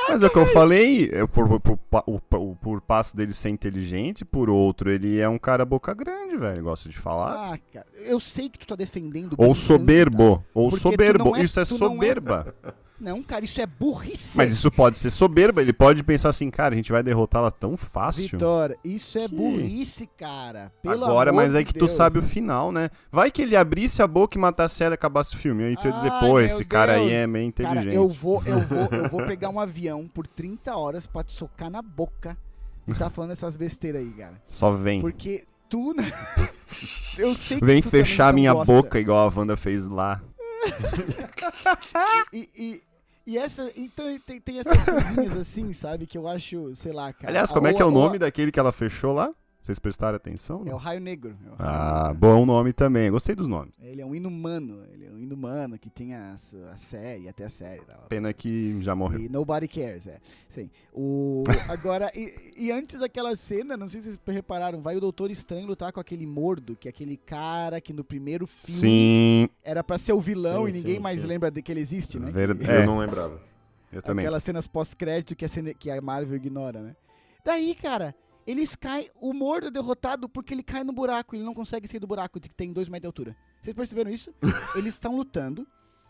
Mas 0.09 0.23
é 0.23 0.27
o 0.27 0.31
que 0.31 0.39
eu 0.39 0.47
falei, 0.47 1.11
é 1.13 1.27
por, 1.27 1.61
por, 1.61 1.77
por, 1.77 2.57
por 2.57 2.81
passo 2.81 3.17
dele 3.17 3.35
ser 3.35 3.49
inteligente, 3.49 4.25
por 4.25 4.49
outro, 4.49 4.91
ele 4.91 5.19
é 5.19 5.29
um 5.29 5.39
cara 5.39 5.65
boca 5.65 5.93
grande, 5.95 6.37
velho. 6.37 6.63
Gosta 6.63 6.89
de 6.89 6.97
falar. 6.97 7.55
Ah, 7.55 7.59
cara, 7.73 7.87
eu 8.07 8.21
sei 8.21 8.49
que 8.49 8.59
tu 8.59 8.67
tá 8.67 8.77
defendendo. 8.77 9.35
ou 9.37 9.55
soberbo. 9.55 10.37
tá? 10.37 10.45
Ou 10.55 10.71
soberbo. 10.71 11.37
é- 11.37 11.43
Isso 11.43 11.59
é 11.59 11.63
é- 11.63 11.65
soberba. 11.65 12.55
Não, 13.03 13.21
cara, 13.21 13.45
isso 13.45 13.61
é 13.61 13.67
burrice. 13.67 14.37
Mas 14.37 14.53
isso 14.53 14.71
pode 14.71 14.97
ser 14.97 15.11
soberba, 15.11 15.61
ele 15.61 15.73
pode 15.73 16.05
pensar 16.05 16.29
assim, 16.29 16.49
cara, 16.51 16.73
a 16.73 16.77
gente 16.77 16.93
vai 16.93 17.03
derrotá-la 17.03 17.51
tão 17.51 17.77
fácil. 17.77 18.29
Vitor, 18.39 18.77
isso 18.85 19.19
é 19.19 19.29
Que- 19.29 19.35
burrice, 19.35 20.07
cara. 20.17 20.73
Pelo 20.81 21.05
Agora, 21.05 21.33
mas 21.33 21.57
é 21.57 21.65
que 21.65 21.73
tu 21.73 21.81
Deus. 21.81 21.91
sabe 21.93 22.21
o 22.21 22.23
final, 22.23 22.71
né? 22.71 22.91
Vai 23.11 23.29
que 23.33 23.43
ele 23.43 23.57
abrisse 23.57 24.01
a 24.03 24.07
boca 24.07 24.39
e 24.39 24.41
matasse 24.41 24.85
ela 24.85 24.93
e 24.93 24.97
acabasse 24.97 25.35
o 25.35 25.39
filme. 25.39 25.65
Aí 25.65 25.77
tu 25.77 25.89
ia 25.89 25.93
dizer, 25.93 26.13
pô, 26.21 26.39
esse 26.39 26.65
cara 26.65 26.93
aí 26.93 27.01
Deus. 27.01 27.13
é 27.13 27.27
meio 27.27 27.53
Cara, 27.53 27.71
inteligente. 27.73 27.97
eu 27.97 28.09
vou, 28.09 28.41
eu 28.47 28.61
vou, 28.61 28.89
eu 28.93 29.09
vou 29.09 29.23
pegar 29.27 29.49
um 29.49 29.59
avião 29.59 30.07
por 30.07 30.27
30 30.29 30.77
horas 30.77 31.05
pra 31.05 31.25
te 31.25 31.33
socar 31.33 31.69
na 31.71 31.83
boca 31.83 32.37
e 32.87 32.95
tá 32.95 33.11
falando 33.11 33.33
essas 33.33 33.57
besteiras 33.57 34.01
aí, 34.01 34.11
cara. 34.11 34.41
Só 34.49 34.71
vem. 34.71 35.01
Porque 35.01 35.43
tu. 35.69 35.93
né? 35.99 36.05
eu 37.19 37.35
sei 37.35 37.59
que 37.59 37.65
Vem 37.65 37.83
tu 37.83 37.91
fechar 37.91 38.29
também 38.29 38.43
minha 38.43 38.53
gosta. 38.53 38.73
boca 38.73 39.01
igual 39.01 39.29
a 39.29 39.33
Wanda 39.37 39.57
fez 39.57 39.89
lá. 39.89 40.21
E, 42.33 42.49
e, 42.57 42.83
e 43.27 43.39
essa. 43.39 43.71
Então 43.77 44.07
tem, 44.27 44.41
tem 44.41 44.59
essas 44.59 44.85
coisinhas 44.85 45.37
assim, 45.39 45.73
sabe? 45.73 46.07
Que 46.07 46.17
eu 46.19 46.27
acho, 46.29 46.75
sei 46.77 46.93
lá, 46.93 47.13
cara. 47.13 47.29
Aliás, 47.29 47.51
como 47.53 47.67
é 47.67 47.71
Ou- 47.71 47.77
que 47.77 47.83
é 47.83 47.85
o 47.85 47.91
nome 47.91 48.19
daquele 48.19 48.51
que 48.53 48.59
ela 48.61 48.73
fechou 48.73 49.13
lá? 49.13 49.31
Vocês 49.63 49.79
prestaram 49.79 50.17
atenção? 50.17 50.63
É 50.63 50.71
não? 50.71 50.75
o 50.75 50.77
Raio 50.77 51.01
Negro. 51.01 51.37
é 51.47 51.51
o 51.51 51.55
Raio 51.55 51.71
Ah, 51.71 52.03
Negro. 52.09 52.19
bom 52.19 52.45
nome 52.45 52.73
também. 52.73 53.09
Gostei 53.13 53.35
dos 53.37 53.47
nomes. 53.47 53.73
Ele 53.81 54.01
é 54.03 54.05
um 54.07 54.13
inumano. 54.13 54.83
Ele 54.93 55.07
é 55.07 55.11
um 55.11 55.19
inumano 55.21 55.79
que 55.79 55.89
tem 55.89 56.15
a, 56.17 56.35
a 56.35 56.77
série, 56.77 57.29
até 57.29 57.45
a 57.45 57.49
série. 57.49 57.81
Tá? 57.83 57.95
Pena 58.09 58.33
que 58.35 58.83
já 58.83 58.93
morreu. 58.97 59.21
E 59.21 59.29
Nobody 59.29 59.69
Cares, 59.69 60.09
é. 60.09 60.19
Sim. 60.49 60.69
O, 60.93 61.45
agora, 61.71 62.11
e, 62.13 62.35
e 62.57 62.73
antes 62.73 62.99
daquela 62.99 63.37
cena, 63.37 63.77
não 63.77 63.89
sei 63.89 64.01
se 64.01 64.07
vocês 64.15 64.21
repararam, 64.27 64.81
vai 64.81 64.97
o 64.97 65.01
Doutor 65.01 65.31
Estranho 65.31 65.67
lutar 65.69 65.93
com 65.93 66.01
aquele 66.01 66.27
mordo, 66.27 66.75
que 66.75 66.89
é 66.89 66.91
aquele 66.91 67.17
cara 67.17 67.81
que 67.81 67.93
no 67.93 68.03
primeiro 68.03 68.49
filme 68.49 68.81
Sim, 68.81 69.49
era 69.63 69.85
pra 69.85 69.97
ser 69.97 70.13
o 70.13 70.21
vilão 70.21 70.65
Sim, 70.65 70.71
e 70.71 70.73
ninguém 70.73 70.95
sim, 70.97 71.01
mais 71.01 71.21
sim. 71.21 71.27
lembra 71.29 71.53
de 71.53 71.63
que 71.63 71.71
ele 71.71 71.81
existe, 71.81 72.19
né? 72.19 72.33
Verdade. 72.33 72.69
Eu 72.69 72.81
É. 72.83 72.85
não 72.85 72.99
lembrava. 72.99 73.41
eu 73.93 74.03
também. 74.03 74.25
Aquelas 74.25 74.43
cenas 74.43 74.67
pós-crédito 74.67 75.37
que, 75.37 75.45
a 75.45 75.49
cena- 75.49 75.73
que 75.73 75.89
a 75.89 76.01
Marvel 76.01 76.35
ignora, 76.37 76.81
né? 76.83 76.97
Daí, 77.45 77.75
cara, 77.75 78.15
eles 78.47 78.75
caem. 78.77 79.09
O 79.21 79.33
mordo 79.33 79.69
é 79.69 79.71
derrotado 79.71 80.29
porque 80.29 80.53
ele 80.55 80.63
cai 80.63 80.83
no 80.85 80.93
buraco. 80.93 81.35
Ele 81.37 81.45
não 81.45 81.55
consegue 81.55 81.87
sair 81.89 82.01
do 82.01 82.07
buraco 82.07 82.39
que 82.41 82.49
tem 82.49 82.73
dois 82.73 82.89
metros 82.89 83.03
de 83.03 83.07
altura. 83.07 83.37
Vocês 83.63 83.75
perceberam 83.77 84.11
isso? 84.11 84.33
eles 84.77 84.95
estão 84.95 85.17
lutando. 85.17 85.67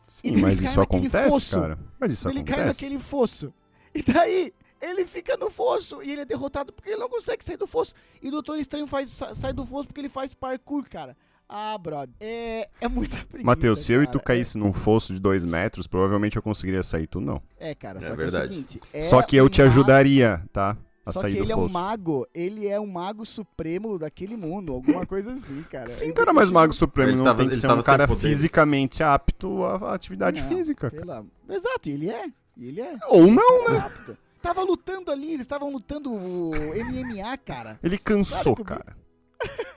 Sim, 0.07 0.37
mas 0.41 0.61
isso 0.61 0.81
acontece, 0.81 1.31
fosso. 1.31 1.61
cara. 1.61 1.79
Mas 1.99 2.13
isso 2.13 2.29
ele 2.29 2.43
cai 2.43 2.61
acontece. 2.61 2.83
naquele 2.85 3.01
fosso. 3.01 3.53
E 3.95 4.03
daí, 4.03 4.53
ele 4.81 5.05
fica 5.07 5.37
no 5.37 5.51
fosso 5.51 6.03
e 6.03 6.11
ele 6.11 6.23
é 6.23 6.25
derrotado 6.25 6.73
porque 6.73 6.91
ele 6.91 6.99
não 7.01 7.09
consegue 7.09 7.45
sair 7.45 7.57
do 7.57 7.67
fosso. 7.67 7.95
E 8.21 8.29
o 8.29 8.31
Doutor 8.31 8.59
Estranho 8.59 8.87
faz, 8.87 9.11
sa- 9.11 9.35
sai 9.35 9.53
do 9.53 9.65
fosso 9.65 9.87
porque 9.87 10.01
ele 10.01 10.09
faz 10.09 10.35
parkour, 10.35 10.89
cara. 10.89 11.17
Ah, 11.49 11.77
brother. 11.79 12.15
É, 12.19 12.69
é 12.81 12.89
muita 12.89 13.17
preguiça. 13.29 13.45
Matheus, 13.47 13.83
se 13.85 13.93
eu 13.93 14.03
e 14.03 14.07
tu 14.07 14.19
caísse 14.19 14.57
num 14.59 14.73
fosso 14.73 15.13
de 15.15 15.21
dois 15.21 15.45
metros, 15.45 15.87
provavelmente 15.87 16.37
eu 16.37 16.43
conseguiria 16.43 16.83
sair, 16.83 17.07
tu 17.07 17.21
não. 17.21 17.41
É, 17.59 17.75
cara, 17.75 17.99
É 17.99 18.01
só 18.01 18.07
que 18.07 18.11
é 18.13 18.15
o 18.15 18.17
verdade. 18.17 18.55
seguinte. 18.55 18.81
é 18.93 19.03
Só 19.03 19.23
que 19.23 19.37
eu 19.37 19.49
te 19.51 19.61
ajudaria, 19.63 20.43
tá? 20.53 20.77
A 21.05 21.11
Só 21.13 21.23
que 21.23 21.37
ele 21.37 21.51
é 21.51 21.57
um 21.57 21.69
mago, 21.69 22.27
ele 22.33 22.69
é 22.69 22.79
um 22.79 22.87
mago 22.87 23.27
supremo 23.27 23.99
daquele 23.99 24.37
mundo, 24.37 24.73
alguma 24.73 25.05
coisa 25.05 25.33
assim, 25.33 25.61
cara. 25.65 25.89
Sim, 25.89 26.07
Ele- 26.07 26.13
cara, 26.15 26.33
mas 26.33 26.49
Mago 26.49 26.73
Supremo 26.73 27.11
Ele 27.11 27.17
não 27.17 27.25
tava- 27.25 27.39
tem 27.41 27.49
que 27.49 27.57
ser 27.57 27.69
um 27.71 27.83
cara 27.83 28.07
poderes. 28.07 28.37
fisicamente 28.37 29.03
apto 29.03 29.65
à 29.65 29.95
atividade 29.95 30.41
Não, 30.41 30.49
física. 30.49 30.91
cara. 30.93 31.25
Exato, 31.49 31.89
e 31.89 31.93
ele 31.93 32.09
é. 32.09 32.27
Ele 32.57 32.81
é. 32.81 32.97
Ou 33.09 33.27
não, 33.27 33.69
né? 33.69 33.79
Rápido. 33.79 34.17
Tava 34.41 34.63
lutando 34.63 35.11
ali, 35.11 35.29
eles 35.31 35.41
estavam 35.41 35.73
lutando 35.73 36.13
o 36.13 36.53
MMA, 36.55 37.37
cara. 37.39 37.81
Ele 37.83 37.99
cansou, 37.99 38.55
Claro 38.55 38.83
que 38.85 38.87
cara. 38.87 38.97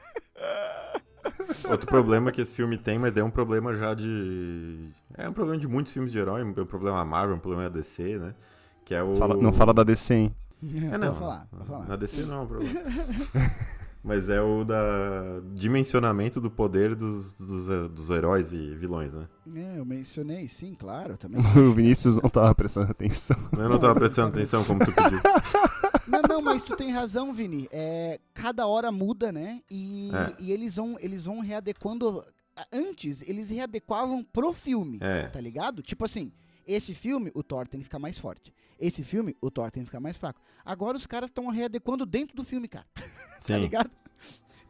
Outro 1.69 1.87
problema 1.87 2.31
que 2.31 2.41
esse 2.41 2.55
filme 2.55 2.77
tem, 2.77 2.99
mas 2.99 3.15
é 3.17 3.23
um 3.23 3.31
problema 3.31 3.73
já 3.75 3.93
de. 3.95 4.89
É 5.17 5.27
um 5.27 5.33
problema 5.33 5.59
de 5.59 5.67
muitos 5.67 5.91
filmes 5.91 6.11
de 6.11 6.19
herói, 6.19 6.43
um 6.43 6.53
problema 6.53 6.97
da 6.97 7.05
Marvel, 7.05 7.35
um 7.35 7.39
problema 7.39 7.63
da 7.69 7.79
DC, 7.79 8.17
né? 8.19 8.35
Que 8.83 8.93
é 8.93 9.01
o. 9.03 9.15
Fala- 9.15 9.35
não 9.35 9.51
fala 9.51 9.73
da 9.73 9.83
DC, 9.83 10.13
hein? 10.13 10.35
É, 10.91 10.97
não. 10.97 11.07
Pode 11.09 11.19
falar, 11.19 11.47
pode 11.49 11.65
falar. 11.65 11.87
Na 11.87 11.95
DC 11.95 12.21
não 12.23 12.35
é 12.35 12.39
um 12.41 12.47
problema. 12.47 12.81
Mas 14.03 14.29
é 14.29 14.39
o 14.39 14.63
da 14.63 15.41
dimensionamento 15.55 16.39
do 16.39 16.51
poder 16.51 16.93
dos, 16.95 17.33
dos, 17.33 17.89
dos 17.91 18.09
heróis 18.11 18.53
e 18.53 18.75
vilões, 18.75 19.11
né? 19.11 19.27
É, 19.55 19.79
eu 19.79 19.85
mencionei, 19.85 20.47
sim, 20.47 20.75
claro, 20.75 21.17
também. 21.17 21.41
O 21.57 21.73
Vinícius 21.73 22.21
não 22.21 22.29
tava 22.29 22.53
prestando 22.53 22.91
atenção. 22.91 23.35
Eu 23.53 23.67
não 23.67 23.79
tava 23.79 23.95
prestando 23.95 24.27
atenção 24.27 24.63
como 24.63 24.79
tu 24.85 24.91
pediu. 24.93 25.19
Não, 26.07 26.21
não, 26.21 26.39
mas 26.39 26.63
tu 26.63 26.75
tem 26.75 26.91
razão, 26.91 27.33
Vini. 27.33 27.67
É, 27.71 28.19
cada 28.31 28.67
hora 28.67 28.91
muda, 28.91 29.31
né? 29.31 29.59
E, 29.69 30.11
É. 30.13 30.35
e 30.39 30.51
eles 30.51 30.75
vão 30.75 30.95
eles 30.99 31.25
vão 31.25 31.39
readequando. 31.39 32.23
Antes, 32.71 33.27
eles 33.27 33.49
readequavam 33.49 34.23
pro 34.23 34.53
filme, 34.53 34.99
É. 35.01 35.23
tá 35.29 35.41
ligado? 35.41 35.81
Tipo 35.81 36.05
assim, 36.05 36.31
esse 36.67 36.93
filme, 36.93 37.31
o 37.33 37.41
Thor 37.41 37.67
tem 37.67 37.79
que 37.79 37.85
ficar 37.85 37.97
mais 37.97 38.19
forte. 38.19 38.53
Esse 38.79 39.03
filme, 39.03 39.35
o 39.41 39.49
Thor 39.49 39.71
tem 39.71 39.83
que 39.83 39.87
ficar 39.87 39.99
mais 39.99 40.17
fraco. 40.17 40.39
Agora 40.63 40.97
os 40.97 41.05
caras 41.05 41.29
estão 41.29 41.47
readequando 41.49 42.05
dentro 42.05 42.35
do 42.35 42.43
filme, 42.43 42.67
cara. 42.67 42.85
Tá 43.45 43.53
Sim. 43.53 43.59
ligado? 43.59 43.91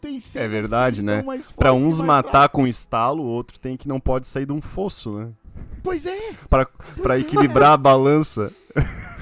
Tem 0.01 0.19
cenas 0.19 0.47
que 0.47 0.51
verdade, 0.51 1.01
né? 1.01 1.23
e 1.23 1.71
uns 1.71 2.01
matar 2.01 2.49
com 2.49 2.67
estalo, 2.67 3.23
o 3.23 3.25
outro 3.25 3.57
tem 3.57 3.77
que 3.77 3.87
não 3.87 4.01
pode 4.01 4.27
sair 4.27 4.45
de 4.45 4.51
um 4.51 4.61
fosso, 4.61 5.17
né? 5.17 5.31
Pois 5.81 6.05
é, 6.05 6.33
Pra, 6.49 6.65
pra 7.01 7.15
é. 7.17 7.21
equilibrar 7.21 7.71
a 7.71 7.77
balança. 7.77 8.51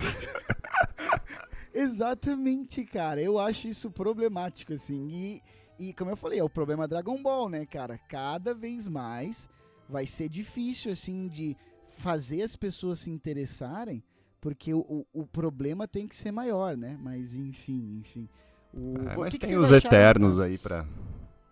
Exatamente, 1.74 2.84
cara. 2.84 3.22
Eu 3.22 3.40
acho 3.40 3.68
isso 3.68 3.90
problemático, 3.92 4.74
assim. 4.74 5.08
E, 5.10 5.42
e 5.80 5.94
como 5.94 6.12
eu 6.12 6.18
falei, 6.18 6.40
é 6.40 6.44
o 6.44 6.50
problema 6.50 6.88
Dragon 6.88 7.22
Ball, 7.22 7.50
né, 7.50 7.66
cara? 7.66 7.98
Cada 8.10 8.54
vez 8.54 8.88
mais 8.88 9.50
vai 9.90 10.06
ser 10.06 10.30
difícil, 10.30 10.92
assim, 10.92 11.28
de 11.28 11.56
fazer 11.98 12.42
as 12.44 12.56
pessoas 12.56 13.00
se 13.00 13.10
interessarem, 13.12 14.04
porque 14.44 14.74
o, 14.74 14.80
o, 14.80 15.06
o 15.22 15.26
problema 15.26 15.88
tem 15.88 16.06
que 16.06 16.14
ser 16.14 16.30
maior, 16.34 16.76
né? 16.76 16.98
Mas, 17.02 17.34
enfim, 17.38 18.00
enfim. 18.02 18.28
O, 18.74 18.96
É, 19.08 19.16
mas 19.18 19.32
que 19.32 19.40
que 19.40 19.48
tem 19.48 19.56
vocês 19.56 19.72
os 19.72 19.72
acharam- 19.72 19.96
Eternos 19.98 20.40
aí 20.42 20.58
pra, 20.58 20.86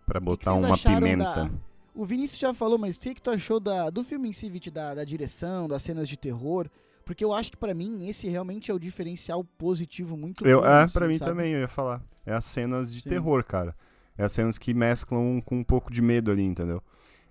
pra 0.06 0.20
que 0.20 0.26
botar 0.26 0.52
vocês 0.52 0.66
uma 0.66 0.78
pimenta. 0.78 1.24
da- 1.24 1.52
O 1.96 2.04
Vinícius 2.04 2.38
já 2.38 2.54
falou, 2.54 2.78
mas 2.78 2.98
o 2.98 3.00
que, 3.00 3.16
que 3.16 3.22
tu 3.22 3.32
achou 3.32 3.62
da, 3.62 3.90
do 3.90 4.04
filme 4.04 4.28
em 4.28 4.34
si, 4.34 4.50
Vit, 4.50 4.70
da, 4.70 4.94
da 4.94 5.06
direção, 5.06 5.70
das 5.70 5.82
cenas 5.84 6.10
de 6.10 6.18
terror? 6.18 6.70
Porque 7.06 7.24
eu 7.24 7.34
acho 7.34 7.50
que 7.52 7.58
pra 7.58 7.74
mim 7.74 8.08
esse 8.10 8.28
realmente 8.28 8.70
é 8.70 8.74
o 8.74 8.80
diferencial 8.80 9.42
positivo 9.58 10.18
muito 10.18 10.46
Eu, 10.46 10.60
bom, 10.62 10.68
é, 10.68 10.84
assim, 10.84 10.94
pra 10.94 11.08
mim 11.08 11.14
sabe? 11.14 11.32
também, 11.32 11.54
eu 11.54 11.62
ia 11.62 11.68
falar. 11.70 12.02
É 12.26 12.34
as 12.34 12.44
cenas 12.46 12.94
de 12.94 13.00
Sim. 13.02 13.10
terror, 13.10 13.42
cara. 13.46 13.74
É 14.18 14.24
as 14.26 14.34
cenas 14.34 14.58
que 14.58 14.74
mesclam 14.74 15.42
com 15.42 15.58
um 15.60 15.64
pouco 15.64 15.92
de 15.92 16.02
medo 16.02 16.30
ali, 16.30 16.44
entendeu? 16.44 16.84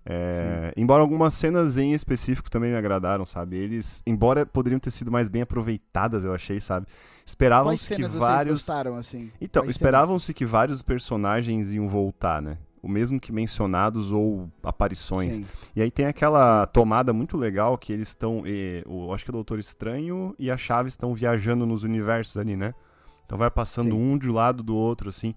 É, 0.05 0.73
embora 0.77 1.03
algumas 1.03 1.35
cenas 1.35 1.77
em 1.77 1.93
específico 1.93 2.51
também 2.51 2.71
me 2.71 2.77
agradaram, 2.77 3.27
sabe? 3.27 3.57
Eles, 3.57 4.03
embora 4.07 4.47
poderiam 4.47 4.79
ter 4.79 4.91
sido 4.91 5.11
mais 5.11 5.29
bem 5.29 5.43
aproveitadas, 5.43 6.25
eu 6.25 6.35
achei, 6.35 6.59
sabe? 6.59 6.87
Esperavam-se 7.25 7.95
que 7.95 8.07
vários. 8.07 8.61
gostaram, 8.61 8.97
assim? 8.97 9.31
Então, 9.41 9.65
esperavam-se 9.67 10.33
que 10.33 10.45
vários 10.45 10.83
personagens 10.83 11.73
iam 11.73 11.87
voltar, 11.87 12.41
né? 12.41 12.57
O 12.83 12.89
mesmo 12.89 13.21
que 13.21 13.31
mencionados 13.31 14.11
ou 14.11 14.49
aparições. 14.63 15.37
Sim. 15.37 15.47
E 15.77 15.83
aí 15.83 15.91
tem 15.91 16.07
aquela 16.07 16.67
tomada 16.67 17.13
muito 17.13 17.37
legal 17.37 17.77
que 17.77 17.93
eles 17.93 18.09
estão. 18.09 18.43
o 18.87 19.13
Acho 19.13 19.25
que 19.25 19.31
o 19.31 19.35
Doutor 19.35 19.59
Estranho 19.59 20.35
e 20.39 20.51
a 20.51 20.57
Chave 20.57 20.89
estão 20.89 21.13
viajando 21.13 21.67
nos 21.67 21.83
universos 21.83 22.39
ali, 22.39 22.57
né? 22.57 22.75
Então 23.27 23.37
vai 23.37 23.51
passando 23.51 23.91
Sim. 23.91 24.13
um 24.13 24.19
de 24.19 24.31
lado 24.31 24.63
do 24.63 24.75
outro, 24.75 25.11
assim. 25.11 25.35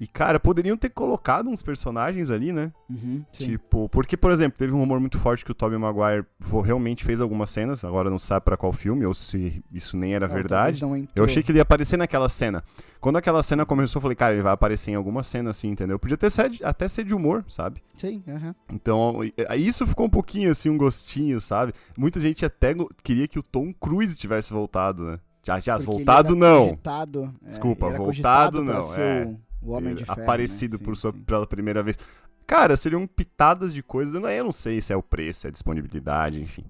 E, 0.00 0.06
cara, 0.06 0.38
poderiam 0.38 0.76
ter 0.76 0.90
colocado 0.90 1.48
uns 1.50 1.62
personagens 1.62 2.30
ali, 2.30 2.52
né? 2.52 2.72
Uhum. 2.88 3.24
Tipo, 3.32 3.88
porque, 3.88 4.16
por 4.16 4.30
exemplo, 4.30 4.56
teve 4.56 4.72
um 4.72 4.78
rumor 4.78 5.00
muito 5.00 5.18
forte 5.18 5.44
que 5.44 5.50
o 5.50 5.54
Tobey 5.54 5.76
Maguire 5.78 6.24
realmente 6.64 7.04
fez 7.04 7.20
algumas 7.20 7.50
cenas, 7.50 7.84
agora 7.84 8.08
não 8.08 8.18
sabe 8.18 8.44
pra 8.44 8.56
qual 8.56 8.72
filme, 8.72 9.04
ou 9.04 9.12
se 9.12 9.62
isso 9.72 9.96
nem 9.96 10.14
era 10.14 10.28
Não, 10.28 10.34
verdade. 10.34 10.80
Eu 11.16 11.24
achei 11.24 11.42
que 11.42 11.50
ele 11.50 11.58
ia 11.58 11.62
aparecer 11.62 11.96
naquela 11.96 12.28
cena. 12.28 12.62
Quando 13.00 13.16
aquela 13.16 13.42
cena 13.42 13.66
começou, 13.66 13.98
eu 13.98 14.02
falei, 14.02 14.16
cara, 14.16 14.34
ele 14.34 14.42
vai 14.42 14.52
aparecer 14.52 14.92
em 14.92 14.94
alguma 14.94 15.22
cena 15.22 15.50
assim, 15.50 15.68
entendeu? 15.68 15.98
Podia 15.98 16.16
ter 16.16 16.30
ser, 16.30 16.50
até 16.62 16.86
ser 16.86 17.04
de 17.04 17.14
humor, 17.14 17.44
sabe? 17.48 17.82
Sim, 17.96 18.22
aham. 18.28 18.54
Então, 18.72 19.24
e- 19.24 19.34
e- 19.36 19.56
isso 19.56 19.86
ficou 19.86 20.06
um 20.06 20.10
pouquinho 20.10 20.50
assim, 20.50 20.68
um 20.70 20.78
gostinho, 20.78 21.40
sabe? 21.40 21.72
Muita 21.96 22.20
gente 22.20 22.44
até 22.44 22.74
queria 23.02 23.26
que 23.26 23.38
o 23.38 23.42
Tom 23.42 23.72
Cruise 23.72 24.16
tivesse 24.16 24.52
voltado, 24.52 25.04
né? 25.04 25.18
Já, 25.44 25.60
já, 25.60 25.78
voltado 25.78 26.36
não. 26.36 26.66
cogitado, 26.66 27.34
é, 27.42 27.48
Desculpa, 27.48 27.88
voltado 27.90 28.62
não, 28.62 28.82
ser 28.82 29.00
é. 29.00 29.36
O, 29.62 29.72
Homem 29.72 29.94
de 29.94 30.04
Ferro, 30.04 30.22
aparecido 30.22 30.78
né? 30.78 30.84
por 30.84 30.96
Sim, 30.96 31.00
sua, 31.02 31.12
sim. 31.12 31.20
pela 31.20 31.46
primeira 31.46 31.82
vez. 31.82 31.98
Cara, 32.46 32.76
seriam 32.76 33.06
pitadas 33.06 33.74
de 33.74 33.82
coisas, 33.82 34.14
eu 34.14 34.20
não- 34.44 34.52
sei 34.52 34.80
se 34.80 34.92
é 34.92 34.96
o 34.96 35.02
preço, 35.02 35.40
se 35.40 35.46
é 35.46 35.50
a 35.50 35.52
disponibilidade, 35.52 36.40
enfim. 36.40 36.64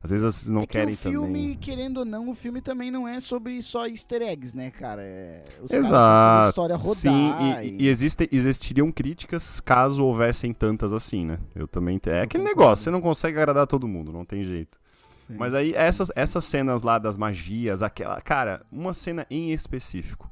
Às 0.00 0.10
vezes 0.12 0.22
elas 0.22 0.46
não 0.46 0.62
É 0.62 0.66
que 0.66 0.72
querem 0.74 0.94
o 0.94 0.96
filme, 0.96 1.26
também. 1.26 1.56
querendo 1.58 1.98
ou 1.98 2.04
não, 2.04 2.30
o 2.30 2.34
filme 2.34 2.60
também 2.62 2.88
não 2.88 3.06
é 3.06 3.18
sobre 3.18 3.60
só 3.60 3.84
easter 3.86 4.22
eggs, 4.22 4.56
né, 4.56 4.70
cara? 4.70 5.02
É, 5.02 5.42
os 5.60 5.70
fazer 5.72 5.74
a 5.74 5.78
Exato. 5.88 6.48
história 6.50 6.76
rodar. 6.76 6.94
Sim, 6.94 7.32
e, 7.64 7.66
e- 7.66 7.82
e 7.82 7.88
existe, 7.88 8.28
existiriam 8.30 8.92
críticas 8.92 9.58
caso 9.58 10.04
houvessem 10.04 10.54
tantas 10.54 10.92
assim, 10.92 11.24
né? 11.26 11.38
Eu 11.52 11.66
também. 11.66 12.00
É 12.06 12.20
Eu 12.20 12.22
aquele 12.22 12.44
concordo. 12.44 12.60
negócio, 12.60 12.84
você 12.84 12.90
não 12.92 13.00
consegue 13.00 13.38
agradar 13.38 13.66
todo 13.66 13.88
mundo, 13.88 14.12
não 14.12 14.24
tem 14.24 14.44
jeito. 14.44 14.78
Sim. 15.26 15.34
Mas 15.36 15.52
aí, 15.52 15.72
essas, 15.74 16.12
essas 16.14 16.44
cenas 16.44 16.82
lá 16.82 16.96
das 16.98 17.16
magias, 17.16 17.82
aquela. 17.82 18.20
Cara, 18.20 18.64
uma 18.70 18.94
cena 18.94 19.26
em 19.28 19.50
específico, 19.50 20.30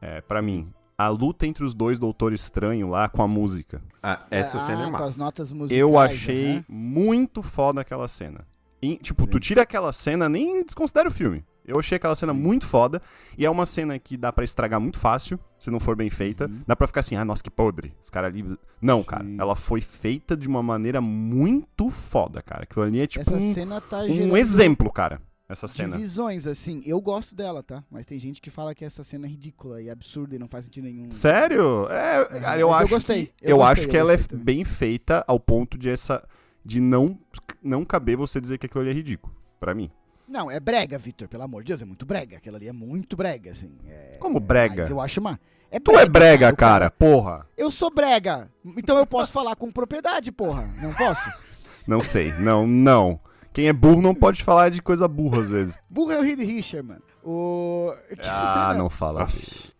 é, 0.00 0.22
para 0.22 0.40
mim, 0.40 0.72
a 1.04 1.08
luta 1.08 1.46
entre 1.46 1.64
os 1.64 1.74
dois 1.74 1.98
Doutor 1.98 2.32
Estranho 2.32 2.88
lá 2.88 3.08
com 3.08 3.22
a 3.22 3.28
música. 3.28 3.80
Ah, 4.02 4.20
essa 4.30 4.58
Ah, 4.58 4.66
cena 4.66 4.86
é 4.86 4.90
Com 4.90 4.96
as 4.96 5.02
massa. 5.02 5.18
notas 5.18 5.52
musicais. 5.52 5.80
Eu 5.80 5.98
achei 5.98 6.52
aham. 6.56 6.64
muito 6.68 7.42
foda 7.42 7.80
aquela 7.80 8.08
cena. 8.08 8.46
em- 8.84 8.96
tipo, 8.96 9.26
tu 9.28 9.38
tira 9.38 9.62
aquela 9.62 9.92
cena, 9.92 10.28
nem 10.28 10.64
desconsidera 10.64 11.08
o 11.08 11.12
filme. 11.12 11.44
Eu 11.64 11.78
achei 11.78 11.94
aquela 11.94 12.16
cena 12.16 12.34
muito 12.34 12.66
foda. 12.66 13.00
E 13.38 13.46
é 13.46 13.50
uma 13.50 13.64
cena 13.64 13.96
que 13.96 14.16
dá 14.16 14.32
pra 14.32 14.42
estragar 14.42 14.80
muito 14.80 14.98
fácil, 14.98 15.38
se 15.56 15.70
não 15.70 15.78
for 15.78 15.94
bem 15.94 16.10
feita. 16.10 16.50
Dá 16.66 16.74
pra 16.74 16.88
ficar 16.88 16.98
assim, 16.98 17.14
ah, 17.14 17.24
nossa, 17.24 17.40
que 17.44 17.48
podre. 17.50 17.94
Os 18.02 18.10
caras 18.10 18.34
ali. 18.34 18.44
Não, 18.80 19.04
cara. 19.04 19.22
Sim. 19.22 19.36
Ela 19.38 19.54
foi 19.54 19.80
feita 19.80 20.36
de 20.36 20.48
uma 20.48 20.60
maneira 20.64 21.00
muito 21.00 21.88
foda, 21.90 22.42
cara. 22.42 22.64
Aquilo 22.64 22.84
ali 22.84 23.00
é 23.00 23.06
tipo 23.06 23.20
Essa 23.22 23.36
um, 23.36 23.54
cena 23.54 23.80
tá 23.80 23.98
um 24.00 24.36
exemplo, 24.36 24.90
cara. 24.92 25.22
Essa 25.52 25.68
cena. 25.68 25.96
divisões, 25.96 26.46
assim. 26.46 26.82
Eu 26.84 27.00
gosto 27.00 27.34
dela, 27.34 27.62
tá? 27.62 27.84
Mas 27.90 28.06
tem 28.06 28.18
gente 28.18 28.40
que 28.40 28.50
fala 28.50 28.74
que 28.74 28.84
essa 28.84 29.04
cena 29.04 29.26
é 29.26 29.30
ridícula 29.30 29.80
e 29.82 29.90
absurda 29.90 30.34
e 30.34 30.38
não 30.38 30.48
faz 30.48 30.64
sentido 30.64 30.84
nenhum. 30.84 31.10
Sério? 31.10 31.86
É, 31.90 32.20
É, 32.20 32.40
cara, 32.40 32.60
eu 32.60 32.68
mas 32.68 32.78
eu 32.80 32.84
acho 32.86 32.88
gostei, 32.88 33.26
que 33.26 33.32
eu 33.44 33.50
eu, 33.50 33.56
gostei, 33.58 33.72
acho 33.72 33.82
eu 33.82 33.88
que 33.90 33.96
ela 33.96 34.12
é 34.12 34.16
também. 34.18 34.44
bem 34.44 34.64
feita 34.64 35.24
ao 35.28 35.38
ponto 35.38 35.76
de 35.78 35.90
essa 35.90 36.22
de 36.64 36.80
não 36.80 37.18
não 37.62 37.84
caber 37.84 38.16
você 38.16 38.40
dizer 38.40 38.58
que 38.58 38.66
aquilo 38.66 38.80
ali 38.82 38.90
é 38.90 38.94
ridículo, 38.94 39.34
Pra 39.60 39.74
mim. 39.74 39.90
Não, 40.26 40.50
é 40.50 40.58
brega, 40.58 40.96
Victor, 40.98 41.28
pelo 41.28 41.42
amor 41.42 41.62
de 41.62 41.68
Deus, 41.68 41.82
é 41.82 41.84
muito 41.84 42.06
brega. 42.06 42.38
Aquela 42.38 42.56
ali 42.56 42.66
é 42.66 42.72
muito 42.72 43.16
brega, 43.16 43.50
assim. 43.50 43.70
É- 43.86 44.16
Como 44.18 44.40
brega? 44.40 44.82
Mas 44.82 44.90
eu 44.90 45.00
acho 45.00 45.20
uma. 45.20 45.38
É 45.70 45.78
Tu 45.78 45.90
é 45.98 46.08
brega, 46.08 46.50
o 46.52 46.56
cara, 46.56 46.90
porra. 46.90 47.46
Eu 47.56 47.70
sou 47.70 47.90
brega. 47.92 48.50
Então 48.76 48.96
eu 48.98 49.06
posso 49.06 49.30
falar 49.32 49.54
com 49.56 49.70
propriedade, 49.70 50.32
porra. 50.32 50.72
Não 50.80 50.92
posso? 50.94 51.30
Não 51.86 52.00
sei. 52.00 52.32
Não, 52.38 52.66
não. 52.66 53.20
Quem 53.52 53.68
é 53.68 53.72
burro 53.72 54.00
não 54.00 54.14
pode 54.14 54.42
falar 54.42 54.70
de 54.70 54.80
coisa 54.80 55.06
burra 55.06 55.40
às 55.40 55.50
vezes. 55.50 55.78
Burro 55.90 56.12
é 56.12 56.18
o 56.18 56.22
Reed 56.22 56.38
Richard, 56.40 56.88
mano. 56.88 57.02
O. 57.22 57.92
Que 58.08 58.26
Ah, 58.28 58.68
cena 58.70 58.74
não 58.78 58.88
fala. 58.90 59.26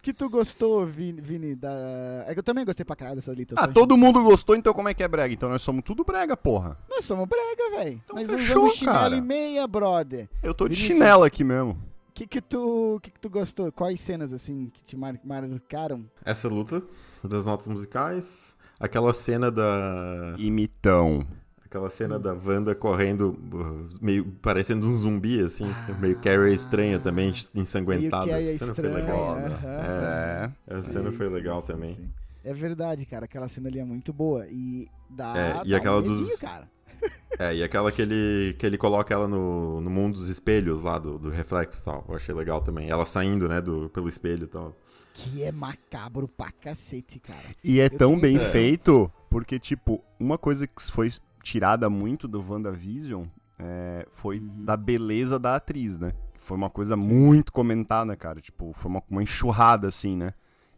que 0.02 0.12
tu 0.12 0.28
gostou, 0.28 0.84
Vini, 0.86 1.20
Vini, 1.20 1.54
da. 1.54 1.70
É 2.26 2.34
que 2.34 2.38
eu 2.38 2.42
também 2.42 2.64
gostei 2.64 2.84
pra 2.84 2.94
caralho 2.94 3.16
dessa 3.16 3.32
lista. 3.32 3.54
Ah, 3.58 3.66
todo 3.66 3.96
mundo 3.96 4.22
gostou, 4.22 4.54
então 4.54 4.72
como 4.74 4.88
é 4.88 4.94
que 4.94 5.02
é 5.02 5.08
brega? 5.08 5.32
Então 5.32 5.48
nós 5.48 5.62
somos 5.62 5.82
tudo 5.84 6.04
brega, 6.04 6.36
porra. 6.36 6.76
Nós 6.88 7.04
somos 7.04 7.26
brega, 7.26 7.78
velho. 7.78 8.00
Então 8.04 8.14
Nós 8.16 8.30
fechou, 8.30 8.64
usamos 8.64 8.74
chinelo 8.74 8.98
cara. 8.98 9.16
e 9.16 9.20
meia, 9.22 9.66
brother. 9.66 10.28
Eu 10.42 10.52
tô 10.54 10.68
de 10.68 10.76
chinelo 10.76 11.24
aqui 11.24 11.42
mesmo. 11.42 11.72
O 12.08 12.12
que 12.14 12.26
que 12.26 12.40
tu, 12.42 13.00
que 13.02 13.10
que 13.10 13.18
tu 13.18 13.30
gostou? 13.30 13.72
Quais 13.72 13.98
cenas, 13.98 14.32
assim, 14.34 14.70
que 14.72 14.84
te 14.84 14.96
mar 14.96 15.18
marcaram? 15.24 16.04
Essa 16.24 16.46
luta 16.46 16.82
das 17.24 17.46
notas 17.46 17.66
musicais, 17.66 18.54
aquela 18.78 19.12
cena 19.14 19.50
da. 19.50 20.34
Imitão. 20.38 21.26
Aquela 21.72 21.88
cena 21.88 22.18
da 22.18 22.34
Wanda 22.34 22.74
correndo, 22.74 23.30
uh, 23.50 23.88
meio 24.02 24.26
parecendo 24.42 24.86
um 24.86 24.92
zumbi, 24.94 25.40
assim. 25.40 25.64
meio 25.98 26.18
Carrie 26.18 26.52
estranha 26.54 26.98
também, 26.98 27.32
ensanguentada. 27.54 28.30
Essa 28.38 28.58
cena 28.66 28.74
foi 28.74 28.88
legal. 28.88 29.36
aham. 29.38 29.58
É, 29.64 30.50
É. 30.68 30.74
essa 30.76 30.92
cena 30.92 31.10
foi 31.12 31.28
legal 31.30 31.62
sim, 31.62 31.66
também. 31.68 31.94
sim. 31.94 32.10
É 32.44 32.52
verdade, 32.52 33.06
cara. 33.06 33.24
Aquela 33.24 33.48
cena 33.48 33.70
ali 33.70 33.78
é 33.78 33.84
muito 33.86 34.12
boa. 34.12 34.46
E 34.50 34.86
dá. 35.08 35.32
É, 35.34 35.62
e 35.66 35.70
dá 35.70 35.76
aquela 35.78 35.96
um 35.96 36.02
medinho, 36.02 36.18
dos- 36.18 36.40
cara. 36.40 36.68
É, 37.38 37.54
e 37.56 37.62
aquela 37.62 37.90
que 37.90 38.02
ele, 38.02 38.54
que 38.58 38.66
ele 38.66 38.76
coloca 38.76 39.14
ela 39.14 39.26
no, 39.26 39.80
no 39.80 39.88
mundo 39.88 40.18
dos 40.18 40.28
espelhos 40.28 40.82
lá, 40.82 40.98
do, 40.98 41.18
do 41.18 41.30
reflexo 41.30 41.80
e 41.80 41.84
tal. 41.86 42.04
Eu 42.06 42.14
achei 42.16 42.34
legal 42.34 42.60
também. 42.60 42.90
Ela 42.90 43.06
saindo, 43.06 43.48
né, 43.48 43.62
do, 43.62 43.88
pelo 43.88 44.10
espelho 44.10 44.44
e 44.44 44.46
tal. 44.48 44.76
Que 45.14 45.42
é 45.42 45.50
macabro 45.50 46.28
pra 46.28 46.50
cacete, 46.52 47.18
cara. 47.18 47.40
E 47.64 47.80
é 47.80 47.86
Eu 47.86 47.90
tão 47.98 48.08
tenho 48.10 48.20
bem 48.20 48.38
feito, 48.38 49.10
porque, 49.30 49.58
tipo, 49.58 50.02
uma 50.20 50.36
coisa 50.38 50.66
que 50.66 50.82
foi 50.92 51.08
tirada 51.42 51.88
muito 51.90 52.26
do 52.28 52.40
WandaVision 52.46 53.24
é, 53.58 54.06
foi 54.10 54.38
Uhum. 54.40 54.64
da 54.64 54.76
beleza 54.76 55.38
da 55.38 55.56
atriz, 55.56 55.98
né? 55.98 56.12
Foi 56.38 56.56
uma 56.56 56.68
coisa 56.70 56.96
muito 56.96 57.52
comentada, 57.52 58.16
cara. 58.16 58.40
Tipo, 58.40 58.72
foi 58.72 58.90
uma, 58.90 59.02
uma 59.08 59.22
enxurrada, 59.22 59.86
assim, 59.88 60.16
né? 60.16 60.34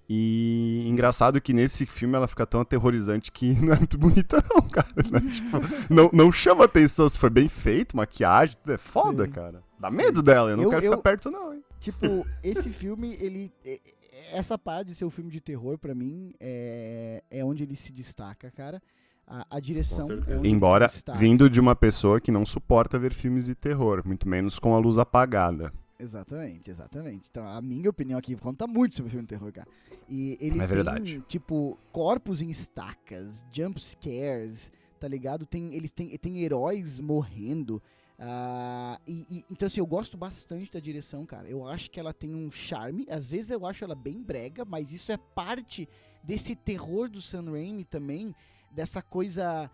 E 0.07 0.85
engraçado 0.87 1.41
que 1.41 1.55
nesse 1.55 1.87
filme 1.87 2.15
ela 2.15 2.29
fica 2.29 2.47
tão 2.47 2.61
aterrorizante 2.61 3.33
que 3.33 3.55
não 3.63 3.73
é 3.73 3.79
muito 3.79 3.97
bonita, 3.97 4.43
não, 4.53 4.61
cara. 4.69 4.87
né? 5.11 5.21
Tipo, 5.31 5.59
não, 5.89 6.11
não 6.13 6.31
chama 6.31 6.65
atenção 6.67 7.09
se 7.09 7.19
foi 7.19 7.31
bem 7.31 7.49
feito, 7.49 7.97
maquiagem, 7.97 8.57
tudo 8.63 8.73
é 8.75 8.79
foda, 8.79 9.25
Sim. 9.25 9.31
cara. 9.33 9.63
Dá 9.81 9.91
medo 9.91 10.23
dela, 10.23 10.51
eu 10.51 10.57
não 10.59 10.65
Eu- 10.65 10.71
quero 10.71 10.85
eu- 10.85 10.91
ficar 10.93 11.03
perto, 11.03 11.31
não, 11.31 11.55
hein? 11.55 11.65
Tipo, 11.81 12.27
esse 12.43 12.71
filme, 12.71 13.17
ele. 13.21 13.51
é- 13.65 13.75
é- 13.75 14.05
Essa 14.39 14.57
parada 14.57 14.85
de 14.85 14.95
ser 14.95 15.05
um 15.05 15.11
filme 15.11 15.31
de 15.31 15.41
terror, 15.41 15.77
pra 15.77 15.95
mim, 15.95 16.33
é, 16.41 17.23
é 17.31 17.45
onde 17.45 17.63
ele 17.65 17.75
se 17.77 17.93
destaca, 17.93 18.51
cara. 18.51 18.81
A, 19.27 19.47
a 19.57 19.61
direção. 19.61 20.07
Embora 20.45 20.87
vindo 21.17 21.49
de 21.49 21.59
uma 21.61 21.75
pessoa 21.75 22.21
que 22.21 22.31
não 22.31 22.45
suporta 22.45 22.99
ver 22.99 23.13
filmes 23.13 23.47
de 23.47 23.55
terror, 23.55 24.03
muito 24.05 24.29
menos 24.29 24.59
com 24.59 24.75
a 24.75 24.79
luz 24.79 24.99
apagada. 24.99 25.73
Exatamente, 25.99 26.71
exatamente. 26.71 27.29
Então, 27.31 27.47
a 27.47 27.63
minha 27.63 27.89
opinião 27.89 28.19
aqui 28.19 28.37
conta 28.37 28.67
muito 28.67 28.97
sobre 28.97 29.11
filme 29.11 29.25
de 29.25 29.31
terror, 29.31 29.51
cara. 29.53 29.67
E 30.09 30.37
ele 30.41 30.61
É 30.61 30.67
tem, 31.01 31.21
tipo, 31.21 31.79
corpos 31.91 32.43
em 32.43 32.51
estacas, 32.51 33.43
jump 33.51 33.81
scares, 33.81 34.71
tá 35.01 35.09
ligado? 35.09 35.47
Tem, 35.47 35.75
eles 35.75 35.91
têm, 35.91 36.09
tem 36.19 36.43
heróis 36.43 36.99
morrendo. 36.99 37.83
ah, 38.19 39.01
e, 39.07 39.25
e- 39.31 39.45
então, 39.51 39.67
assim, 39.67 39.81
eu 39.81 39.87
gosto 39.87 40.17
bastante 40.17 40.71
da 40.73 40.81
direção, 40.81 41.25
cara. 41.25 41.49
Eu 41.49 41.67
acho 41.67 41.91
que 41.91 41.99
ela 41.99 42.13
tem 42.13 42.35
um 42.35 42.51
charme. 42.51 43.07
Às 43.09 43.31
vezes 43.31 43.51
eu 43.51 43.65
acho 43.65 43.83
ela 43.85 43.95
bem 43.95 44.21
brega, 44.23 44.65
mas 44.65 44.93
isso 44.93 45.11
é 45.13 45.17
parte 45.17 45.89
desse 46.23 46.55
terror 46.55 47.09
do 47.09 47.23
Sam 47.23 47.51
Raimi 47.53 47.85
também, 47.85 48.35
dessa 48.75 49.01
coisa. 49.03 49.71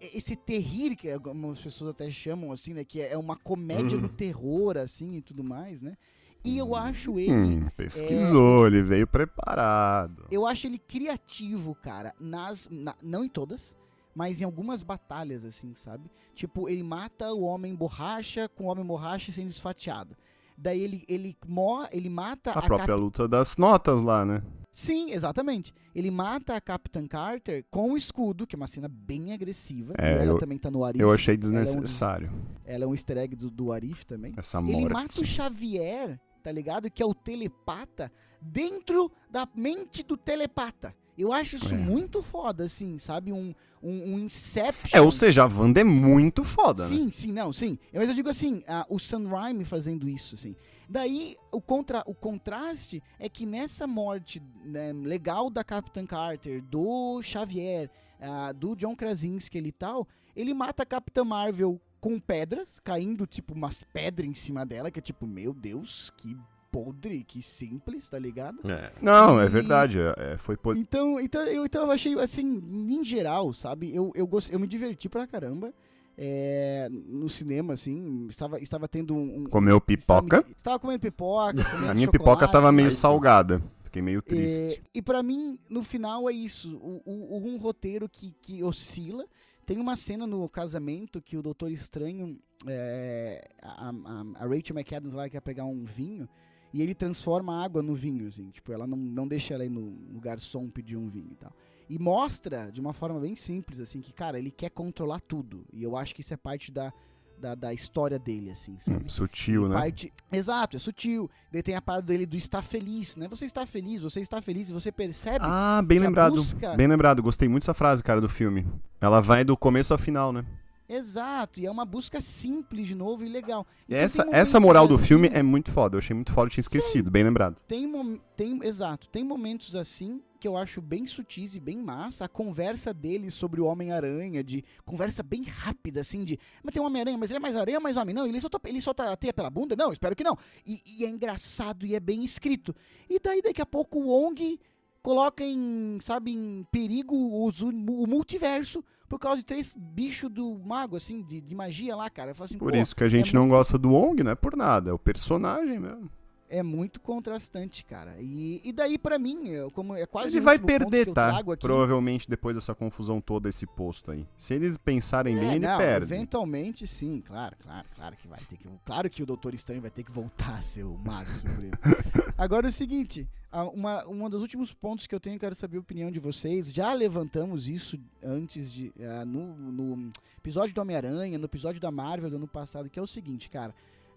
eh, 0.00 0.16
Esse 0.16 0.34
terrir 0.36 0.96
que 0.96 1.10
algumas 1.10 1.58
pessoas 1.60 1.90
até 1.90 2.10
chamam 2.10 2.52
assim, 2.52 2.72
né? 2.74 2.84
Que 2.84 3.00
é 3.02 3.16
uma 3.18 3.36
comédia 3.36 3.96
Uhum. 3.98 4.02
do 4.02 4.08
terror, 4.08 4.76
assim, 4.78 5.16
e 5.16 5.22
tudo 5.22 5.42
mais, 5.44 5.82
né? 5.82 5.96
E 6.44 6.58
eu 6.58 6.74
acho 6.74 7.18
ele. 7.20 7.32
Hum, 7.32 7.68
pesquisou, 7.76 8.66
ele 8.66 8.82
veio 8.82 9.06
preparado. 9.06 10.26
Eu 10.30 10.46
acho 10.46 10.66
ele 10.66 10.78
criativo, 10.78 11.74
cara, 11.74 12.14
nas. 12.18 12.68
na- 12.70 12.96
não 13.02 13.22
em 13.24 13.28
todas, 13.28 13.76
mas 14.14 14.40
em 14.40 14.44
algumas 14.44 14.82
batalhas, 14.82 15.44
assim, 15.44 15.74
sabe? 15.74 16.10
Tipo, 16.34 16.68
ele 16.68 16.82
mata 16.82 17.32
o 17.32 17.42
homem 17.42 17.74
borracha 17.74 18.48
com 18.48 18.64
o 18.64 18.66
homem 18.68 18.84
borracha 18.84 19.30
sendo 19.30 19.50
esfatiado. 19.50 20.16
Daí 20.58 20.80
ele, 20.80 21.04
ele, 21.08 21.36
mo 21.46 21.86
ele 21.92 22.08
mata 22.10 22.50
A 22.52 22.58
a, 22.58 22.62
própria 22.62 22.88
Cap- 22.88 23.00
luta 23.00 23.28
das 23.28 23.56
notas 23.56 24.02
lá, 24.02 24.24
né? 24.24 24.42
Sim, 24.72 25.10
exatamente. 25.10 25.72
Ele 25.94 26.10
mata 26.10 26.54
a 26.54 26.60
Capitã 26.60 27.06
Carter 27.06 27.64
com 27.70 27.92
o 27.92 27.96
escudo, 27.96 28.46
que 28.46 28.56
é 28.56 28.58
uma 28.58 28.66
cena 28.66 28.88
bem 28.88 29.32
agressiva. 29.34 29.92
É, 29.98 30.12
e 30.12 30.14
ela 30.14 30.24
eu- 30.32 30.38
também 30.38 30.56
tá 30.56 30.70
no 30.70 30.82
Arif. 30.84 31.00
Eu 31.00 31.12
achei 31.12 31.34
um 31.34 31.38
dos- 31.38 31.50
desnecessário 31.52 32.32
Ela 32.64 32.84
é 32.84 32.86
um 32.86 32.94
easter 32.94 33.18
egg 33.18 33.36
do, 33.36 33.50
do 33.50 33.70
Arif 33.72 34.04
também. 34.06 34.32
essa 34.36 34.58
Ele 34.58 34.72
morte. 34.72 34.92
mata 34.94 35.20
o 35.20 35.24
Xavier, 35.26 36.18
tá 36.42 36.50
ligado? 36.50 36.90
Que 36.90 37.02
é 37.02 37.06
o 37.06 37.14
telepata, 37.14 38.10
dentro 38.40 39.12
da 39.30 39.46
mente 39.54 40.02
do 40.02 40.16
telepata. 40.16 40.94
Eu 41.16 41.32
acho 41.32 41.56
isso 41.56 41.74
É. 41.74 41.78
muito 41.78 42.22
foda, 42.22 42.64
assim, 42.64 42.98
sabe? 42.98 43.32
Um, 43.32 43.54
um, 43.82 44.14
um 44.14 44.18
Inception. 44.18 44.96
É, 44.96 45.00
ou 45.00 45.10
seja, 45.10 45.42
a 45.42 45.46
Wanda 45.46 45.80
é 45.80 45.84
muito 45.84 46.42
foda, 46.44 46.84
né? 46.84 46.88
Sim, 46.88 47.12
sim, 47.12 47.32
não, 47.32 47.52
sim. 47.52 47.78
Mas 47.92 48.08
eu 48.08 48.14
digo 48.14 48.28
assim, 48.28 48.62
ah, 48.66 48.86
o 48.88 48.98
Sam 48.98 49.28
Raimi 49.28 49.64
fazendo 49.64 50.08
isso, 50.08 50.34
assim. 50.34 50.56
Daí, 50.88 51.36
o, 51.50 51.60
contra, 51.60 52.02
o 52.06 52.14
contraste 52.14 53.02
é 53.18 53.28
que 53.28 53.46
nessa 53.46 53.86
morte 53.86 54.42
né, 54.64 54.92
legal 54.92 55.48
da 55.50 55.62
Capitã 55.64 56.04
Carter, 56.06 56.62
do 56.62 57.20
Xavier, 57.22 57.90
ah, 58.20 58.52
do 58.52 58.74
John 58.76 58.94
Krasinski 58.94 59.58
e 59.58 59.72
tal, 59.72 60.06
ele 60.34 60.54
mata 60.54 60.82
a 60.82 60.86
Capitã 60.86 61.24
Marvel 61.24 61.80
com 62.00 62.18
pedras, 62.18 62.80
caindo, 62.82 63.26
tipo, 63.26 63.54
umas 63.54 63.84
pedras 63.92 64.28
em 64.28 64.34
cima 64.34 64.66
dela, 64.66 64.90
que 64.90 64.98
é 64.98 65.02
tipo, 65.02 65.26
meu 65.26 65.52
Deus, 65.54 66.10
que 66.16 66.36
podre, 66.72 67.22
que 67.22 67.42
simples, 67.42 68.08
tá 68.08 68.18
ligado? 68.18 68.58
É. 68.68 68.90
Não, 69.00 69.38
é 69.38 69.44
E- 69.44 69.48
verdade. 69.48 69.98
é- 70.00 70.14
é, 70.32 70.36
foi 70.38 70.56
po- 70.56 70.72
Então, 70.72 71.20
então, 71.20 71.42
eu, 71.42 71.66
então 71.66 71.82
eu 71.84 71.90
achei, 71.92 72.18
assim, 72.18 72.60
em 72.66 73.04
geral, 73.04 73.52
sabe? 73.52 73.94
Eu, 73.94 74.10
eu, 74.14 74.26
gost, 74.26 74.50
eu 74.50 74.58
me 74.58 74.66
diverti 74.66 75.08
pra 75.08 75.26
caramba. 75.26 75.72
é, 76.18 76.88
no 76.90 77.26
cinema, 77.28 77.72
assim, 77.72 78.26
estava, 78.28 78.60
estava 78.60 78.86
tendo 78.86 79.14
um... 79.14 79.44
Comeu 79.44 79.80
pipoca. 79.80 80.36
Estava, 80.38 80.52
estava 80.56 80.78
comendo 80.78 81.00
pipoca, 81.00 81.54
comendo 81.64 81.90
A 81.90 81.94
minha 81.94 82.06
pipoca 82.10 82.30
chocolate, 82.32 82.52
tava 82.52 82.70
meio 82.70 82.88
Aí 82.88 82.92
sim. 82.94 82.98
salgada. 83.00 83.62
Fiquei 83.82 84.02
meio 84.02 84.18
é, 84.18 84.22
triste. 84.22 84.82
e 84.94 85.00
pra 85.00 85.22
mim, 85.22 85.58
no 85.70 85.82
final, 85.82 86.28
é 86.28 86.32
isso. 86.32 86.76
O, 86.76 87.00
o- 87.06 87.38
um 87.48 87.56
roteiro 87.56 88.08
que, 88.10 88.34
que 88.42 88.62
oscila. 88.62 89.24
Tem 89.64 89.78
uma 89.78 89.96
cena 89.96 90.26
no 90.26 90.46
casamento 90.50 91.20
que 91.22 91.36
o 91.36 91.42
Doutor 91.42 91.70
Estranho, 91.70 92.38
é, 92.66 93.48
a, 93.62 93.88
a- 93.88 94.44
a 94.44 94.46
Rachel 94.46 94.76
McAdams 94.76 95.14
lá 95.14 95.28
quer 95.30 95.40
pegar 95.40 95.64
um 95.64 95.82
vinho 95.82 96.28
e 96.72 96.80
ele 96.82 96.94
transforma 96.94 97.54
a 97.60 97.64
água 97.64 97.82
no 97.82 97.94
vinho, 97.94 98.26
assim. 98.28 98.50
Tipo, 98.50 98.72
ela 98.72 98.86
não, 98.86 98.96
não 98.96 99.26
deixa 99.28 99.54
ela 99.54 99.64
ir 99.64 99.70
no, 99.70 99.80
no 99.82 100.20
garçom 100.20 100.68
pedir 100.68 100.96
um 100.96 101.08
vinho 101.08 101.28
e 101.32 101.36
tal. 101.36 101.52
E 101.90 101.98
mostra 101.98 102.70
de 102.72 102.80
uma 102.80 102.92
forma 102.92 103.20
bem 103.20 103.36
simples, 103.36 103.78
assim, 103.80 104.00
que, 104.00 104.12
cara, 104.12 104.38
ele 104.38 104.50
quer 104.50 104.70
controlar 104.70 105.20
tudo. 105.20 105.64
E 105.72 105.82
eu 105.82 105.96
acho 105.96 106.14
que 106.14 106.22
isso 106.22 106.32
é 106.32 106.36
parte 106.36 106.72
da, 106.72 106.90
da, 107.38 107.54
da 107.54 107.74
história 107.74 108.18
dele, 108.18 108.50
assim, 108.50 108.78
sabe? 108.78 109.04
Hum, 109.04 109.08
sutil, 109.08 109.66
E 109.66 109.68
né? 109.68 109.74
parte- 109.74 110.12
Exato, 110.32 110.76
é 110.76 110.78
sutil. 110.80 111.28
Daí 111.52 111.62
tem 111.62 111.74
a 111.74 111.82
parte 111.82 112.06
dele 112.06 112.24
do 112.24 112.36
estar 112.36 112.62
feliz, 112.62 113.16
né? 113.16 113.28
Você 113.28 113.44
está 113.44 113.66
feliz, 113.66 114.00
você 114.00 114.20
está 114.20 114.40
feliz 114.40 114.70
e 114.70 114.72
você 114.72 114.90
percebe. 114.90 115.44
Ah, 115.46 115.82
bem 115.84 115.98
lembrado. 115.98 116.34
busca- 116.36 116.74
Bem 116.76 116.86
lembrado. 116.86 117.22
Gostei 117.22 117.48
muito 117.48 117.62
dessa 117.64 117.74
frase, 117.74 118.02
cara, 118.02 118.20
do 118.20 118.28
filme. 118.28 118.66
Ela 119.00 119.20
vai 119.20 119.44
do 119.44 119.54
começo 119.56 119.92
ao 119.92 119.98
final, 119.98 120.32
né? 120.32 120.46
Exato, 120.94 121.58
e 121.60 121.66
é 121.66 121.70
uma 121.70 121.84
busca 121.84 122.20
simples 122.20 122.86
de 122.86 122.94
novo 122.94 123.24
e 123.24 123.28
legal. 123.28 123.66
Então 123.88 123.98
essa, 123.98 124.26
essa 124.30 124.60
moral 124.60 124.86
do 124.86 124.94
assim- 124.96 125.06
filme 125.06 125.30
é 125.32 125.42
muito 125.42 125.70
foda. 125.70 125.94
Eu 125.96 125.98
achei 125.98 126.14
muito 126.14 126.32
foda, 126.32 126.46
eu 126.48 126.50
tinha 126.50 126.60
esquecido. 126.62 127.10
Bem 127.10 127.24
lembrado. 127.24 127.60
Tem, 127.66 127.86
mom- 127.86 128.18
tem, 128.36 128.60
exato, 128.64 129.08
tem 129.08 129.24
momentos 129.24 129.74
assim 129.74 130.20
que 130.38 130.48
eu 130.48 130.56
acho 130.56 130.82
bem 130.82 131.06
sutis 131.06 131.54
e 131.54 131.60
bem 131.60 131.78
massa. 131.78 132.24
A 132.24 132.28
conversa 132.28 132.92
dele 132.92 133.30
sobre 133.30 133.60
o 133.60 133.64
Homem-Aranha, 133.66 134.42
de 134.42 134.64
conversa 134.84 135.22
bem 135.22 135.44
rápida, 135.44 136.00
assim, 136.00 136.24
de. 136.24 136.36
Mas 136.64 136.74
tem 136.74 136.82
um 136.82 136.86
Homem-Aranha, 136.86 137.16
mas 137.16 137.30
ele 137.30 137.36
é 137.36 137.40
mais 137.40 137.56
aranha 137.56 137.78
ou 137.78 137.82
mais 137.82 137.96
homem? 137.96 138.12
Não, 138.14 138.26
ele 138.26 138.40
solta, 138.40 138.60
ele 138.64 138.80
solta 138.80 139.12
a 139.12 139.16
teia 139.16 139.32
pela 139.32 139.48
bunda? 139.48 139.76
Não, 139.76 139.92
espero 139.92 140.16
que 140.16 140.24
não. 140.24 140.36
E, 140.66 140.80
e 140.98 141.04
é 141.04 141.08
engraçado 141.08 141.86
e 141.86 141.94
é 141.94 142.00
bem 142.00 142.24
escrito. 142.24 142.74
E 143.08 143.20
daí, 143.20 143.40
daqui 143.40 143.62
a 143.62 143.66
pouco, 143.66 144.00
o 144.00 144.08
Wong 144.08 144.58
coloca 145.00 145.44
em, 145.44 145.98
sabe, 146.00 146.32
em 146.32 146.66
perigo 146.70 147.46
os, 147.46 147.60
o 147.60 147.72
multiverso 148.06 148.84
por 149.12 149.18
causa 149.18 149.42
de 149.42 149.44
três 149.44 149.74
bichos 149.76 150.30
do 150.30 150.58
mago, 150.58 150.96
assim, 150.96 151.22
de, 151.22 151.42
de 151.42 151.54
magia 151.54 151.94
lá, 151.94 152.08
cara. 152.08 152.32
Assim, 152.40 152.56
por 152.56 152.74
isso 152.74 152.96
que 152.96 153.04
a 153.04 153.08
gente 153.08 153.28
é 153.28 153.34
não 153.34 153.42
muito... 153.42 153.58
gosta 153.58 153.76
do 153.76 153.90
Wong, 153.90 154.22
não 154.22 154.30
é 154.30 154.34
por 154.34 154.56
nada, 154.56 154.88
é 154.88 154.92
o 154.92 154.98
personagem 154.98 155.78
mesmo 155.78 156.10
é 156.48 156.62
muito 156.62 157.00
contrastante, 157.00 157.82
cara. 157.82 158.14
E, 158.20 158.60
e 158.62 158.74
daí, 158.74 158.98
para 158.98 159.18
mim, 159.18 159.48
como 159.72 159.96
é 159.96 160.04
quase 160.04 160.36
Ele 160.36 160.44
vai 160.44 160.58
perder, 160.58 161.10
tá? 161.10 161.38
Aqui... 161.38 161.56
Provavelmente 161.56 162.28
depois 162.28 162.54
dessa 162.54 162.74
confusão 162.74 163.22
toda, 163.22 163.48
esse 163.48 163.66
posto 163.66 164.10
aí. 164.10 164.28
Se 164.36 164.52
eles 164.52 164.76
pensarem 164.76 165.34
é, 165.34 165.40
bem, 165.40 165.50
ele 165.52 165.66
não, 165.66 165.78
perde. 165.78 166.12
Eventualmente, 166.12 166.86
sim, 166.86 167.22
claro, 167.26 167.56
claro, 167.58 167.86
claro 167.96 168.16
que 168.18 168.28
vai 168.28 168.38
ter 168.40 168.58
que. 168.58 168.68
Claro 168.84 169.08
que 169.08 169.22
o 169.22 169.26
Doutor 169.26 169.54
Estranho 169.54 169.80
vai 169.80 169.90
ter 169.90 170.02
que 170.02 170.12
voltar 170.12 170.58
a 170.58 170.62
ser 170.62 170.84
o 170.84 170.94
Mago 170.98 171.30
Supremo. 171.30 171.72
Agora 172.36 172.66
é 172.66 172.68
o 172.68 172.72
seguinte. 172.72 173.26
Uma, 173.74 174.04
uma 174.06 174.30
dos 174.30 174.40
últimos 174.40 174.72
pontos 174.72 175.06
que 175.06 175.14
eu 175.14 175.20
tenho, 175.20 175.38
quero 175.38 175.54
saber 175.54 175.76
a 175.76 175.80
opinião 175.80 176.10
de 176.10 176.18
vocês. 176.18 176.72
Já 176.72 176.92
levantamos 176.92 177.68
isso 177.68 177.98
antes 178.22 178.72
de. 178.72 178.88
Uh, 178.96 179.24
no, 179.26 179.54
no 179.96 180.12
episódio 180.38 180.74
do 180.74 180.80
Homem-Aranha, 180.80 181.38
no 181.38 181.44
episódio 181.44 181.80
da 181.80 181.90
Marvel 181.90 182.30
do 182.30 182.36
ano 182.36 182.48
passado, 182.48 182.88
que 182.88 182.98
é 182.98 183.02
o 183.02 183.06
seguinte, 183.06 183.50
cara. 183.50 183.74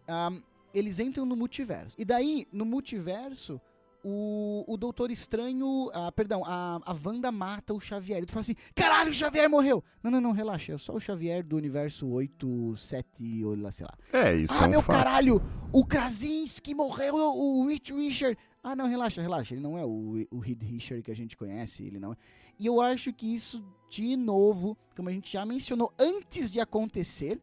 Um, 0.08 0.42
eles 0.74 1.00
entram 1.00 1.26
no 1.26 1.36
multiverso. 1.36 1.96
E 2.00 2.04
daí, 2.06 2.48
no 2.52 2.66
multiverso, 2.66 3.60
o, 4.04 4.64
o 4.68 4.78
Doutor 4.78 5.10
Estranho. 5.10 5.90
Ah, 5.94 6.12
perdão, 6.12 6.44
a, 6.46 6.80
a 6.86 6.96
Wanda 7.06 7.32
mata 7.32 7.74
o 7.74 7.80
Xavier. 7.80 8.20
Ele 8.20 8.28
fala 8.28 8.42
assim: 8.42 8.56
caralho, 8.76 9.10
o 9.10 9.14
Xavier 9.14 9.50
morreu! 9.50 9.84
Não, 10.04 10.12
não, 10.12 10.22
não, 10.22 10.32
relaxa. 10.32 10.74
É 10.74 10.78
só 10.78 10.94
o 10.94 11.00
Xavier 11.00 11.44
do 11.44 11.56
universo 11.58 12.08
8, 12.08 12.76
7, 12.78 13.44
ou 13.44 13.56
lá, 13.60 13.72
sei 13.72 13.86
lá. 13.86 13.94
É, 14.14 14.34
isso 14.36 14.54
Ah, 14.60 14.64
é 14.64 14.68
um 14.68 14.70
meu 14.70 14.82
fato. 14.82 14.96
caralho! 14.98 15.42
O 15.74 15.86
Krasinski 15.86 16.76
morreu, 16.76 17.16
o 17.16 17.68
Rich 17.68 17.94
Richard. 17.94 18.38
Ah, 18.68 18.76
não, 18.76 18.88
relaxa, 18.88 19.22
relaxa. 19.22 19.54
Ele 19.54 19.62
não 19.62 19.78
é 19.78 19.86
o, 19.86 20.26
o 20.32 20.40
Richard 20.40 21.04
que 21.04 21.12
a 21.12 21.16
gente 21.16 21.38
conhece, 21.38 21.84
ele 21.84 22.00
não 22.00 22.14
é. 22.14 22.18
E 22.58 22.66
eu 22.66 22.82
acho 22.82 23.14
que 23.14 23.32
isso, 23.32 23.64
de 23.92 24.18
novo, 24.18 24.76
como 24.96 25.08
a 25.08 25.12
gente 25.12 25.32
já 25.32 25.46
mencionou 25.46 25.94
antes 26.00 26.52
de 26.52 26.60
acontecer, 26.60 27.40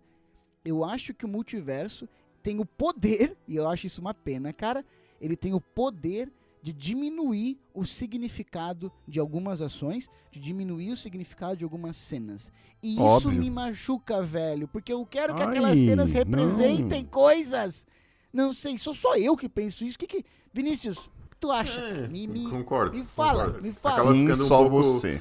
eu 0.64 0.85
acho 0.85 1.14
que 1.14 1.25
o 1.25 1.29
multiverso 1.29 2.09
tem 2.43 2.59
o 2.59 2.66
poder, 2.66 3.37
e 3.47 3.55
eu 3.55 3.68
acho 3.68 3.87
isso 3.87 4.01
uma 4.01 4.12
pena, 4.12 4.53
cara, 4.53 4.85
ele 5.20 5.37
tem 5.37 5.55
o 5.55 5.61
poder 5.61 6.29
de 6.61 6.73
diminuir 6.73 7.57
o 7.73 7.85
significado 7.85 8.91
de 9.07 9.20
algumas 9.20 9.62
ações, 9.62 10.11
de 10.29 10.41
diminuir 10.41 10.91
o 10.91 10.97
significado 10.97 11.57
de 11.57 11.62
algumas 11.62 11.97
cenas. 11.97 12.51
E 12.83 12.99
Óbvio. 12.99 13.31
isso 13.31 13.41
me 13.41 13.49
machuca, 13.49 14.20
velho, 14.25 14.66
porque 14.66 14.93
eu 14.93 15.07
quero 15.07 15.37
que 15.37 15.43
Ai, 15.43 15.51
aquelas 15.51 15.79
cenas 15.79 16.11
representem 16.11 17.03
não. 17.03 17.11
coisas. 17.11 17.87
Não 18.33 18.55
sei, 18.55 18.78
sou 18.78 18.95
só 18.95 19.16
eu 19.16 19.37
que 19.37 19.49
penso 19.49 19.85
isso. 19.85 19.99
Que 19.99 20.07
que 20.07 20.24
Vinícius, 20.53 21.11
tu 21.39 21.51
acha? 21.51 21.80
É, 21.80 22.09
me, 22.09 22.26
me, 22.26 22.49
concordo. 22.49 22.97
Me 22.97 23.05
fala, 23.05 23.47
concordo. 23.47 23.68
me 23.68 23.72
fala. 23.74 23.95
Acaba 23.95 24.14
Sim, 24.14 24.30
um 24.30 24.35
só 24.35 24.59
pouco... 24.59 24.83
você. 24.83 25.20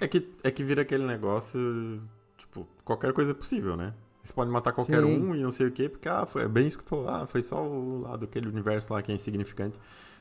É 0.00 0.08
que, 0.08 0.28
é 0.42 0.50
que 0.50 0.64
vira 0.64 0.82
aquele 0.82 1.04
negócio, 1.04 2.02
tipo, 2.36 2.66
qualquer 2.84 3.12
coisa 3.12 3.32
é 3.32 3.34
possível, 3.34 3.76
né? 3.76 3.94
Você 4.24 4.32
pode 4.32 4.50
matar 4.50 4.72
qualquer 4.72 5.02
Sim. 5.02 5.22
um 5.22 5.34
e 5.34 5.40
não 5.40 5.50
sei 5.50 5.66
o 5.66 5.70
quê, 5.70 5.88
porque 5.88 6.08
ah, 6.08 6.26
foi 6.26 6.42
é 6.42 6.48
bem 6.48 6.66
isso 6.66 6.78
que 6.78 6.84
tu 6.84 6.90
falou, 6.90 7.08
ah, 7.08 7.26
foi 7.26 7.42
só 7.42 7.62
o 7.62 8.02
lado 8.02 8.20
daquele 8.20 8.48
universo 8.48 8.92
lá 8.92 9.00
que 9.02 9.10
é 9.10 9.14
insignificante. 9.14 9.78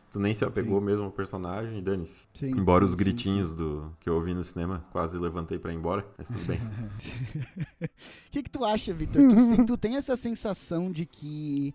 Tu 0.10 0.20
nem 0.20 0.34
se 0.34 0.46
apegou 0.46 0.80
Sim. 0.80 0.86
mesmo 0.86 1.04
ao 1.04 1.12
personagem 1.12 1.80
e 1.80 1.82
dane-se. 1.82 2.28
Embora 2.42 2.86
os 2.86 2.96
gritinhos 2.96 3.54
do 3.54 3.92
que 4.00 4.10
eu 4.10 4.16
ouvi 4.16 4.34
no 4.34 4.44
cinema, 4.44 4.86
quase 4.92 5.18
levantei 5.18 5.60
para 5.60 5.74
ir 5.74 5.76
embora, 5.76 6.06
mas 6.18 6.28
tudo 6.28 6.46
bem. 6.46 6.60
O 8.28 8.32
que, 8.32 8.44
que 8.44 8.50
tu 8.50 8.64
acha, 8.64 8.94
Victor? 8.94 9.22
Tu, 9.28 9.66
tu 9.66 9.78
tem 9.78 9.96
essa 9.96 10.16
sensação 10.16 10.92
de 10.92 11.06
que 11.06 11.74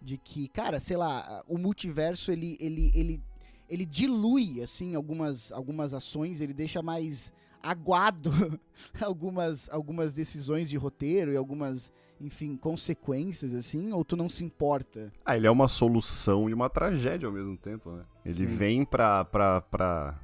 de 0.00 0.16
que, 0.16 0.48
cara, 0.48 0.80
sei 0.80 0.96
lá, 0.96 1.42
o 1.48 1.58
multiverso 1.58 2.30
ele 2.32 2.56
ele 2.60 2.90
ele 2.94 3.22
ele 3.68 3.84
dilui 3.84 4.62
assim 4.62 4.94
algumas 4.94 5.52
algumas 5.52 5.92
ações, 5.92 6.40
ele 6.40 6.54
deixa 6.54 6.82
mais 6.82 7.32
aguado 7.62 8.30
algumas, 9.00 9.68
algumas 9.70 10.14
decisões 10.14 10.68
de 10.68 10.76
roteiro 10.76 11.32
e 11.32 11.36
algumas, 11.36 11.92
enfim, 12.20 12.56
consequências, 12.56 13.54
assim, 13.54 13.92
ou 13.92 14.04
tu 14.04 14.16
não 14.16 14.28
se 14.28 14.44
importa? 14.44 15.12
Ah, 15.24 15.36
ele 15.36 15.46
é 15.46 15.50
uma 15.50 15.68
solução 15.68 16.48
e 16.48 16.54
uma 16.54 16.70
tragédia 16.70 17.26
ao 17.26 17.32
mesmo 17.32 17.56
tempo, 17.56 17.90
né? 17.90 18.04
Ele 18.24 18.46
vem 18.46 18.84
pra, 18.84 19.24
pra, 19.24 19.60
pra, 19.60 20.18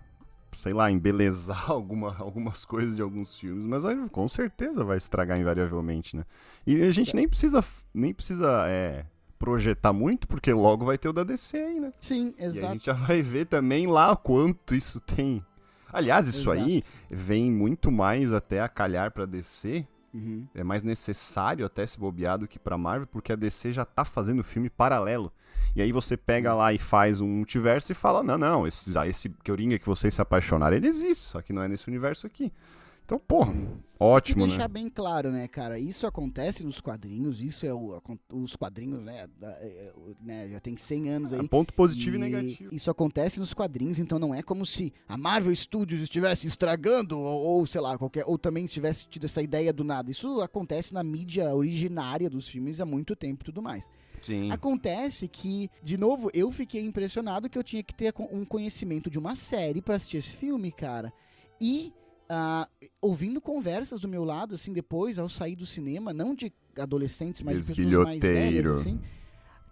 sei 0.53 0.73
lá, 0.73 0.91
embelezar 0.91 1.71
alguma, 1.71 2.17
algumas 2.19 2.65
coisas 2.65 2.97
de 2.97 3.03
alguns 3.03 3.37
filmes, 3.37 3.67
mas 3.67 3.85
aí, 3.85 4.09
com 4.11 4.29
certeza 4.29 4.85
vai 4.85 4.97
estragar 4.97 5.39
invariavelmente, 5.39 6.17
né? 6.17 6.25
E 6.67 6.81
a 6.83 6.91
gente 6.91 7.15
nem 7.15 7.29
precisa, 7.29 7.65
nem 7.93 8.15
precisa, 8.15 8.65
é, 8.69 9.05
projetar 9.45 9.93
muito, 9.93 10.27
porque 10.27 10.53
logo 10.53 10.85
vai 10.85 10.97
ter 10.97 11.09
o 11.09 11.13
da 11.13 11.23
DC 11.23 11.57
aí, 11.57 11.81
né? 11.81 11.93
Sim, 12.01 12.35
exato. 12.39 12.59
E 12.59 12.65
a 12.67 12.73
gente 12.73 12.87
já 12.87 12.93
vai 12.95 13.23
ver 13.23 13.47
também 13.47 13.87
lá 13.87 14.17
quanto 14.17 14.75
isso 14.75 15.01
tem 15.01 15.45
Aliás, 15.95 16.27
isso 16.27 16.53
Exato. 16.53 16.69
aí 16.69 16.83
vem 17.09 17.53
muito 17.53 17.89
mais 17.89 18.33
até 18.33 18.61
a 18.61 18.69
calhar 18.69 19.13
para 19.13 19.25
DC. 19.25 19.87
Uhum. 20.13 20.45
É 20.53 20.65
mais 20.65 20.83
necessário 20.83 21.65
até 21.65 21.87
se 21.87 21.99
bobear 21.99 22.37
do 22.37 22.49
que 22.49 22.59
pra 22.59 22.77
Marvel, 22.77 23.07
porque 23.07 23.33
a 23.33 23.37
DC 23.37 23.73
já 23.73 23.85
tá 23.85 24.05
fazendo 24.05 24.43
filme 24.43 24.69
paralelo. 24.69 25.33
E 25.77 25.81
aí 25.81 25.93
você 25.93 26.17
pega 26.17 26.53
lá 26.53 26.73
e 26.73 26.79
faz 26.79 27.21
um 27.21 27.29
multiverso 27.29 27.93
e 27.93 27.95
fala: 27.95 28.25
não, 28.25 28.37
não, 28.37 28.67
esse, 28.67 28.91
esse 29.07 29.29
Coringa 29.47 29.79
que 29.79 29.87
vocês 29.87 30.13
se 30.13 30.21
apaixonaram, 30.21 30.77
ele 30.77 30.89
existe, 30.89 31.27
só 31.27 31.41
que 31.41 31.53
não 31.53 31.63
é 31.63 31.69
nesse 31.69 31.87
universo 31.87 32.27
aqui. 32.27 32.53
Então, 33.05 33.19
porra, 33.19 33.55
ótimo, 34.01 34.45
e 34.45 34.49
deixar 34.49 34.63
né? 34.63 34.69
bem 34.69 34.89
claro, 34.89 35.31
né, 35.31 35.47
cara? 35.47 35.79
Isso 35.79 36.07
acontece 36.07 36.65
nos 36.65 36.81
quadrinhos, 36.81 37.43
isso 37.43 37.67
é 37.67 37.75
o, 37.75 38.01
os 38.33 38.57
quadrinhos, 38.57 39.03
né, 39.03 39.29
da, 39.39 39.51
é, 39.61 39.67
é, 39.67 39.93
né, 40.23 40.49
Já 40.49 40.59
tem 40.59 40.75
100 40.75 41.11
anos 41.11 41.33
aí. 41.35 41.41
É 41.41 41.49
ponto 41.49 41.75
positivo 41.75 42.17
e, 42.17 42.19
e, 42.19 42.23
negativo. 42.23 42.75
Isso 42.75 42.91
acontece 42.91 43.39
nos 43.39 43.53
quadrinhos, 43.53 43.99
então 43.99 44.19
não 44.19 44.35
é 44.35 44.43
como 44.43 44.65
se 44.65 44.91
a 45.07 45.19
Marvel 45.19 45.55
Studios 45.55 46.01
estivesse 46.01 46.47
estragando, 46.47 47.19
ou, 47.19 47.59
ou 47.59 47.67
sei 47.67 47.83
lá, 47.83 47.99
qualquer. 47.99 48.25
Ou 48.27 48.39
também 48.39 48.65
tivesse 48.65 49.07
tido 49.07 49.25
essa 49.25 49.43
ideia 49.43 49.71
do 49.71 49.85
nada. 49.85 50.11
Isso 50.11 50.41
acontece 50.41 50.95
na 50.95 51.05
mídia 51.05 51.55
originária 51.55 52.31
dos 52.31 52.49
filmes 52.49 52.81
há 52.81 52.87
muito 52.87 53.15
tempo 53.15 53.43
e 53.43 53.45
tudo 53.45 53.61
mais. 53.61 53.87
Sim. 54.23 54.51
Acontece 54.51 55.29
que, 55.29 55.71
de 55.83 55.99
novo, 55.99 56.31
eu 56.33 56.51
fiquei 56.51 56.81
impressionado 56.81 57.51
que 57.51 57.59
eu 57.59 57.63
tinha 57.63 57.83
que 57.83 57.95
ter 57.95 58.15
um 58.33 58.47
conhecimento 58.47 59.11
de 59.11 59.19
uma 59.19 59.37
série 59.37 59.83
para 59.83 59.97
assistir 59.97 60.17
esse 60.17 60.35
filme, 60.35 60.73
cara. 60.73 61.13
E 61.61 61.93
Uh, 62.25 62.89
ouvindo 63.01 63.41
conversas 63.41 64.01
do 64.01 64.09
meu 64.09 64.25
lado, 64.25 64.55
assim, 64.55 64.73
depois, 64.73 65.19
ao 65.19 65.29
sair 65.29 65.55
do 65.57 65.67
cinema, 65.67 66.13
não 66.13 66.35
de 66.35 66.53
adolescentes, 66.79 67.43
mas 67.43 67.67
de 67.67 67.75
pessoas 67.75 68.05
mais 68.05 68.21
velhas, 68.21 68.67
assim, 68.67 69.01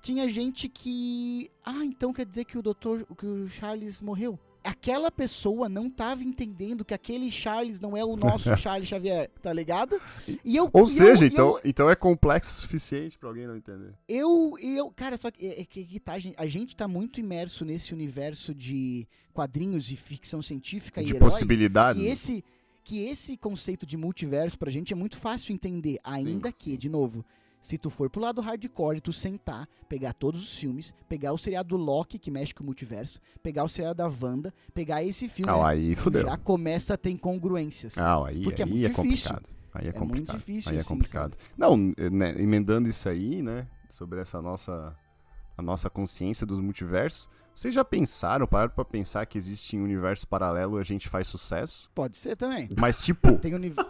tinha 0.03 0.29
gente 0.29 0.69
que. 0.69 1.51
Ah, 1.65 1.85
então 1.85 2.13
quer 2.13 2.27
dizer 2.27 2.45
que 2.45 2.59
o 2.59 2.63
doutor. 2.63 3.07
que 3.17 3.27
o 3.27 3.49
Charles 3.49 4.01
morreu. 4.01 4.39
Aquela 4.65 5.11
pessoa 5.11 5.69
não 5.69 5.87
estava 5.87 6.23
entendendo 6.23 6.85
que 6.85 6.95
aquele 6.95 7.31
Charles 7.31 7.81
não 7.81 7.97
é 7.97 8.05
o 8.05 8.17
nosso 8.17 8.55
Charles 8.57 8.89
Xavier, 8.89 9.31
tá 9.41 9.53
ligado? 9.53 10.01
E 10.45 10.57
eu, 10.57 10.71
Ou 10.73 10.85
e 10.85 10.89
seja, 10.89 11.25
eu, 11.25 11.29
então, 11.29 11.49
eu, 11.57 11.61
então 11.65 11.91
é 11.91 11.97
complexo 11.97 12.51
o 12.51 12.61
suficiente 12.61 13.19
para 13.19 13.29
alguém 13.29 13.47
não 13.47 13.57
entender. 13.57 13.95
Eu, 14.09 14.57
eu, 14.61 14.91
cara, 14.91 15.17
só 15.17 15.31
que, 15.31 15.47
é, 15.47 15.61
é 15.61 15.65
que 15.65 15.99
tá, 16.01 16.15
a 16.37 16.47
gente, 16.47 16.77
tá 16.77 16.87
muito 16.87 17.21
imerso 17.21 17.65
nesse 17.65 17.93
universo 17.93 18.55
de 18.55 19.07
quadrinhos 19.33 19.91
e 19.91 19.97
ficção 19.97 20.43
científica 20.43 21.03
de 21.03 21.13
e 21.13 21.17
heróis. 21.17 21.35
possibilidades. 21.35 22.01
Que 22.01 22.09
esse, 22.09 22.45
que 22.85 23.05
esse 23.05 23.37
conceito 23.37 23.87
de 23.87 23.97
multiverso 23.97 24.59
pra 24.59 24.71
gente 24.71 24.93
é 24.93 24.97
muito 24.97 25.17
fácil 25.17 25.53
entender, 25.53 25.99
ainda 26.05 26.49
sim, 26.49 26.55
que, 26.59 26.77
de 26.77 26.89
novo, 26.89 27.25
se 27.63 27.79
tu 27.79 27.89
for 27.89 28.11
pro 28.11 28.21
lado 28.21 28.41
hardcore, 28.41 29.01
tu 29.01 29.13
sentar, 29.13 29.69
pegar 29.89 30.13
todos 30.13 30.43
os 30.43 30.57
filmes, 30.57 30.93
pegar 31.09 31.33
o 31.33 31.39
seriado 31.39 31.69
do 31.69 31.77
Loki, 31.77 32.19
que 32.19 32.29
mexe 32.29 32.53
com 32.53 32.65
o 32.65 32.67
multiverso, 32.67 33.21
pegar 33.41 33.63
o 33.63 33.69
seriado 33.69 33.99
da 33.99 34.09
Wanda, 34.09 34.53
pegar 34.75 35.03
esse 35.05 35.29
filme. 35.29 35.49
Ah, 35.51 35.69
aí 35.69 35.95
fudeu. 35.95 36.23
Já 36.23 36.37
começa 36.37 36.95
a 36.95 36.97
ter 36.97 37.11
incongruências. 37.11 37.97
Ah, 37.97 38.27
aí, 38.27 38.43
porque 38.43 38.63
é 38.63 38.65
aí 38.65 38.71
é, 38.71 38.75
muito 38.75 38.87
é 38.87 38.89
difícil. 38.89 39.31
complicado. 39.31 39.57
Aí 39.73 39.87
é, 39.87 39.89
é 39.89 39.93
complicado. 39.93 40.35
muito 40.35 40.37
difícil. 40.37 40.71
Aí 40.73 40.77
é 40.77 40.81
assim, 40.81 40.89
complicado. 40.89 41.33
Sabe? 41.35 41.45
Não, 41.57 41.77
né, 41.77 42.35
emendando 42.37 42.89
isso 42.89 43.09
aí, 43.09 43.41
né, 43.41 43.69
sobre 43.89 44.21
essa 44.21 44.43
nossa 44.43 44.95
a 45.57 45.63
nossa 45.63 45.89
consciência 45.89 46.47
dos 46.47 46.59
multiversos, 46.59 47.31
vocês 47.55 47.75
já 47.75 47.85
pensaram, 47.85 48.47
pararam 48.47 48.73
pra 48.75 48.85
pensar 48.85 49.27
que 49.27 49.37
existe 49.37 49.77
um 49.77 49.85
universo 49.85 50.27
paralelo 50.27 50.79
e 50.79 50.81
a 50.81 50.83
gente 50.83 51.09
faz 51.09 51.29
sucesso? 51.29 51.91
Pode 51.95 52.17
ser 52.17 52.35
também. 52.35 52.71
Mas 52.79 52.99
tipo, 52.99 53.29
um... 53.29 53.39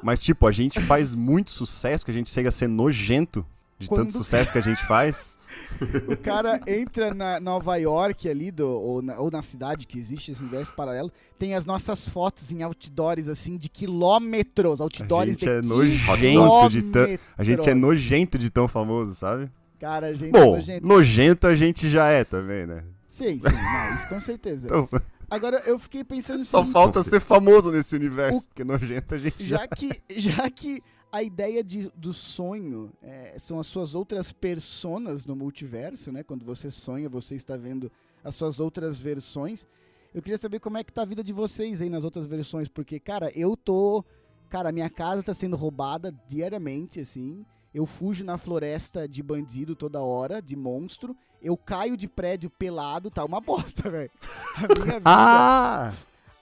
mas 0.03 0.21
tipo, 0.21 0.47
a 0.47 0.53
gente 0.53 0.81
faz 0.81 1.15
muito 1.15 1.53
sucesso 1.53 2.05
que 2.05 2.11
a 2.11 2.15
gente 2.15 2.29
chega 2.29 2.49
a 2.49 2.53
ser 2.53 2.69
nojento 2.69 3.47
de 3.83 3.89
Quando... 3.89 4.07
tanto 4.07 4.13
sucesso 4.13 4.53
que 4.53 4.59
a 4.59 4.63
gente 4.63 4.85
faz. 4.87 5.39
o 6.09 6.17
cara 6.17 6.61
entra 6.67 7.13
na 7.13 7.39
Nova 7.41 7.77
York 7.77 8.29
ali, 8.29 8.51
do, 8.51 8.67
ou, 8.67 9.03
na, 9.03 9.19
ou 9.19 9.31
na 9.31 9.43
cidade 9.43 9.87
que 9.87 9.99
existe 9.99 10.33
esse 10.33 10.41
universo 10.41 10.73
paralelo, 10.73 11.13
tem 11.39 11.55
as 11.55 11.67
nossas 11.67 12.09
fotos 12.09 12.51
em 12.51 12.63
outdoors, 12.63 13.29
assim, 13.29 13.57
de 13.57 13.69
quilômetros. 13.69 14.81
Outdoors 14.81 15.29
a 15.29 15.33
gente 15.33 15.49
é 15.49 15.61
nojento 15.61 16.71
de 16.71 16.83
tão, 16.83 17.19
A 17.37 17.45
gente 17.45 17.71
é 17.71 17.75
nojento 17.75 18.39
de 18.39 18.51
tão 18.51 18.69
famoso, 18.69 19.15
sabe? 19.15 19.51
Cara, 19.79 20.07
a 20.07 20.15
gente 20.15 20.31
Bom, 20.31 20.39
é 20.39 20.57
nojento. 20.57 20.87
nojento 20.87 21.47
a 21.47 21.55
gente 21.55 21.89
já 21.89 22.07
é 22.09 22.25
também, 22.25 22.67
né? 22.67 22.85
Sim, 23.09 23.33
sim, 23.33 23.41
não, 23.43 23.95
isso 23.95 24.09
com 24.09 24.21
certeza. 24.21 24.67
então... 24.67 24.89
Agora 25.29 25.63
eu 25.65 25.79
fiquei 25.79 26.05
pensando 26.05 26.45
Só 26.45 26.63
falta 26.63 27.03
ser 27.03 27.19
famoso 27.19 27.73
nesse 27.73 27.97
universo, 27.97 28.39
O- 28.39 28.47
porque 28.49 28.63
nojento 28.63 29.15
a 29.15 29.19
gente 29.19 29.43
já... 29.43 29.59
já 29.59 29.69
que, 29.69 29.91
já 30.11 30.51
que 30.51 30.83
a 31.13 31.23
ideia 31.23 31.63
de, 31.63 31.91
do 31.95 32.15
sonho 32.15 32.91
é, 33.03 33.35
são 33.39 33.61
as 33.61 33.67
suas 33.67 33.95
outras 33.95 34.33
personas 34.33 35.27
no 35.27 35.37
multiverso, 35.37 36.11
né? 36.11 36.23
Quando 36.23 36.45
você 36.45 36.71
sonha, 36.71 37.07
você 37.07 37.35
está 37.35 37.55
vendo 37.55 37.93
as 38.25 38.35
suas 38.35 38.59
outras 38.59 38.99
versões. 38.99 39.67
Eu 40.15 40.23
queria 40.23 40.39
saber 40.39 40.59
como 40.59 40.79
é 40.79 40.85
que 40.85 40.93
tá 40.93 41.03
a 41.03 41.07
vida 41.07 41.23
de 41.23 41.33
vocês 41.33 41.83
aí 41.83 41.91
nas 41.91 42.05
outras 42.05 42.25
versões, 42.25 42.67
porque, 42.67 42.99
cara, 42.99 43.31
eu 43.37 43.55
tô. 43.57 44.03
Cara, 44.49 44.73
minha 44.73 44.89
casa 44.91 45.23
tá 45.23 45.35
sendo 45.35 45.55
roubada 45.57 46.15
diariamente, 46.27 47.01
assim. 47.01 47.45
Eu 47.75 47.87
fujo 47.87 48.25
na 48.25 48.37
floresta 48.37 49.07
de 49.07 49.23
bandido 49.23 49.75
toda 49.77 50.01
hora, 50.01 50.41
de 50.41 50.57
monstro. 50.57 51.17
Eu 51.41 51.57
caio 51.57 51.97
de 51.97 52.07
prédio 52.09 52.49
pelado, 52.51 53.11
tá 53.11 53.25
uma 53.25 53.41
bosta, 53.41 53.89
velho. 53.91 54.11
A 54.57 54.61
minha 54.61 54.99
vida, 54.99 55.03
Ah! 55.05 55.93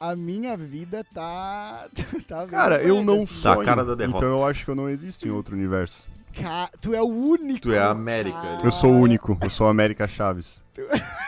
A 0.00 0.16
minha 0.16 0.56
vida 0.56 1.04
tá. 1.12 1.86
tá 2.26 2.46
Cara, 2.46 2.80
eu 2.82 3.04
não 3.04 3.22
assim. 3.24 3.42
Tá 3.42 3.52
a 3.52 3.64
cara 3.64 3.84
da 3.84 3.94
derrota. 3.94 4.16
então 4.24 4.30
eu 4.30 4.44
acho 4.46 4.64
que 4.64 4.70
eu 4.70 4.74
não 4.74 4.88
existo 4.88 5.28
em 5.28 5.30
outro 5.30 5.54
universo. 5.54 6.08
Ca- 6.32 6.70
Tu 6.80 6.94
é 6.94 7.02
o 7.02 7.06
único. 7.08 7.60
Tu 7.60 7.72
é 7.74 7.78
a 7.78 7.90
América. 7.90 8.40
cara. 8.40 8.58
Eu 8.64 8.72
sou 8.72 8.92
o 8.92 8.98
único, 8.98 9.36
eu 9.42 9.50
sou 9.50 9.66
o 9.66 9.70
América 9.70 10.06
Chaves. 10.08 10.64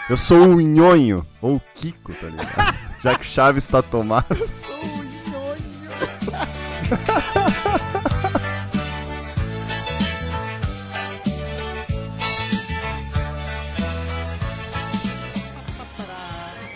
Eu 0.08 0.16
sou 0.16 0.38
o 0.54 0.60
Nhonho, 0.60 1.26
ou 1.42 1.56
o 1.56 1.62
Kiko, 1.74 2.14
tá 2.14 2.26
ligado? 2.28 2.74
Já 3.02 3.18
que 3.18 3.26
Chaves 3.26 3.68
tá 3.68 3.82
tomado. 3.82 4.26
Eu 4.34 4.46
sou 4.46 4.74
o 4.80 4.86
nhonho. 4.86 5.32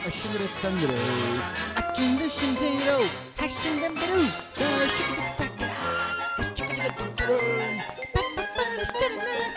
A 0.04 0.10
şimdi 1.96 2.30
şimdi 2.30 2.86
ro 2.86 2.98
ha 3.36 3.48
the 3.48 3.96
beri 3.96 4.26
da 4.60 4.88
şıkı 4.88 5.14
tıkı 5.16 5.36
takıra 5.36 5.72
the 6.36 6.42
şıkı 6.42 6.76
tıkı 6.76 6.96
tıkıra 6.96 7.38
pa 8.14 8.20
pa 8.36 8.62
the 8.76 8.82
işte 8.82 9.08
ne 9.18 9.55